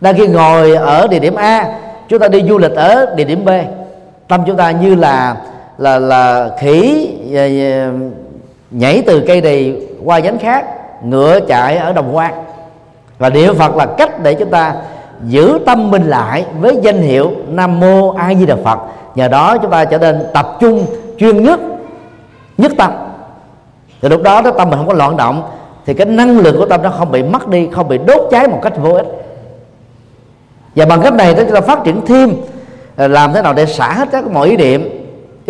Đang 0.00 0.14
khi 0.14 0.26
ngồi 0.26 0.74
ở 0.74 1.06
địa 1.06 1.18
điểm 1.18 1.34
A, 1.34 1.78
chúng 2.08 2.18
ta 2.18 2.28
đi 2.28 2.42
du 2.48 2.58
lịch 2.58 2.72
ở 2.72 3.14
địa 3.16 3.24
điểm 3.24 3.44
B. 3.44 3.48
Tâm 4.28 4.42
chúng 4.46 4.56
ta 4.56 4.70
như 4.70 4.94
là 4.94 5.36
là 5.80 5.98
là 5.98 6.50
khỉ 6.58 7.08
ờ, 7.34 7.42
ờ, 7.42 7.92
nhảy 8.70 9.02
từ 9.06 9.24
cây 9.26 9.40
này 9.40 9.76
qua 10.04 10.18
nhánh 10.18 10.38
khác, 10.38 10.64
ngựa 11.04 11.40
chạy 11.40 11.76
ở 11.76 11.92
đồng 11.92 12.16
quan. 12.16 12.44
Và 13.18 13.30
niệm 13.30 13.54
phật 13.54 13.76
là 13.76 13.86
cách 13.86 14.22
để 14.22 14.34
chúng 14.34 14.50
ta 14.50 14.74
giữ 15.26 15.58
tâm 15.66 15.90
mình 15.90 16.02
lại 16.02 16.44
với 16.60 16.78
danh 16.82 17.02
hiệu 17.02 17.32
nam 17.48 17.80
mô 17.80 18.14
a 18.14 18.34
di 18.34 18.46
đà 18.46 18.56
phật. 18.64 18.78
Nhờ 19.14 19.28
đó 19.28 19.58
chúng 19.58 19.70
ta 19.70 19.84
trở 19.84 19.98
nên 19.98 20.22
tập 20.34 20.56
trung, 20.60 20.86
chuyên 21.18 21.42
nhất 21.42 21.60
nhất 22.58 22.72
tâm. 22.78 22.90
Thì 24.02 24.08
lúc 24.08 24.22
đó 24.22 24.42
cái 24.42 24.52
tâm 24.58 24.70
mình 24.70 24.78
không 24.78 24.88
có 24.88 24.94
loạn 24.94 25.16
động, 25.16 25.42
thì 25.86 25.94
cái 25.94 26.06
năng 26.06 26.38
lượng 26.38 26.56
của 26.58 26.66
tâm 26.66 26.82
nó 26.82 26.90
không 26.90 27.10
bị 27.10 27.22
mất 27.22 27.48
đi, 27.48 27.68
không 27.72 27.88
bị 27.88 27.98
đốt 27.98 28.20
cháy 28.30 28.48
một 28.48 28.58
cách 28.62 28.72
vô 28.76 28.92
ích. 28.92 29.06
Và 30.76 30.84
bằng 30.84 31.00
cách 31.02 31.14
này 31.14 31.34
đó 31.34 31.42
chúng 31.44 31.54
ta 31.54 31.60
phát 31.60 31.84
triển 31.84 32.00
thêm 32.06 32.30
ờ, 32.96 33.08
làm 33.08 33.32
thế 33.32 33.42
nào 33.42 33.54
để 33.54 33.66
xả 33.66 33.92
hết 33.92 34.08
các 34.12 34.26
mọi 34.30 34.48
ý 34.48 34.56
niệm 34.56 34.99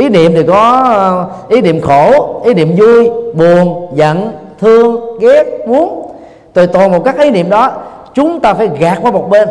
ý 0.01 0.09
niệm 0.09 0.33
thì 0.35 0.43
có 0.43 0.83
ờ, 0.85 1.29
ý 1.49 1.61
niệm 1.61 1.81
khổ, 1.81 2.41
ý 2.45 2.55
niệm 2.55 2.77
vui, 2.77 3.11
buồn, 3.35 3.89
giận, 3.95 4.33
thương, 4.61 5.19
ghét, 5.19 5.45
muốn. 5.67 6.13
Tùy 6.53 6.67
toàn 6.67 6.93
một 6.93 7.03
các 7.05 7.19
ý 7.19 7.31
niệm 7.31 7.51
đó, 7.51 7.73
chúng 8.15 8.41
ta 8.41 8.55
phải 8.55 8.69
gạt 8.79 8.99
qua 9.03 9.11
một 9.11 9.31
bên, 9.31 9.49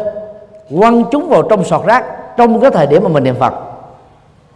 quăng 0.80 1.04
chúng 1.12 1.30
vào 1.30 1.42
trong 1.42 1.64
sọt 1.64 1.86
rác, 1.86 2.06
trong 2.38 2.62
cái 2.62 2.72
thời 2.72 2.88
điểm 2.88 3.04
mà 3.04 3.10
mình 3.10 3.24
niệm 3.24 3.36
phật. 3.40 3.54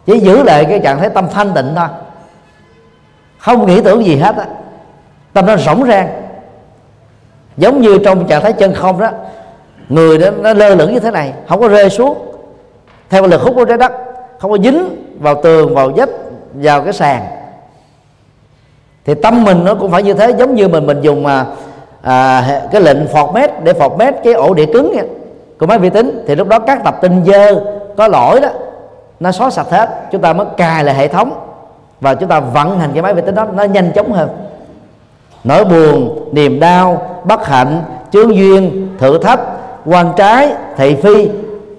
Chỉ 0.06 0.18
giữ 0.18 0.42
lại 0.42 0.64
cái 0.64 0.80
trạng 0.80 0.98
thái 0.98 1.10
tâm 1.10 1.26
thanh 1.32 1.52
tịnh 1.54 1.72
thôi. 1.76 1.88
Không 3.38 3.66
nghĩ 3.66 3.80
tưởng 3.80 4.04
gì 4.04 4.16
hết 4.16 4.36
á. 4.36 4.44
Tâm 5.32 5.46
nó 5.46 5.56
rỗng 5.56 5.86
rang 5.86 6.08
giống 7.56 7.80
như 7.80 7.98
trong 8.04 8.26
trạng 8.26 8.42
thái 8.42 8.52
chân 8.52 8.74
không 8.74 9.00
đó, 9.00 9.10
người 9.88 10.18
đó 10.18 10.30
nó 10.40 10.54
lơ 10.54 10.74
lửng 10.74 10.94
như 10.94 11.00
thế 11.00 11.10
này, 11.10 11.32
không 11.48 11.60
có 11.60 11.68
rơi 11.68 11.90
xuống. 11.90 12.18
Theo 13.10 13.26
lực 13.26 13.42
hút 13.42 13.54
của 13.56 13.64
trái 13.64 13.78
đất 13.78 13.92
không 14.38 14.50
có 14.50 14.58
dính 14.58 15.04
vào 15.18 15.42
tường 15.42 15.74
vào 15.74 15.90
vách 15.96 16.08
vào 16.54 16.82
cái 16.82 16.92
sàn. 16.92 17.22
Thì 19.04 19.14
tâm 19.14 19.44
mình 19.44 19.64
nó 19.64 19.74
cũng 19.74 19.90
phải 19.90 20.02
như 20.02 20.14
thế 20.14 20.30
giống 20.38 20.54
như 20.54 20.68
mình 20.68 20.86
mình 20.86 21.00
dùng 21.00 21.26
à, 21.26 21.46
à, 22.02 22.60
cái 22.72 22.80
lệnh 22.80 23.06
format 23.06 23.48
để 23.62 23.72
format 23.72 24.12
cái 24.24 24.32
ổ 24.32 24.54
đĩa 24.54 24.66
cứng 24.66 24.92
nha, 24.92 25.02
của 25.58 25.66
máy 25.66 25.78
vi 25.78 25.90
tính 25.90 26.24
thì 26.26 26.34
lúc 26.34 26.48
đó 26.48 26.58
các 26.58 26.84
tập 26.84 26.98
tin 27.00 27.24
dơ 27.24 27.64
có 27.96 28.08
lỗi 28.08 28.40
đó 28.40 28.48
nó 29.20 29.32
xóa 29.32 29.50
sạch 29.50 29.70
hết 29.70 29.90
chúng 30.12 30.20
ta 30.20 30.32
mới 30.32 30.46
cài 30.56 30.84
lại 30.84 30.94
hệ 30.94 31.08
thống. 31.08 31.40
Và 32.00 32.14
chúng 32.14 32.28
ta 32.28 32.40
vận 32.40 32.78
hành 32.78 32.90
cái 32.92 33.02
máy 33.02 33.14
vi 33.14 33.22
tính 33.22 33.34
đó 33.34 33.46
nó 33.54 33.62
nhanh 33.62 33.92
chóng 33.92 34.12
hơn. 34.12 34.28
Nỗi 35.44 35.64
buồn 35.64 36.18
niềm 36.32 36.60
đau 36.60 37.06
bất 37.24 37.46
hạnh 37.46 37.82
chướng 38.12 38.36
duyên 38.36 38.88
thử 38.98 39.18
thách 39.18 39.40
quan 39.86 40.12
trái 40.16 40.52
thị 40.76 40.96
phi 41.02 41.28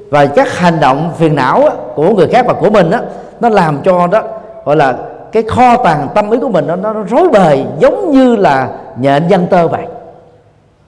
và 0.09 0.25
các 0.25 0.57
hành 0.57 0.79
động 0.79 1.11
phiền 1.17 1.35
não 1.35 1.69
của 1.95 2.09
người 2.09 2.27
khác 2.27 2.45
và 2.47 2.53
của 2.53 2.69
mình 2.69 2.89
đó, 2.89 2.99
nó 3.39 3.49
làm 3.49 3.81
cho 3.83 4.07
đó 4.07 4.21
gọi 4.65 4.75
là 4.75 4.95
cái 5.31 5.43
kho 5.43 5.77
tàng 5.77 6.07
tâm 6.15 6.31
ý 6.31 6.39
của 6.39 6.49
mình 6.49 6.67
nó, 6.67 6.75
nó 6.75 6.93
rối 6.93 7.29
bời 7.29 7.65
giống 7.79 8.11
như 8.11 8.35
là 8.35 8.69
nhện 8.99 9.27
dân 9.27 9.47
tơ 9.47 9.67
vậy. 9.67 9.85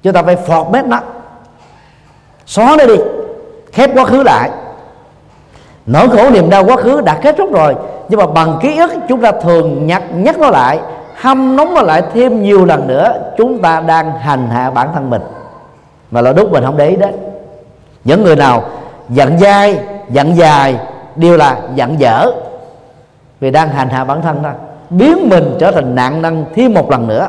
Chúng 0.04 0.14
ta 0.14 0.24
phải 0.24 0.36
phọt 0.36 0.68
mét 0.72 0.86
nó. 0.86 1.00
Xóa 2.46 2.76
nó 2.78 2.86
đi. 2.86 2.96
Khép 3.72 3.90
quá 3.96 4.06
khứ 4.06 4.24
lại. 4.24 4.50
Nỗi 5.86 6.10
khổ 6.10 6.30
niềm 6.30 6.50
đau 6.50 6.66
quá 6.66 6.76
khứ 6.76 7.02
đã 7.02 7.20
kết 7.22 7.36
thúc 7.38 7.54
rồi 7.54 7.76
nhưng 8.10 8.20
mà 8.20 8.26
bằng 8.28 8.58
ký 8.62 8.78
ức 8.78 8.92
chúng 9.10 9.22
ta 9.22 9.32
thường 9.32 9.88
nhắc 9.88 10.04
nhắc 10.16 10.40
nó 10.40 10.50
lại 10.50 10.80
hâm 11.16 11.56
nóng 11.56 11.74
nó 11.74 11.82
lại 11.82 12.04
thêm 12.14 12.44
nhiều 12.44 12.66
lần 12.66 12.88
nữa 12.88 13.14
chúng 13.38 13.62
ta 13.62 13.80
đang 13.80 14.12
hành 14.12 14.50
hạ 14.50 14.70
bản 14.70 14.90
thân 14.94 15.10
mình. 15.10 15.22
Mà 16.12 16.22
là 16.22 16.34
đúc 16.34 16.52
mình 16.52 16.64
không 16.64 16.78
để 16.78 16.88
ý 16.88 16.96
đến. 16.96 17.16
Những 18.04 18.24
người 18.24 18.36
nào 18.36 18.64
giận 19.10 19.38
dai, 19.38 19.80
giận 20.10 20.38
dài 20.38 20.80
đều 21.16 21.38
là 21.38 21.58
giận 21.76 22.00
dở. 22.00 22.32
Vì 23.40 23.52
đang 23.52 23.70
hành 23.70 23.90
hạ 23.90 24.04
bản 24.04 24.22
thân 24.22 24.44
đó 24.44 24.52
biến 24.90 25.30
mình 25.30 25.56
trở 25.60 25.72
thành 25.72 25.96
nạn 25.96 26.22
nhân 26.22 26.46
thêm 26.56 26.74
một 26.74 26.92
lần 26.92 27.08
nữa. 27.08 27.28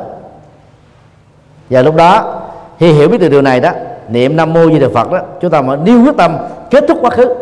Và 1.71 1.83
lúc 1.83 1.95
đó, 1.95 2.41
khi 2.79 2.93
hiểu 2.93 3.09
biết 3.09 3.19
được 3.21 3.29
điều 3.29 3.43
này 3.43 3.61
đó, 3.61 3.71
niệm 4.09 4.37
nam 4.37 4.53
mô 4.53 4.67
di 4.71 4.79
đà 4.79 4.89
phật 4.95 5.13
đó, 5.13 5.19
chúng 5.41 5.51
ta 5.51 5.61
mới 5.61 5.79
điêu 5.85 6.05
quyết 6.05 6.17
tâm 6.17 6.37
kết 6.71 6.85
thúc 6.89 6.99
quá 7.01 7.11
khứ, 7.11 7.35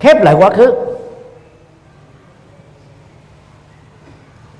khép 0.00 0.22
lại 0.22 0.34
quá 0.34 0.50
khứ. 0.50 0.72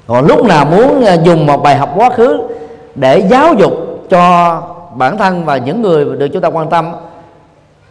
Còn 0.07 0.27
lúc 0.27 0.45
nào 0.45 0.65
muốn 0.65 1.05
à, 1.05 1.15
dùng 1.15 1.47
một 1.47 1.63
bài 1.63 1.77
học 1.77 1.91
quá 1.97 2.11
khứ 2.11 2.43
để 2.95 3.19
giáo 3.19 3.55
dục 3.55 3.73
cho 4.11 4.63
bản 4.95 5.19
thân 5.19 5.45
và 5.45 5.57
những 5.57 5.83
người 5.83 6.05
được 6.05 6.29
chúng 6.33 6.43
ta 6.43 6.49
quan 6.49 6.71
tâm, 6.71 6.93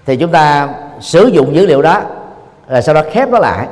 thì 0.06 0.18
chúng 0.18 0.32
ta 0.32 0.70
sử 1.00 1.28
dụng 1.28 1.56
dữ 1.56 1.66
liệu 1.66 1.82
đó, 1.82 2.02
rồi 2.70 2.82
sau 2.82 2.96
đó 2.96 3.02
khép 3.12 3.30
nó 3.30 3.40
lại. 3.40 3.68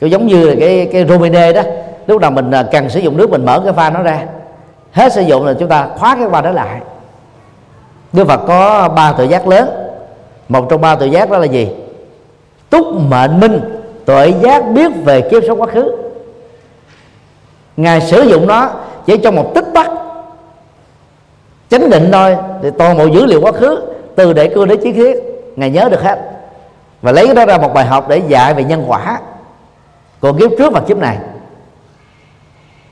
Kiểu 0.00 0.08
giống 0.08 0.26
như 0.26 0.48
là 0.48 0.54
cái 0.60 0.88
cái 0.92 1.06
romine 1.06 1.52
đó, 1.52 1.62
lúc 2.06 2.20
nào 2.20 2.30
mình 2.30 2.50
à, 2.50 2.62
cần 2.62 2.88
sử 2.88 3.00
dụng 3.00 3.16
nước 3.16 3.30
mình 3.30 3.44
mở 3.44 3.60
cái 3.64 3.72
pha 3.72 3.90
nó 3.90 4.02
ra, 4.02 4.22
hết 4.92 5.12
sử 5.12 5.20
dụng 5.20 5.46
là 5.46 5.54
chúng 5.54 5.68
ta 5.68 5.88
khóa 5.98 6.16
cái 6.16 6.28
pha 6.30 6.40
đó 6.40 6.50
lại. 6.50 6.80
Đức 8.12 8.28
Phật 8.28 8.40
có 8.46 8.88
ba 8.88 9.12
tự 9.12 9.24
giác 9.24 9.48
lớn. 9.48 9.68
Một 10.48 10.66
trong 10.70 10.80
ba 10.80 10.94
tự 10.96 11.06
giác 11.06 11.30
đó 11.30 11.38
là 11.38 11.46
gì? 11.46 11.68
Túc 12.70 12.86
mệnh 13.10 13.40
minh 13.40 13.60
tuệ 14.04 14.32
giác 14.42 14.70
biết 14.70 14.90
về 15.04 15.20
kiếp 15.20 15.42
sống 15.46 15.60
quá 15.60 15.66
khứ. 15.66 15.96
Ngài 17.76 18.00
sử 18.00 18.22
dụng 18.22 18.46
nó 18.46 18.70
chỉ 19.06 19.16
trong 19.16 19.36
một 19.36 19.52
tích 19.54 19.64
tắc, 19.74 19.90
chánh 21.70 21.90
định 21.90 22.08
thôi 22.12 22.36
thì 22.62 22.68
toàn 22.78 22.98
bộ 22.98 23.06
dữ 23.06 23.26
liệu 23.26 23.40
quá 23.40 23.52
khứ, 23.52 23.80
từ 24.16 24.32
đệ 24.32 24.48
cư 24.48 24.66
đến 24.66 24.80
chí 24.82 24.92
khiết 24.92 25.16
ngài 25.56 25.70
nhớ 25.70 25.88
được 25.90 26.02
hết 26.02 26.18
và 27.02 27.12
lấy 27.12 27.34
đó 27.34 27.46
ra 27.46 27.58
một 27.58 27.74
bài 27.74 27.84
học 27.84 28.08
để 28.08 28.22
dạy 28.28 28.54
về 28.54 28.64
nhân 28.64 28.84
quả. 28.86 29.20
Còn 30.20 30.38
kiếp 30.38 30.50
trước 30.58 30.72
và 30.72 30.80
kiếp 30.80 30.96
này. 30.96 31.18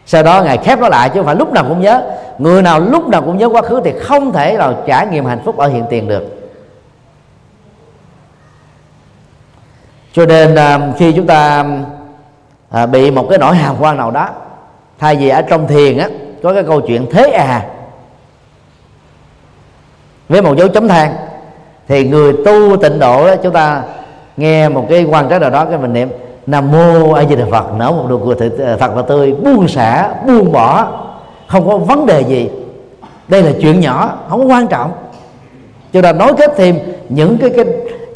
Sau 0.06 0.22
đó 0.22 0.42
ngài 0.42 0.58
khép 0.58 0.78
nó 0.78 0.88
lại 0.88 1.08
chứ 1.08 1.14
không 1.14 1.26
phải 1.26 1.36
lúc 1.36 1.52
nào 1.52 1.64
cũng 1.68 1.80
nhớ. 1.80 2.02
Người 2.38 2.62
nào 2.62 2.80
lúc 2.80 3.08
nào 3.08 3.22
cũng 3.22 3.38
nhớ 3.38 3.48
quá 3.48 3.62
khứ 3.62 3.80
thì 3.84 3.92
không 4.00 4.32
thể 4.32 4.56
nào 4.56 4.74
trải 4.86 5.06
nghiệm 5.06 5.24
hạnh 5.24 5.40
phúc 5.44 5.56
ở 5.56 5.68
hiện 5.68 5.84
tiền 5.90 6.08
được. 6.08 6.24
Cho 10.12 10.26
nên 10.26 10.54
à, 10.54 10.80
khi 10.98 11.12
chúng 11.12 11.26
ta 11.26 11.64
à, 12.70 12.86
bị 12.86 13.10
một 13.10 13.26
cái 13.30 13.38
nỗi 13.38 13.56
hàm 13.56 13.76
quan 13.80 13.96
nào 13.96 14.10
đó, 14.10 14.28
thay 14.98 15.16
vì 15.16 15.28
ở 15.28 15.42
trong 15.42 15.66
thiền 15.66 15.98
á, 15.98 16.08
có 16.42 16.54
cái 16.54 16.62
câu 16.62 16.80
chuyện 16.80 17.06
thế 17.12 17.30
à 17.30 17.66
với 20.28 20.42
một 20.42 20.56
dấu 20.56 20.68
chấm 20.68 20.88
than 20.88 21.14
thì 21.88 22.04
người 22.04 22.32
tu 22.32 22.76
tịnh 22.76 22.98
độ 22.98 23.26
đó, 23.26 23.36
chúng 23.42 23.52
ta 23.52 23.82
nghe 24.36 24.68
một 24.68 24.86
cái 24.88 25.04
quan 25.10 25.28
trắc 25.28 25.40
nào 25.40 25.50
đó 25.50 25.64
cái 25.64 25.78
mình 25.78 25.92
niệm 25.92 26.08
nam 26.46 26.72
mô 26.72 27.12
a 27.12 27.24
di 27.24 27.36
đà 27.36 27.44
phật. 27.50 27.64
Nở 27.78 27.90
một 27.90 28.04
nụ 28.08 28.18
cười 28.18 28.50
thật 28.50 28.64
ờ, 28.80 28.92
và 28.94 29.02
tươi 29.02 29.32
buông 29.32 29.68
xả 29.68 30.08
buông 30.26 30.52
bỏ 30.52 30.86
không 31.46 31.68
có 31.68 31.76
vấn 31.76 32.06
đề 32.06 32.20
gì. 32.20 32.50
Đây 33.28 33.42
là 33.42 33.50
chuyện 33.60 33.80
nhỏ 33.80 34.18
không 34.28 34.40
có 34.40 34.54
quan 34.54 34.66
trọng. 34.66 34.92
Cho 35.92 36.02
nên 36.02 36.18
nói 36.18 36.32
kết 36.38 36.52
thêm 36.56 36.78
những 37.08 37.38
cái 37.38 37.50
cái 37.56 37.64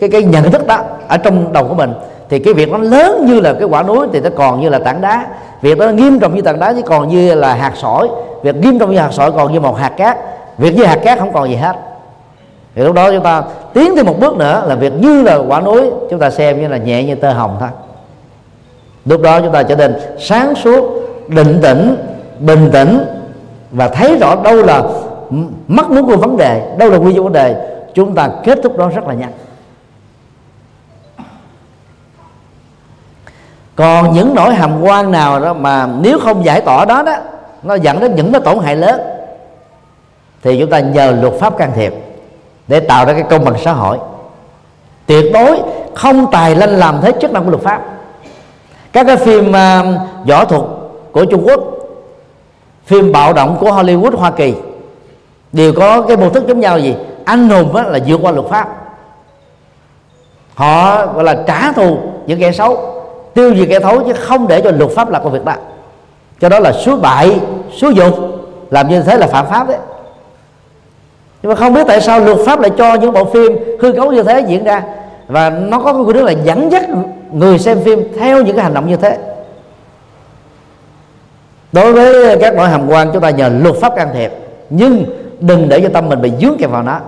cái 0.01 0.11
cái 0.11 0.23
nhận 0.23 0.53
thức 0.53 0.66
đó 0.66 0.79
ở 1.09 1.16
trong 1.16 1.53
đầu 1.53 1.68
của 1.68 1.75
mình 1.75 1.93
thì 2.29 2.39
cái 2.39 2.55
việc 2.55 2.70
nó 2.70 2.79
lớn 2.79 3.27
như 3.27 3.41
là 3.41 3.53
cái 3.53 3.68
quả 3.68 3.83
núi 3.83 4.07
thì 4.12 4.20
nó 4.20 4.31
còn 4.37 4.61
như 4.61 4.68
là 4.68 4.79
tảng 4.79 5.01
đá. 5.01 5.27
Việc 5.62 5.79
đó 5.79 5.89
nghiêm 5.89 6.18
trọng 6.18 6.35
như 6.35 6.43
tảng 6.43 6.61
đá 6.61 6.73
chứ 6.73 6.83
còn 6.83 7.09
như 7.09 7.35
là 7.35 7.55
hạt 7.55 7.73
sỏi. 7.77 8.09
Việc 8.43 8.57
nghiêm 8.57 8.79
trọng 8.79 8.91
như 8.91 8.99
hạt 8.99 9.12
sỏi 9.12 9.33
còn 9.33 9.53
như 9.53 9.61
một 9.61 9.79
hạt 9.79 9.93
cát. 9.97 10.18
Việc 10.59 10.77
như 10.77 10.85
hạt 10.85 10.97
cát 10.97 11.18
không 11.18 11.33
còn 11.33 11.49
gì 11.49 11.55
hết 11.55 11.77
thì 12.75 12.83
lúc 12.83 12.95
đó 12.95 13.11
chúng 13.11 13.23
ta 13.23 13.43
tiến 13.73 13.97
thêm 13.97 14.07
một 14.07 14.20
bước 14.20 14.37
nữa 14.37 14.64
là 14.66 14.75
việc 14.75 14.93
như 14.93 15.23
là 15.23 15.37
quả 15.37 15.61
núi, 15.61 15.91
chúng 16.11 16.18
ta 16.18 16.31
xem 16.31 16.61
như 16.61 16.68
là 16.68 16.77
nhẹ 16.77 17.05
như 17.05 17.14
tơ 17.14 17.33
hồng 17.33 17.57
thôi. 17.61 17.68
Lúc 19.05 19.20
đó 19.20 19.41
chúng 19.41 19.53
ta 19.53 19.62
trở 19.62 19.77
nên 19.77 19.95
sáng 20.18 20.55
suốt, 20.55 20.85
định 21.29 21.59
tĩnh, 21.62 21.97
bình 22.39 22.70
tĩnh 22.73 23.05
và 23.70 23.89
thấy 23.89 24.18
rõ 24.18 24.37
đâu 24.45 24.57
là 24.57 24.83
mắc 25.68 25.91
muốn 25.91 26.07
của 26.07 26.16
vấn 26.16 26.37
đề, 26.37 26.77
đâu 26.79 26.91
là 26.91 26.99
nguyên 26.99 27.14
nhân 27.14 27.25
vấn 27.25 27.33
đề. 27.33 27.68
Chúng 27.95 28.14
ta 28.14 28.29
kết 28.45 28.59
thúc 28.62 28.79
đó 28.79 28.89
rất 28.89 29.07
là 29.07 29.14
nhanh. 29.14 29.33
Còn 33.77 34.12
những 34.12 34.35
nỗi 34.35 34.55
hàm 34.55 34.83
quan 34.83 35.11
nào 35.11 35.41
đó 35.41 35.53
mà 35.53 35.89
nếu 36.01 36.18
không 36.18 36.45
giải 36.45 36.61
tỏa 36.61 36.85
đó 36.85 37.03
đó, 37.03 37.16
nó 37.62 37.75
dẫn 37.75 38.01
đến 38.01 38.14
những 38.14 38.33
cái 38.33 38.41
tổn 38.41 38.59
hại 38.59 38.77
lớn, 38.77 39.01
thì 40.43 40.61
chúng 40.61 40.70
ta 40.70 40.81
nhờ 40.81 41.16
luật 41.20 41.35
pháp 41.35 41.57
can 41.57 41.73
thiệp 41.75 41.95
để 42.73 42.81
tạo 42.81 43.07
ra 43.07 43.12
cái 43.12 43.23
công 43.23 43.45
bằng 43.45 43.55
xã 43.64 43.73
hội. 43.73 43.99
Tuyệt 45.07 45.33
đối 45.33 45.59
không 45.95 46.27
tài 46.33 46.55
lanh 46.55 46.70
làm 46.70 47.01
thế 47.03 47.12
chức 47.20 47.33
năng 47.33 47.45
của 47.45 47.51
luật 47.51 47.62
pháp. 47.62 47.83
Các 48.93 49.07
cái 49.07 49.16
phim 49.16 49.49
uh, 49.49 50.27
võ 50.29 50.45
thuật 50.45 50.62
của 51.12 51.25
Trung 51.25 51.47
Quốc 51.47 51.61
phim 52.87 53.12
bạo 53.12 53.33
động 53.33 53.57
của 53.61 53.70
Hollywood 53.70 54.16
Hoa 54.16 54.31
Kỳ 54.31 54.55
đều 55.53 55.73
có 55.73 56.03
cái 56.03 56.16
mô 56.16 56.29
thức 56.29 56.47
giống 56.47 56.61
nhau 56.61 56.79
gì? 56.79 56.95
Anh 57.25 57.49
hùng 57.49 57.77
là 57.77 57.99
vượt 58.07 58.20
qua 58.23 58.33
luật 58.33 58.47
pháp. 58.47 58.68
Họ 60.55 61.07
gọi 61.07 61.25
là 61.25 61.35
trả 61.47 61.73
thù 61.73 61.99
những 62.27 62.41
kẻ 62.41 62.53
xấu 62.53 62.79
tiêu 63.35 63.55
diệt 63.55 63.68
kẻ 63.68 63.81
thấu 63.81 64.01
chứ 64.07 64.12
không 64.12 64.49
để 64.49 64.61
cho 64.61 64.70
luật 64.70 64.91
pháp 64.91 65.11
là 65.11 65.18
công 65.18 65.33
việc 65.33 65.45
đó. 65.45 65.55
Cho 66.41 66.49
đó 66.49 66.59
là 66.59 66.73
suối 66.73 66.97
bại 66.97 67.41
suối 67.77 67.95
dục 67.95 68.14
làm 68.70 68.89
như 68.89 69.03
thế 69.03 69.16
là 69.16 69.27
phạm 69.27 69.47
pháp 69.47 69.68
đấy 69.68 69.79
nhưng 71.43 71.51
mà 71.51 71.55
không 71.55 71.74
biết 71.74 71.84
tại 71.86 72.01
sao 72.01 72.20
luật 72.20 72.38
pháp 72.47 72.61
lại 72.61 72.70
cho 72.78 72.95
những 72.95 73.12
bộ 73.12 73.24
phim 73.24 73.59
hư 73.80 73.93
cấu 73.93 74.12
như 74.12 74.22
thế 74.22 74.45
diễn 74.49 74.64
ra. 74.64 74.82
Và 75.28 75.51
nó 75.51 75.78
có 75.78 75.93
cái 75.93 76.03
quy 76.03 76.12
định 76.12 76.24
là 76.24 76.32
dẫn 76.32 76.72
dắt 76.72 76.84
người 77.32 77.59
xem 77.59 77.80
phim 77.84 78.03
theo 78.18 78.43
những 78.43 78.57
cái 78.57 78.64
hành 78.64 78.74
động 78.74 78.88
như 78.88 78.97
thế. 78.97 79.18
Đối 81.72 81.93
với 81.93 82.36
các 82.40 82.55
loại 82.55 82.70
hàm 82.70 82.88
quan, 82.88 83.11
chúng 83.12 83.22
ta 83.22 83.30
nhờ 83.30 83.49
luật 83.49 83.76
pháp 83.76 83.97
can 83.97 84.09
thiệp. 84.14 84.32
Nhưng 84.70 85.05
đừng 85.40 85.68
để 85.68 85.80
cho 85.80 85.88
tâm 85.88 86.09
mình 86.09 86.22
bị 86.22 86.32
dướng 86.40 86.57
kẹp 86.59 86.70
vào 86.70 86.82
nó. 86.82 87.01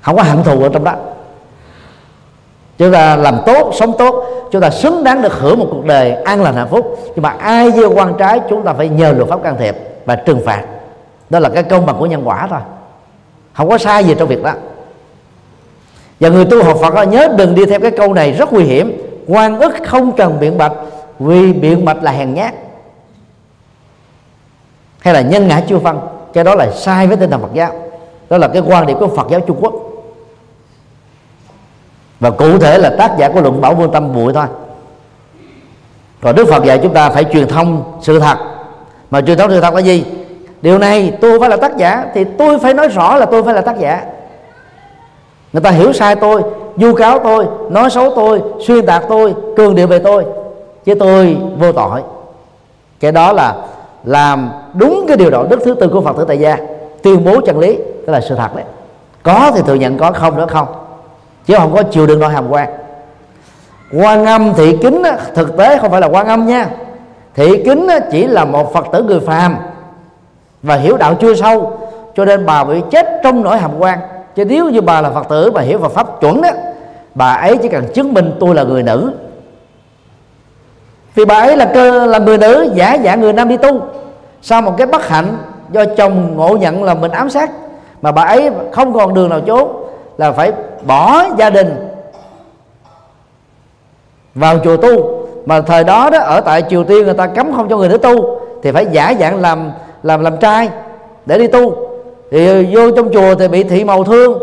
Không 0.00 0.16
có 0.16 0.22
hận 0.22 0.42
thù 0.42 0.62
ở 0.62 0.68
trong 0.68 0.84
đó. 0.84 0.94
Chúng 2.78 2.92
ta 2.92 3.16
làm 3.16 3.38
tốt, 3.46 3.70
sống 3.74 3.92
tốt. 3.98 4.24
Chúng 4.52 4.62
ta 4.62 4.70
xứng 4.70 5.04
đáng 5.04 5.22
được 5.22 5.32
hưởng 5.32 5.58
một 5.58 5.66
cuộc 5.70 5.84
đời 5.84 6.12
an 6.12 6.42
lành 6.42 6.54
hạnh 6.54 6.68
phúc. 6.70 6.98
Nhưng 7.14 7.22
mà 7.22 7.34
ai 7.38 7.70
gieo 7.70 7.94
quan 7.94 8.14
trái, 8.18 8.40
chúng 8.50 8.62
ta 8.62 8.72
phải 8.72 8.88
nhờ 8.88 9.12
luật 9.12 9.28
pháp 9.28 9.42
can 9.42 9.56
thiệp 9.58 9.76
và 10.04 10.16
trừng 10.16 10.40
phạt 10.46 10.62
đó 11.34 11.40
là 11.40 11.48
cái 11.48 11.62
công 11.62 11.86
bằng 11.86 11.96
của 11.98 12.06
nhân 12.06 12.28
quả 12.28 12.46
thôi. 12.50 12.60
Không 13.52 13.68
có 13.68 13.78
sai 13.78 14.04
gì 14.04 14.14
trong 14.18 14.28
việc 14.28 14.42
đó. 14.42 14.52
Và 16.20 16.28
người 16.28 16.44
tu 16.44 16.64
học 16.64 16.78
Phật 16.80 17.04
nhớ 17.04 17.28
đừng 17.38 17.54
đi 17.54 17.66
theo 17.66 17.80
cái 17.80 17.90
câu 17.90 18.14
này, 18.14 18.32
rất 18.32 18.52
nguy 18.52 18.64
hiểm. 18.64 19.02
Quan 19.26 19.60
ức 19.60 19.74
không 19.86 20.12
cần 20.12 20.40
biện 20.40 20.58
bạch, 20.58 20.72
vì 21.18 21.52
biện 21.52 21.84
bạch 21.84 22.02
là 22.02 22.10
hèn 22.10 22.34
nhát. 22.34 22.54
Hay 24.98 25.14
là 25.14 25.20
nhân 25.20 25.48
ngã 25.48 25.62
chưa 25.68 25.78
phân, 25.78 26.00
cái 26.32 26.44
đó 26.44 26.54
là 26.54 26.70
sai 26.70 27.06
với 27.06 27.16
tinh 27.16 27.30
thần 27.30 27.40
Phật 27.40 27.54
giáo. 27.54 27.72
Đó 28.30 28.38
là 28.38 28.48
cái 28.48 28.62
quan 28.66 28.86
điểm 28.86 28.98
của 28.98 29.08
Phật 29.08 29.26
giáo 29.30 29.40
Trung 29.40 29.58
Quốc. 29.60 29.74
Và 32.20 32.30
cụ 32.30 32.58
thể 32.58 32.78
là 32.78 32.94
tác 32.98 33.14
giả 33.18 33.28
của 33.28 33.40
luận 33.40 33.60
bảo 33.60 33.74
vô 33.74 33.86
tâm 33.86 34.14
bụi 34.14 34.32
thôi. 34.32 34.46
Còn 36.20 36.34
Đức 36.34 36.48
Phật 36.48 36.64
dạy 36.64 36.80
chúng 36.82 36.94
ta 36.94 37.10
phải 37.10 37.24
truyền 37.32 37.48
thông 37.48 37.98
sự 38.02 38.20
thật. 38.20 38.38
Mà 39.10 39.20
truyền 39.20 39.38
thông 39.38 39.50
sự 39.50 39.60
thật 39.60 39.74
là 39.74 39.80
gì? 39.80 40.04
Điều 40.64 40.78
này 40.78 41.12
tôi 41.20 41.40
phải 41.40 41.48
là 41.48 41.56
tác 41.56 41.76
giả 41.76 42.06
thì 42.14 42.24
tôi 42.24 42.58
phải 42.58 42.74
nói 42.74 42.88
rõ 42.88 43.16
là 43.16 43.26
tôi 43.26 43.42
phải 43.42 43.54
là 43.54 43.60
tác 43.60 43.78
giả. 43.78 44.04
Người 45.52 45.62
ta 45.62 45.70
hiểu 45.70 45.92
sai 45.92 46.16
tôi, 46.16 46.42
vu 46.76 46.94
cáo 46.94 47.18
tôi, 47.18 47.46
nói 47.70 47.90
xấu 47.90 48.12
tôi, 48.16 48.42
xuyên 48.66 48.86
tạc 48.86 49.02
tôi, 49.08 49.34
cường 49.56 49.74
điệu 49.74 49.86
về 49.86 49.98
tôi. 49.98 50.24
Chứ 50.84 50.94
tôi 50.94 51.36
vô 51.58 51.72
tội. 51.72 52.02
Cái 53.00 53.12
đó 53.12 53.32
là 53.32 53.54
làm 54.04 54.50
đúng 54.74 55.04
cái 55.08 55.16
điều 55.16 55.30
đạo 55.30 55.46
đức 55.50 55.60
thứ 55.64 55.74
tư 55.74 55.88
của 55.88 56.00
phật 56.00 56.16
tử 56.16 56.24
tại 56.28 56.38
gia. 56.38 56.56
Tuyên 57.02 57.24
bố 57.24 57.40
chân 57.46 57.58
lý 57.58 57.78
đó 58.06 58.12
là 58.12 58.20
sự 58.20 58.34
thật 58.34 58.54
đấy. 58.54 58.64
Có 59.22 59.52
thì 59.54 59.62
thừa 59.66 59.74
nhận, 59.74 59.98
có 59.98 60.12
không 60.12 60.36
nữa 60.36 60.46
không. 60.50 60.66
Chứ 61.46 61.54
không 61.58 61.74
có 61.74 61.82
chịu 61.82 62.06
đựng 62.06 62.20
nỗi 62.20 62.30
hàm 62.30 62.50
quan. 62.50 62.68
Quan 63.92 64.26
âm 64.26 64.54
thị 64.54 64.78
kính 64.82 65.02
thực 65.34 65.56
tế 65.56 65.78
không 65.78 65.90
phải 65.90 66.00
là 66.00 66.06
quan 66.06 66.26
âm 66.26 66.46
nha. 66.46 66.68
Thị 67.34 67.62
kính 67.64 67.88
chỉ 68.12 68.26
là 68.26 68.44
một 68.44 68.72
phật 68.72 68.86
tử 68.92 69.02
người 69.02 69.20
phàm 69.20 69.56
và 70.64 70.76
hiểu 70.76 70.96
đạo 70.96 71.14
chưa 71.14 71.34
sâu. 71.34 71.78
Cho 72.16 72.24
nên 72.24 72.46
bà 72.46 72.64
bị 72.64 72.80
chết 72.90 73.20
trong 73.22 73.42
nỗi 73.42 73.58
hàm 73.58 73.70
quan. 73.78 73.98
Chứ 74.36 74.44
nếu 74.44 74.68
như 74.68 74.80
bà 74.80 75.00
là 75.00 75.10
phật 75.10 75.28
tử 75.28 75.50
mà 75.50 75.60
hiểu 75.60 75.78
Phật 75.78 75.92
pháp 75.92 76.20
chuẩn 76.20 76.42
đó 76.42 76.48
bà 77.14 77.32
ấy 77.32 77.56
chỉ 77.56 77.68
cần 77.68 77.84
chứng 77.94 78.14
minh 78.14 78.32
tôi 78.40 78.54
là 78.54 78.62
người 78.62 78.82
nữ. 78.82 79.12
Vì 81.14 81.24
bà 81.24 81.34
ấy 81.34 81.56
là 81.56 81.64
cơ, 81.74 82.06
là 82.06 82.18
người 82.18 82.38
nữ, 82.38 82.70
giả 82.74 82.98
dạng 83.04 83.20
người 83.20 83.32
nam 83.32 83.48
đi 83.48 83.56
tu. 83.56 83.80
Sau 84.42 84.62
một 84.62 84.74
cái 84.78 84.86
bất 84.86 85.08
hạnh 85.08 85.36
do 85.70 85.84
chồng 85.96 86.36
ngộ 86.36 86.56
nhận 86.56 86.84
là 86.84 86.94
mình 86.94 87.10
ám 87.10 87.30
sát, 87.30 87.50
mà 88.02 88.12
bà 88.12 88.22
ấy 88.22 88.50
không 88.72 88.92
còn 88.92 89.14
đường 89.14 89.28
nào 89.28 89.40
trốn, 89.40 89.84
là 90.18 90.32
phải 90.32 90.52
bỏ 90.86 91.24
gia 91.38 91.50
đình 91.50 91.88
vào 94.34 94.58
chùa 94.64 94.76
tu. 94.76 95.20
Mà 95.46 95.60
thời 95.60 95.84
đó 95.84 96.10
đó, 96.10 96.18
ở 96.18 96.40
tại 96.40 96.62
triều 96.70 96.84
tiên 96.84 97.04
người 97.04 97.14
ta 97.14 97.26
cấm 97.26 97.52
không 97.56 97.68
cho 97.68 97.76
người 97.76 97.88
nữ 97.88 97.98
tu, 97.98 98.40
thì 98.62 98.72
phải 98.72 98.86
giả 98.90 99.14
dạng 99.20 99.40
làm 99.40 99.72
làm 100.04 100.20
làm 100.20 100.36
trai 100.36 100.68
để 101.26 101.38
đi 101.38 101.46
tu. 101.46 101.76
Thì 102.30 102.46
ờ, 102.46 102.62
vô 102.70 102.90
trong 102.96 103.12
chùa 103.12 103.34
thì 103.34 103.48
bị 103.48 103.64
thị 103.64 103.84
màu 103.84 104.04
thương. 104.04 104.38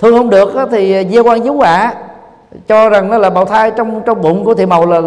Thương 0.00 0.16
không 0.16 0.30
được 0.30 0.52
thì 0.70 0.94
ờ, 0.94 1.02
gieo 1.10 1.24
quan 1.24 1.44
dấu 1.44 1.54
quả 1.54 1.94
cho 2.68 2.88
rằng 2.88 3.10
nó 3.10 3.18
là 3.18 3.30
bào 3.30 3.44
thai 3.44 3.70
trong 3.70 4.02
trong 4.06 4.22
bụng 4.22 4.44
của 4.44 4.54
thị 4.54 4.66
màu 4.66 4.86
là 4.86 5.00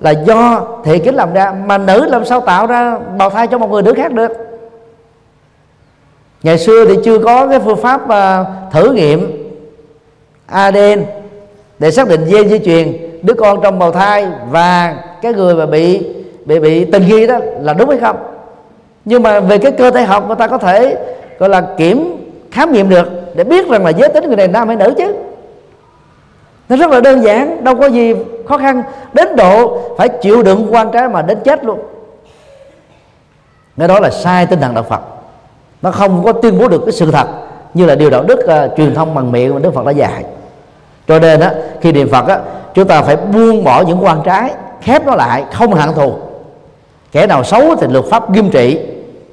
là 0.00 0.10
do 0.10 0.66
thị 0.84 0.98
kính 0.98 1.14
làm 1.14 1.32
ra 1.32 1.54
mà 1.66 1.78
nữ 1.78 2.06
làm 2.08 2.24
sao 2.24 2.40
tạo 2.40 2.66
ra 2.66 2.98
bào 3.18 3.30
thai 3.30 3.46
cho 3.46 3.58
một 3.58 3.70
người 3.70 3.82
nữ 3.82 3.94
khác 3.96 4.12
được. 4.12 4.32
Ngày 6.42 6.58
xưa 6.58 6.84
thì 6.84 6.94
chưa 7.04 7.18
có 7.18 7.46
cái 7.46 7.60
phương 7.60 7.82
pháp 7.82 8.02
uh, 8.04 8.72
thử 8.72 8.92
nghiệm 8.92 9.48
ADN 10.46 11.04
để 11.78 11.90
xác 11.90 12.08
định 12.08 12.24
gen 12.30 12.48
di 12.48 12.58
truyền 12.58 12.92
đứa 13.22 13.34
con 13.34 13.60
trong 13.62 13.78
bào 13.78 13.92
thai 13.92 14.26
và 14.50 14.96
cái 15.22 15.32
người 15.32 15.54
mà 15.54 15.66
bị 15.66 16.06
bị 16.44 16.58
bị 16.58 16.84
tình 16.84 17.06
nghi 17.06 17.26
đó 17.26 17.38
là 17.60 17.72
đúng 17.72 17.88
hay 17.88 17.98
không 17.98 18.31
nhưng 19.04 19.22
mà 19.22 19.40
về 19.40 19.58
cái 19.58 19.72
cơ 19.72 19.90
thể 19.90 20.02
học 20.02 20.26
người 20.26 20.36
ta 20.36 20.46
có 20.46 20.58
thể 20.58 20.96
gọi 21.38 21.48
là 21.48 21.62
kiểm 21.76 22.16
khám 22.50 22.72
nghiệm 22.72 22.88
được 22.88 23.08
để 23.34 23.44
biết 23.44 23.68
rằng 23.68 23.84
là 23.84 23.90
giới 23.90 24.08
tính 24.08 24.26
người 24.26 24.36
này 24.36 24.48
nam 24.48 24.68
hay 24.68 24.76
nữ 24.76 24.94
chứ. 24.98 25.14
Nó 26.68 26.76
rất 26.76 26.90
là 26.90 27.00
đơn 27.00 27.22
giản 27.22 27.64
đâu 27.64 27.74
có 27.74 27.86
gì 27.86 28.14
khó 28.48 28.58
khăn 28.58 28.82
đến 29.12 29.36
độ 29.36 29.78
phải 29.98 30.08
chịu 30.08 30.42
đựng 30.42 30.66
quan 30.70 30.90
trái 30.92 31.08
mà 31.08 31.22
đến 31.22 31.38
chết 31.44 31.64
luôn. 31.64 31.78
Cái 33.78 33.88
đó 33.88 34.00
là 34.00 34.10
sai 34.10 34.46
tinh 34.46 34.60
thần 34.60 34.74
đạo 34.74 34.84
Phật. 34.84 35.00
Nó 35.82 35.90
không 35.90 36.24
có 36.24 36.32
tuyên 36.32 36.58
bố 36.58 36.68
được 36.68 36.82
cái 36.86 36.92
sự 36.92 37.10
thật 37.10 37.26
như 37.74 37.86
là 37.86 37.94
điều 37.94 38.10
đạo 38.10 38.22
đức 38.22 38.38
uh, 38.44 38.76
truyền 38.76 38.94
thông 38.94 39.14
bằng 39.14 39.32
miệng 39.32 39.54
mà 39.54 39.60
Đức 39.60 39.74
Phật 39.74 39.86
đã 39.86 39.92
dạy. 39.92 40.24
Cho 41.08 41.18
nên 41.18 41.40
á 41.40 41.54
khi 41.80 41.92
niệm 41.92 42.08
Phật 42.10 42.26
á 42.26 42.38
chúng 42.74 42.88
ta 42.88 43.02
phải 43.02 43.16
buông 43.16 43.64
bỏ 43.64 43.82
những 43.82 44.04
quan 44.04 44.20
trái 44.24 44.50
khép 44.80 45.06
nó 45.06 45.14
lại 45.14 45.44
không 45.52 45.72
hận 45.72 45.94
thù 45.94 46.14
kẻ 47.12 47.26
nào 47.26 47.44
xấu 47.44 47.76
thì 47.76 47.86
luật 47.86 48.04
pháp 48.04 48.30
nghiêm 48.30 48.50
trị, 48.50 48.78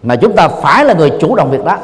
mà 0.03 0.15
chúng 0.15 0.35
ta 0.35 0.47
phải 0.47 0.85
là 0.85 0.93
người 0.93 1.11
chủ 1.19 1.35
động 1.35 1.51
việc 1.51 1.65
đó. 1.65 1.77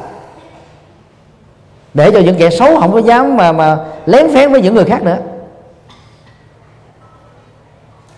Để 1.93 2.11
cho 2.11 2.19
những 2.19 2.35
kẻ 2.35 2.49
xấu 2.49 2.79
không 2.79 2.91
có 2.91 2.99
dám 2.99 3.37
mà 3.37 3.51
mà 3.51 3.77
lén 4.05 4.33
phén 4.33 4.51
với 4.51 4.61
những 4.61 4.75
người 4.75 4.85
khác 4.85 5.03
nữa. 5.03 5.17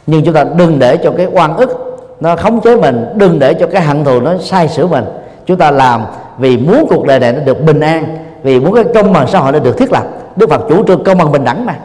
Nhưng 0.07 0.25
chúng 0.25 0.33
ta 0.33 0.43
đừng 0.43 0.79
để 0.79 0.97
cho 0.97 1.11
cái 1.17 1.25
oan 1.25 1.57
ức 1.57 1.99
nó 2.19 2.35
khống 2.35 2.61
chế 2.61 2.75
mình, 2.75 3.05
đừng 3.15 3.39
để 3.39 3.53
cho 3.53 3.67
cái 3.67 3.81
hận 3.81 4.03
thù 4.03 4.19
nó 4.19 4.33
sai 4.41 4.67
sửa 4.67 4.87
mình. 4.87 5.05
Chúng 5.45 5.57
ta 5.57 5.71
làm 5.71 6.05
vì 6.37 6.57
muốn 6.57 6.85
cuộc 6.89 7.05
đời 7.05 7.19
này 7.19 7.33
nó 7.33 7.39
được 7.39 7.61
bình 7.61 7.79
an, 7.79 8.17
vì 8.43 8.59
muốn 8.59 8.75
cái 8.75 8.83
công 8.93 9.13
bằng 9.13 9.27
xã 9.27 9.39
hội 9.39 9.51
nó 9.51 9.59
được 9.59 9.77
thiết 9.77 9.91
lập. 9.91 10.03
Đức 10.35 10.49
phật 10.49 10.61
chủ 10.69 10.83
trương 10.87 11.03
công 11.03 11.17
bằng 11.17 11.31
bình 11.31 11.43
đẳng 11.43 11.65
mà. 11.65 11.75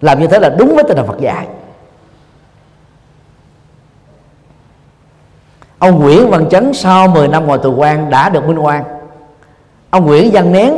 Làm 0.00 0.20
như 0.20 0.26
thế 0.26 0.38
là 0.38 0.48
đúng 0.48 0.74
với 0.74 0.84
tinh 0.84 0.96
thần 0.96 1.06
phật 1.06 1.20
dạy. 1.20 1.46
Ông 5.80 6.00
Nguyễn 6.00 6.30
Văn 6.30 6.48
Chấn 6.48 6.72
sau 6.74 7.08
10 7.08 7.28
năm 7.28 7.46
ngoài 7.46 7.58
tù 7.62 7.74
quan 7.74 8.10
đã 8.10 8.28
được 8.28 8.46
minh 8.46 8.58
oan. 8.58 8.84
Ông 9.90 10.06
Nguyễn 10.06 10.30
Văn 10.32 10.52
Nén 10.52 10.76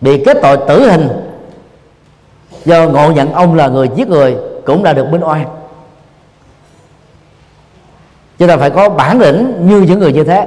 bị 0.00 0.24
kết 0.24 0.38
tội 0.42 0.56
tử 0.68 0.90
hình. 0.90 1.08
Do 2.64 2.88
ngộ 2.88 3.10
nhận 3.10 3.32
ông 3.32 3.54
là 3.54 3.68
người 3.68 3.88
giết 3.94 4.08
người 4.08 4.36
cũng 4.66 4.82
đã 4.82 4.92
được 4.92 5.08
minh 5.10 5.24
oan. 5.24 5.44
Chúng 8.38 8.48
ta 8.48 8.56
phải 8.56 8.70
có 8.70 8.88
bản 8.88 9.20
lĩnh 9.20 9.66
như 9.68 9.80
những 9.80 9.98
người 9.98 10.12
như 10.12 10.24
thế. 10.24 10.46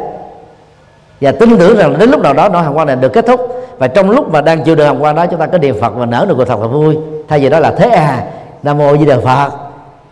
Và 1.21 1.31
tin 1.31 1.57
tưởng 1.57 1.77
rằng 1.77 1.99
đến 1.99 2.11
lúc 2.11 2.21
nào 2.21 2.33
đó 2.33 2.49
nỗi 2.49 2.63
hàm 2.63 2.73
quan 2.73 2.87
này 2.87 2.95
được 2.95 3.13
kết 3.13 3.25
thúc. 3.27 3.65
Và 3.77 3.87
trong 3.87 4.09
lúc 4.09 4.31
mà 4.31 4.41
đang 4.41 4.63
chịu 4.63 4.75
được 4.75 4.85
hàm 4.85 4.99
quan 4.99 5.15
đó, 5.15 5.25
chúng 5.25 5.39
ta 5.39 5.45
có 5.45 5.57
niệm 5.57 5.75
phật 5.81 5.93
và 5.95 6.05
nở 6.05 6.25
được 6.29 6.35
cuộc 6.37 6.45
thật 6.45 6.59
là 6.59 6.67
vui. 6.67 6.97
Thay 7.27 7.39
vì 7.39 7.49
đó 7.49 7.59
là 7.59 7.71
thế 7.71 7.89
à 7.89 8.23
nam 8.63 8.77
mô 8.77 8.97
di 8.97 9.05
đà 9.05 9.19
phật. 9.19 9.51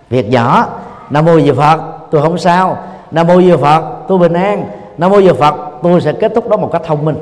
Việc 0.09 0.29
nhỏ, 0.29 0.67
nam 1.09 1.25
mô 1.25 1.39
di 1.39 1.51
phật 1.51 1.90
tôi 2.11 2.21
không 2.21 2.37
sao. 2.37 2.77
Nam 3.11 3.27
mô 3.27 3.41
di 3.41 3.53
phật, 3.61 3.83
tôi 4.07 4.17
bình 4.17 4.33
an. 4.33 4.65
Nam 4.97 5.11
mô 5.11 5.21
di 5.21 5.31
phật, 5.39 5.55
tôi 5.83 6.01
sẽ 6.01 6.11
kết 6.11 6.31
thúc 6.35 6.49
đó 6.49 6.57
một 6.57 6.69
cách 6.71 6.81
thông 6.85 7.05
minh. 7.05 7.15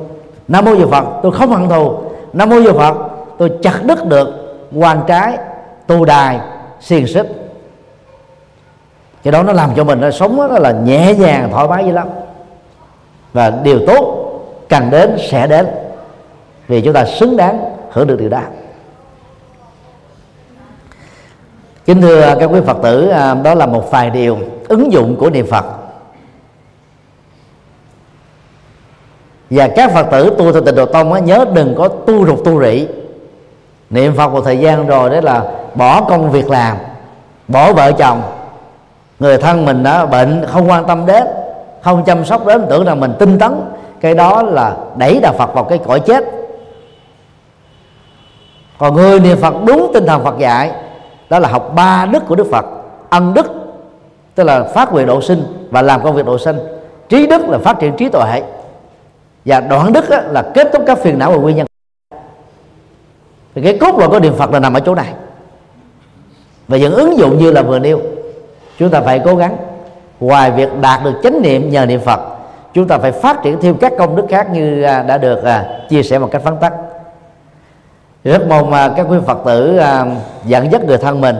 Nam 0.48 0.66
mô 0.66 0.76
di 0.76 0.86
phật, 0.92 1.06
tôi 1.24 1.32
không 1.32 1.52
hận 1.52 1.70
thù. 1.70 1.94
Nam 2.34 2.50
mô 2.50 2.62
di 2.62 2.72
phật, 2.78 2.96
tôi 3.38 3.52
chặt 3.62 3.80
đứt 3.84 4.06
được 4.06 4.30
quan 4.76 5.02
trái 5.08 5.38
tu 5.88 6.06
đài, 6.06 6.40
xiềng 6.80 7.08
xích. 7.08 7.28
Cái 9.24 9.32
đó 9.32 9.44
nó 9.44 9.54
làm 9.54 9.70
cho 9.76 9.84
mình 9.84 10.02
nó 10.02 10.12
sống 10.12 10.38
đó 10.38 10.60
là 10.60 10.72
nhẹ 10.72 11.14
nhàng, 11.14 11.50
thoải 11.52 11.68
mái 11.68 11.86
dữ 11.86 11.92
lắm. 11.92 12.08
Và 13.34 13.50
điều 13.64 13.80
tốt 13.88 14.16
cần 14.70 14.90
đến 14.92 15.18
sẽ 15.30 15.48
đến. 15.48 15.68
Vì 16.68 16.82
chúng 16.82 16.94
ta 16.94 17.06
xứng 17.06 17.38
đáng 17.38 17.60
hưởng 17.92 18.08
được 18.08 18.20
điều 18.20 18.30
đó. 18.30 18.42
Kính 21.90 22.02
thưa 22.02 22.36
các 22.40 22.46
quý 22.46 22.60
phật 22.66 22.78
tử 22.84 23.08
à, 23.10 23.34
đó 23.34 23.56
là 23.56 23.66
một 23.66 23.92
vài 23.92 24.10
điều 24.10 24.38
ứng 24.68 24.92
dụng 24.92 25.16
của 25.20 25.30
niệm 25.30 25.48
phật. 25.48 25.66
Và 29.50 29.68
các 29.76 29.92
phật 29.92 30.08
tử 30.12 30.36
tu 30.38 30.52
theo 30.52 30.62
tịnh 30.62 30.76
độ 30.76 30.86
tông 30.86 31.14
á, 31.14 31.20
nhớ 31.20 31.46
đừng 31.54 31.76
có 31.78 31.88
tu 31.88 32.26
rụt 32.26 32.40
tu 32.46 32.64
rỉ. 32.64 32.88
Niệm 33.90 34.16
phật 34.16 34.30
một 34.30 34.42
thời 34.46 34.58
gian 34.58 34.88
rồi 34.88 35.10
đấy 35.10 35.22
là 35.22 35.44
bỏ 35.76 36.02
công 36.02 36.32
việc 36.32 36.50
làm 36.50 36.78
bỏ 37.48 37.74
vợ 37.74 37.92
chồng. 37.92 38.22
Người 39.20 39.38
thân 39.38 39.66
mình 39.66 39.84
đã 39.84 40.06
bệnh 40.06 40.46
không 40.48 40.70
quan 40.70 40.88
tâm 40.88 41.06
đến 41.06 41.24
không 41.82 42.04
chăm 42.06 42.26
sóc 42.26 42.46
đến 42.46 42.66
tưởng 42.70 42.86
rằng 42.86 43.00
mình 43.00 43.14
tinh 43.20 43.40
tấn. 43.40 43.52
Cái 44.02 44.14
đó 44.14 44.44
là 44.44 44.76
đẩy 44.96 45.20
đạo 45.22 45.34
phật 45.38 45.54
vào 45.54 45.64
cái 45.64 45.78
cõi 45.78 46.00
chết. 46.00 46.24
Còn 48.78 48.96
người 48.96 49.20
niệm 49.20 49.38
phật 49.38 49.54
đúng 49.66 49.92
tinh 49.94 50.06
thần 50.08 50.24
phật 50.24 50.40
dạy 50.40 50.72
đó 51.30 51.40
là 51.40 51.50
học 51.50 51.72
ba 51.76 52.06
đức 52.06 52.24
của 52.28 52.36
đức 52.36 52.48
phật. 52.52 52.66
Ân 53.10 53.34
đức, 53.34 53.52
tức 54.36 54.44
là 54.44 54.64
phát 54.64 54.94
nguyện 54.94 55.08
độ 55.08 55.22
sinh 55.22 55.68
và 55.72 55.82
làm 55.82 56.04
công 56.04 56.16
việc 56.16 56.26
độ 56.26 56.38
sinh. 56.38 56.60
Trí 57.10 57.28
đức 57.28 57.50
là 57.50 57.58
phát 57.58 57.80
triển 57.80 57.98
trí 57.98 58.10
tuệ. 58.10 58.44
Và 59.46 59.60
đoạn 59.60 59.94
đức 59.94 60.06
là 60.10 60.52
kết 60.54 60.68
thúc 60.74 60.84
các 60.88 60.98
phiền 60.98 61.20
não 61.20 61.32
và 61.32 61.38
nguyên 61.38 61.56
nhân. 61.56 61.68
Thì 63.56 63.62
cái 63.62 63.78
cốt 63.78 63.98
lõi 63.98 64.10
của 64.10 64.20
niệm 64.20 64.34
phật 64.34 64.52
là 64.52 64.60
nằm 64.60 64.74
ở 64.74 64.80
chỗ 64.80 64.96
này. 64.96 65.14
Và 66.68 66.78
những 66.78 66.94
ứng 66.94 67.18
dụng 67.18 67.38
như 67.38 67.52
là 67.52 67.62
vừa 67.62 67.80
nêu, 67.80 68.02
chúng 68.80 68.90
ta 68.90 69.02
phải 69.02 69.22
cố 69.26 69.36
gắng. 69.36 69.58
Ngoài 70.20 70.52
việc 70.52 70.70
đạt 70.82 71.04
được 71.04 71.14
chánh 71.24 71.42
niệm 71.42 71.70
nhờ 71.70 71.86
niệm 71.86 72.00
phật, 72.00 72.20
chúng 72.74 72.88
ta 72.88 72.98
phải 72.98 73.12
phát 73.12 73.44
triển 73.44 73.58
thêm 73.62 73.78
các 73.78 73.94
công 73.98 74.16
đức 74.16 74.26
khác 74.30 74.48
như 74.54 74.84
à, 74.84 75.04
đã 75.04 75.18
được 75.18 75.44
à, 75.44 75.80
chia 75.90 76.04
sẻ 76.04 76.20
một 76.20 76.30
cách 76.32 76.44
vắn 76.44 76.58
tắt 76.62 76.74
rất 78.24 78.48
mong 78.48 78.74
à, 78.74 78.94
các 78.98 79.06
quý 79.10 79.18
phật 79.28 79.38
tử 79.46 79.78
à, 79.78 80.06
dẫn 80.46 80.72
dắt 80.72 80.84
người 80.84 80.98
thân 80.98 81.22
mình 81.22 81.36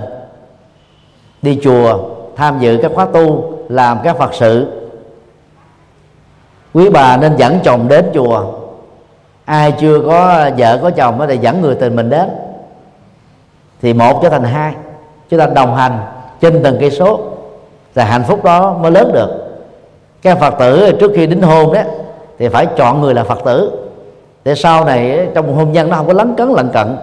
đi 1.42 1.60
chùa, 1.64 2.00
tham 2.36 2.60
dự 2.60 2.80
các 2.82 2.92
khóa 2.96 3.06
tu, 3.06 3.54
làm 3.70 4.00
các 4.04 4.18
phật 4.18 4.34
sự. 4.34 4.68
Quý 6.74 6.90
bà 6.90 7.18
nên 7.18 7.36
dẫn 7.36 7.60
chồng 7.64 7.88
đến 7.88 8.10
chùa. 8.14 8.44
Ai 9.46 9.74
chưa 9.80 10.02
có 10.06 10.50
vợ, 10.58 10.80
có 10.82 10.92
chồng 10.92 11.26
thì 11.28 11.38
dẫn 11.38 11.62
người 11.62 11.76
tình 11.76 11.96
mình 11.96 12.10
đến. 12.10 12.30
Thì 13.82 13.94
một 13.94 14.20
trở 14.24 14.30
thành 14.30 14.44
hai 14.44 14.74
chúng 15.30 15.40
ta 15.40 15.46
đồng 15.46 15.76
hành 15.76 16.00
trên 16.42 16.64
từng 16.64 16.78
cây 16.80 16.92
số. 16.92 17.20
Là 17.96 18.06
hạnh 18.06 18.24
phúc 18.28 18.44
đó 18.44 18.74
mới 18.74 18.92
lớn 18.92 19.12
được. 19.14 19.30
Các 20.22 20.40
phật 20.40 20.54
tử 20.60 20.92
trước 21.00 21.12
khi 21.16 21.28
đính 21.28 21.42
hôn 21.42 21.74
đó 21.74 21.82
thì 22.40 22.48
phải 22.48 22.66
chọn 22.66 23.02
người 23.02 23.14
là 23.14 23.24
phật 23.24 23.40
tử 23.46 23.89
để 24.50 24.56
sau 24.56 24.86
này 24.86 25.28
trong 25.36 25.48
một 25.48 25.54
hôn 25.56 25.72
nhân 25.72 25.90
nó 25.90 25.96
không 25.96 26.08
có 26.08 26.14
lấn 26.14 26.36
cấn 26.36 26.50
lận 26.50 26.70
cận? 26.74 26.98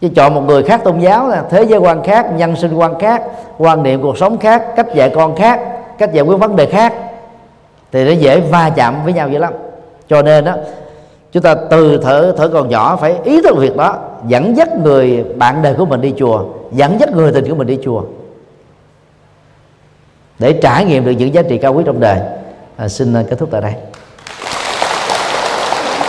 Chứ 0.00 0.08
chọn 0.16 0.34
một 0.34 0.40
người 0.40 0.62
khác 0.62 0.80
tôn 0.84 0.98
giáo 0.98 1.28
là 1.28 1.44
thế 1.50 1.62
giới 1.62 1.78
quan 1.78 2.02
khác 2.02 2.26
nhân 2.36 2.56
sinh 2.56 2.74
quan 2.74 2.98
khác 2.98 3.22
quan 3.58 3.82
niệm 3.82 4.02
cuộc 4.02 4.18
sống 4.18 4.38
khác 4.38 4.64
cách 4.76 4.94
dạy 4.94 5.12
con 5.14 5.36
khác 5.36 5.60
cách 5.98 6.12
giải 6.12 6.24
quyết 6.24 6.36
vấn 6.36 6.56
đề 6.56 6.66
khác 6.66 6.94
thì 7.92 8.04
nó 8.04 8.10
dễ 8.10 8.40
va 8.40 8.70
chạm 8.76 9.04
với 9.04 9.12
nhau 9.12 9.28
dữ 9.28 9.38
lắm. 9.38 9.52
Cho 10.08 10.22
nên 10.22 10.44
đó 10.44 10.54
chúng 11.32 11.42
ta 11.42 11.54
từ 11.70 12.00
thở 12.02 12.34
thở 12.36 12.48
còn 12.48 12.68
nhỏ 12.68 12.96
phải 12.96 13.14
ý 13.24 13.42
thức 13.42 13.56
việc 13.58 13.76
đó 13.76 13.98
dẫn 14.26 14.56
dắt 14.56 14.68
người 14.78 15.24
bạn 15.36 15.62
đời 15.62 15.74
của 15.78 15.86
mình 15.86 16.00
đi 16.00 16.14
chùa 16.16 16.44
dẫn 16.72 17.00
dắt 17.00 17.12
người 17.12 17.32
tình 17.32 17.48
của 17.48 17.54
mình 17.54 17.66
đi 17.66 17.78
chùa. 17.84 18.02
Để 20.38 20.52
trải 20.52 20.84
nghiệm 20.84 21.04
được 21.04 21.12
những 21.18 21.34
giá 21.34 21.42
trị 21.42 21.58
cao 21.58 21.74
quý 21.74 21.82
trong 21.86 22.00
đời. 22.00 22.20
À, 22.76 22.88
xin 22.88 23.14
kết 23.30 23.36
thúc 23.38 23.48
tại 23.52 23.60
đây. 23.60 23.74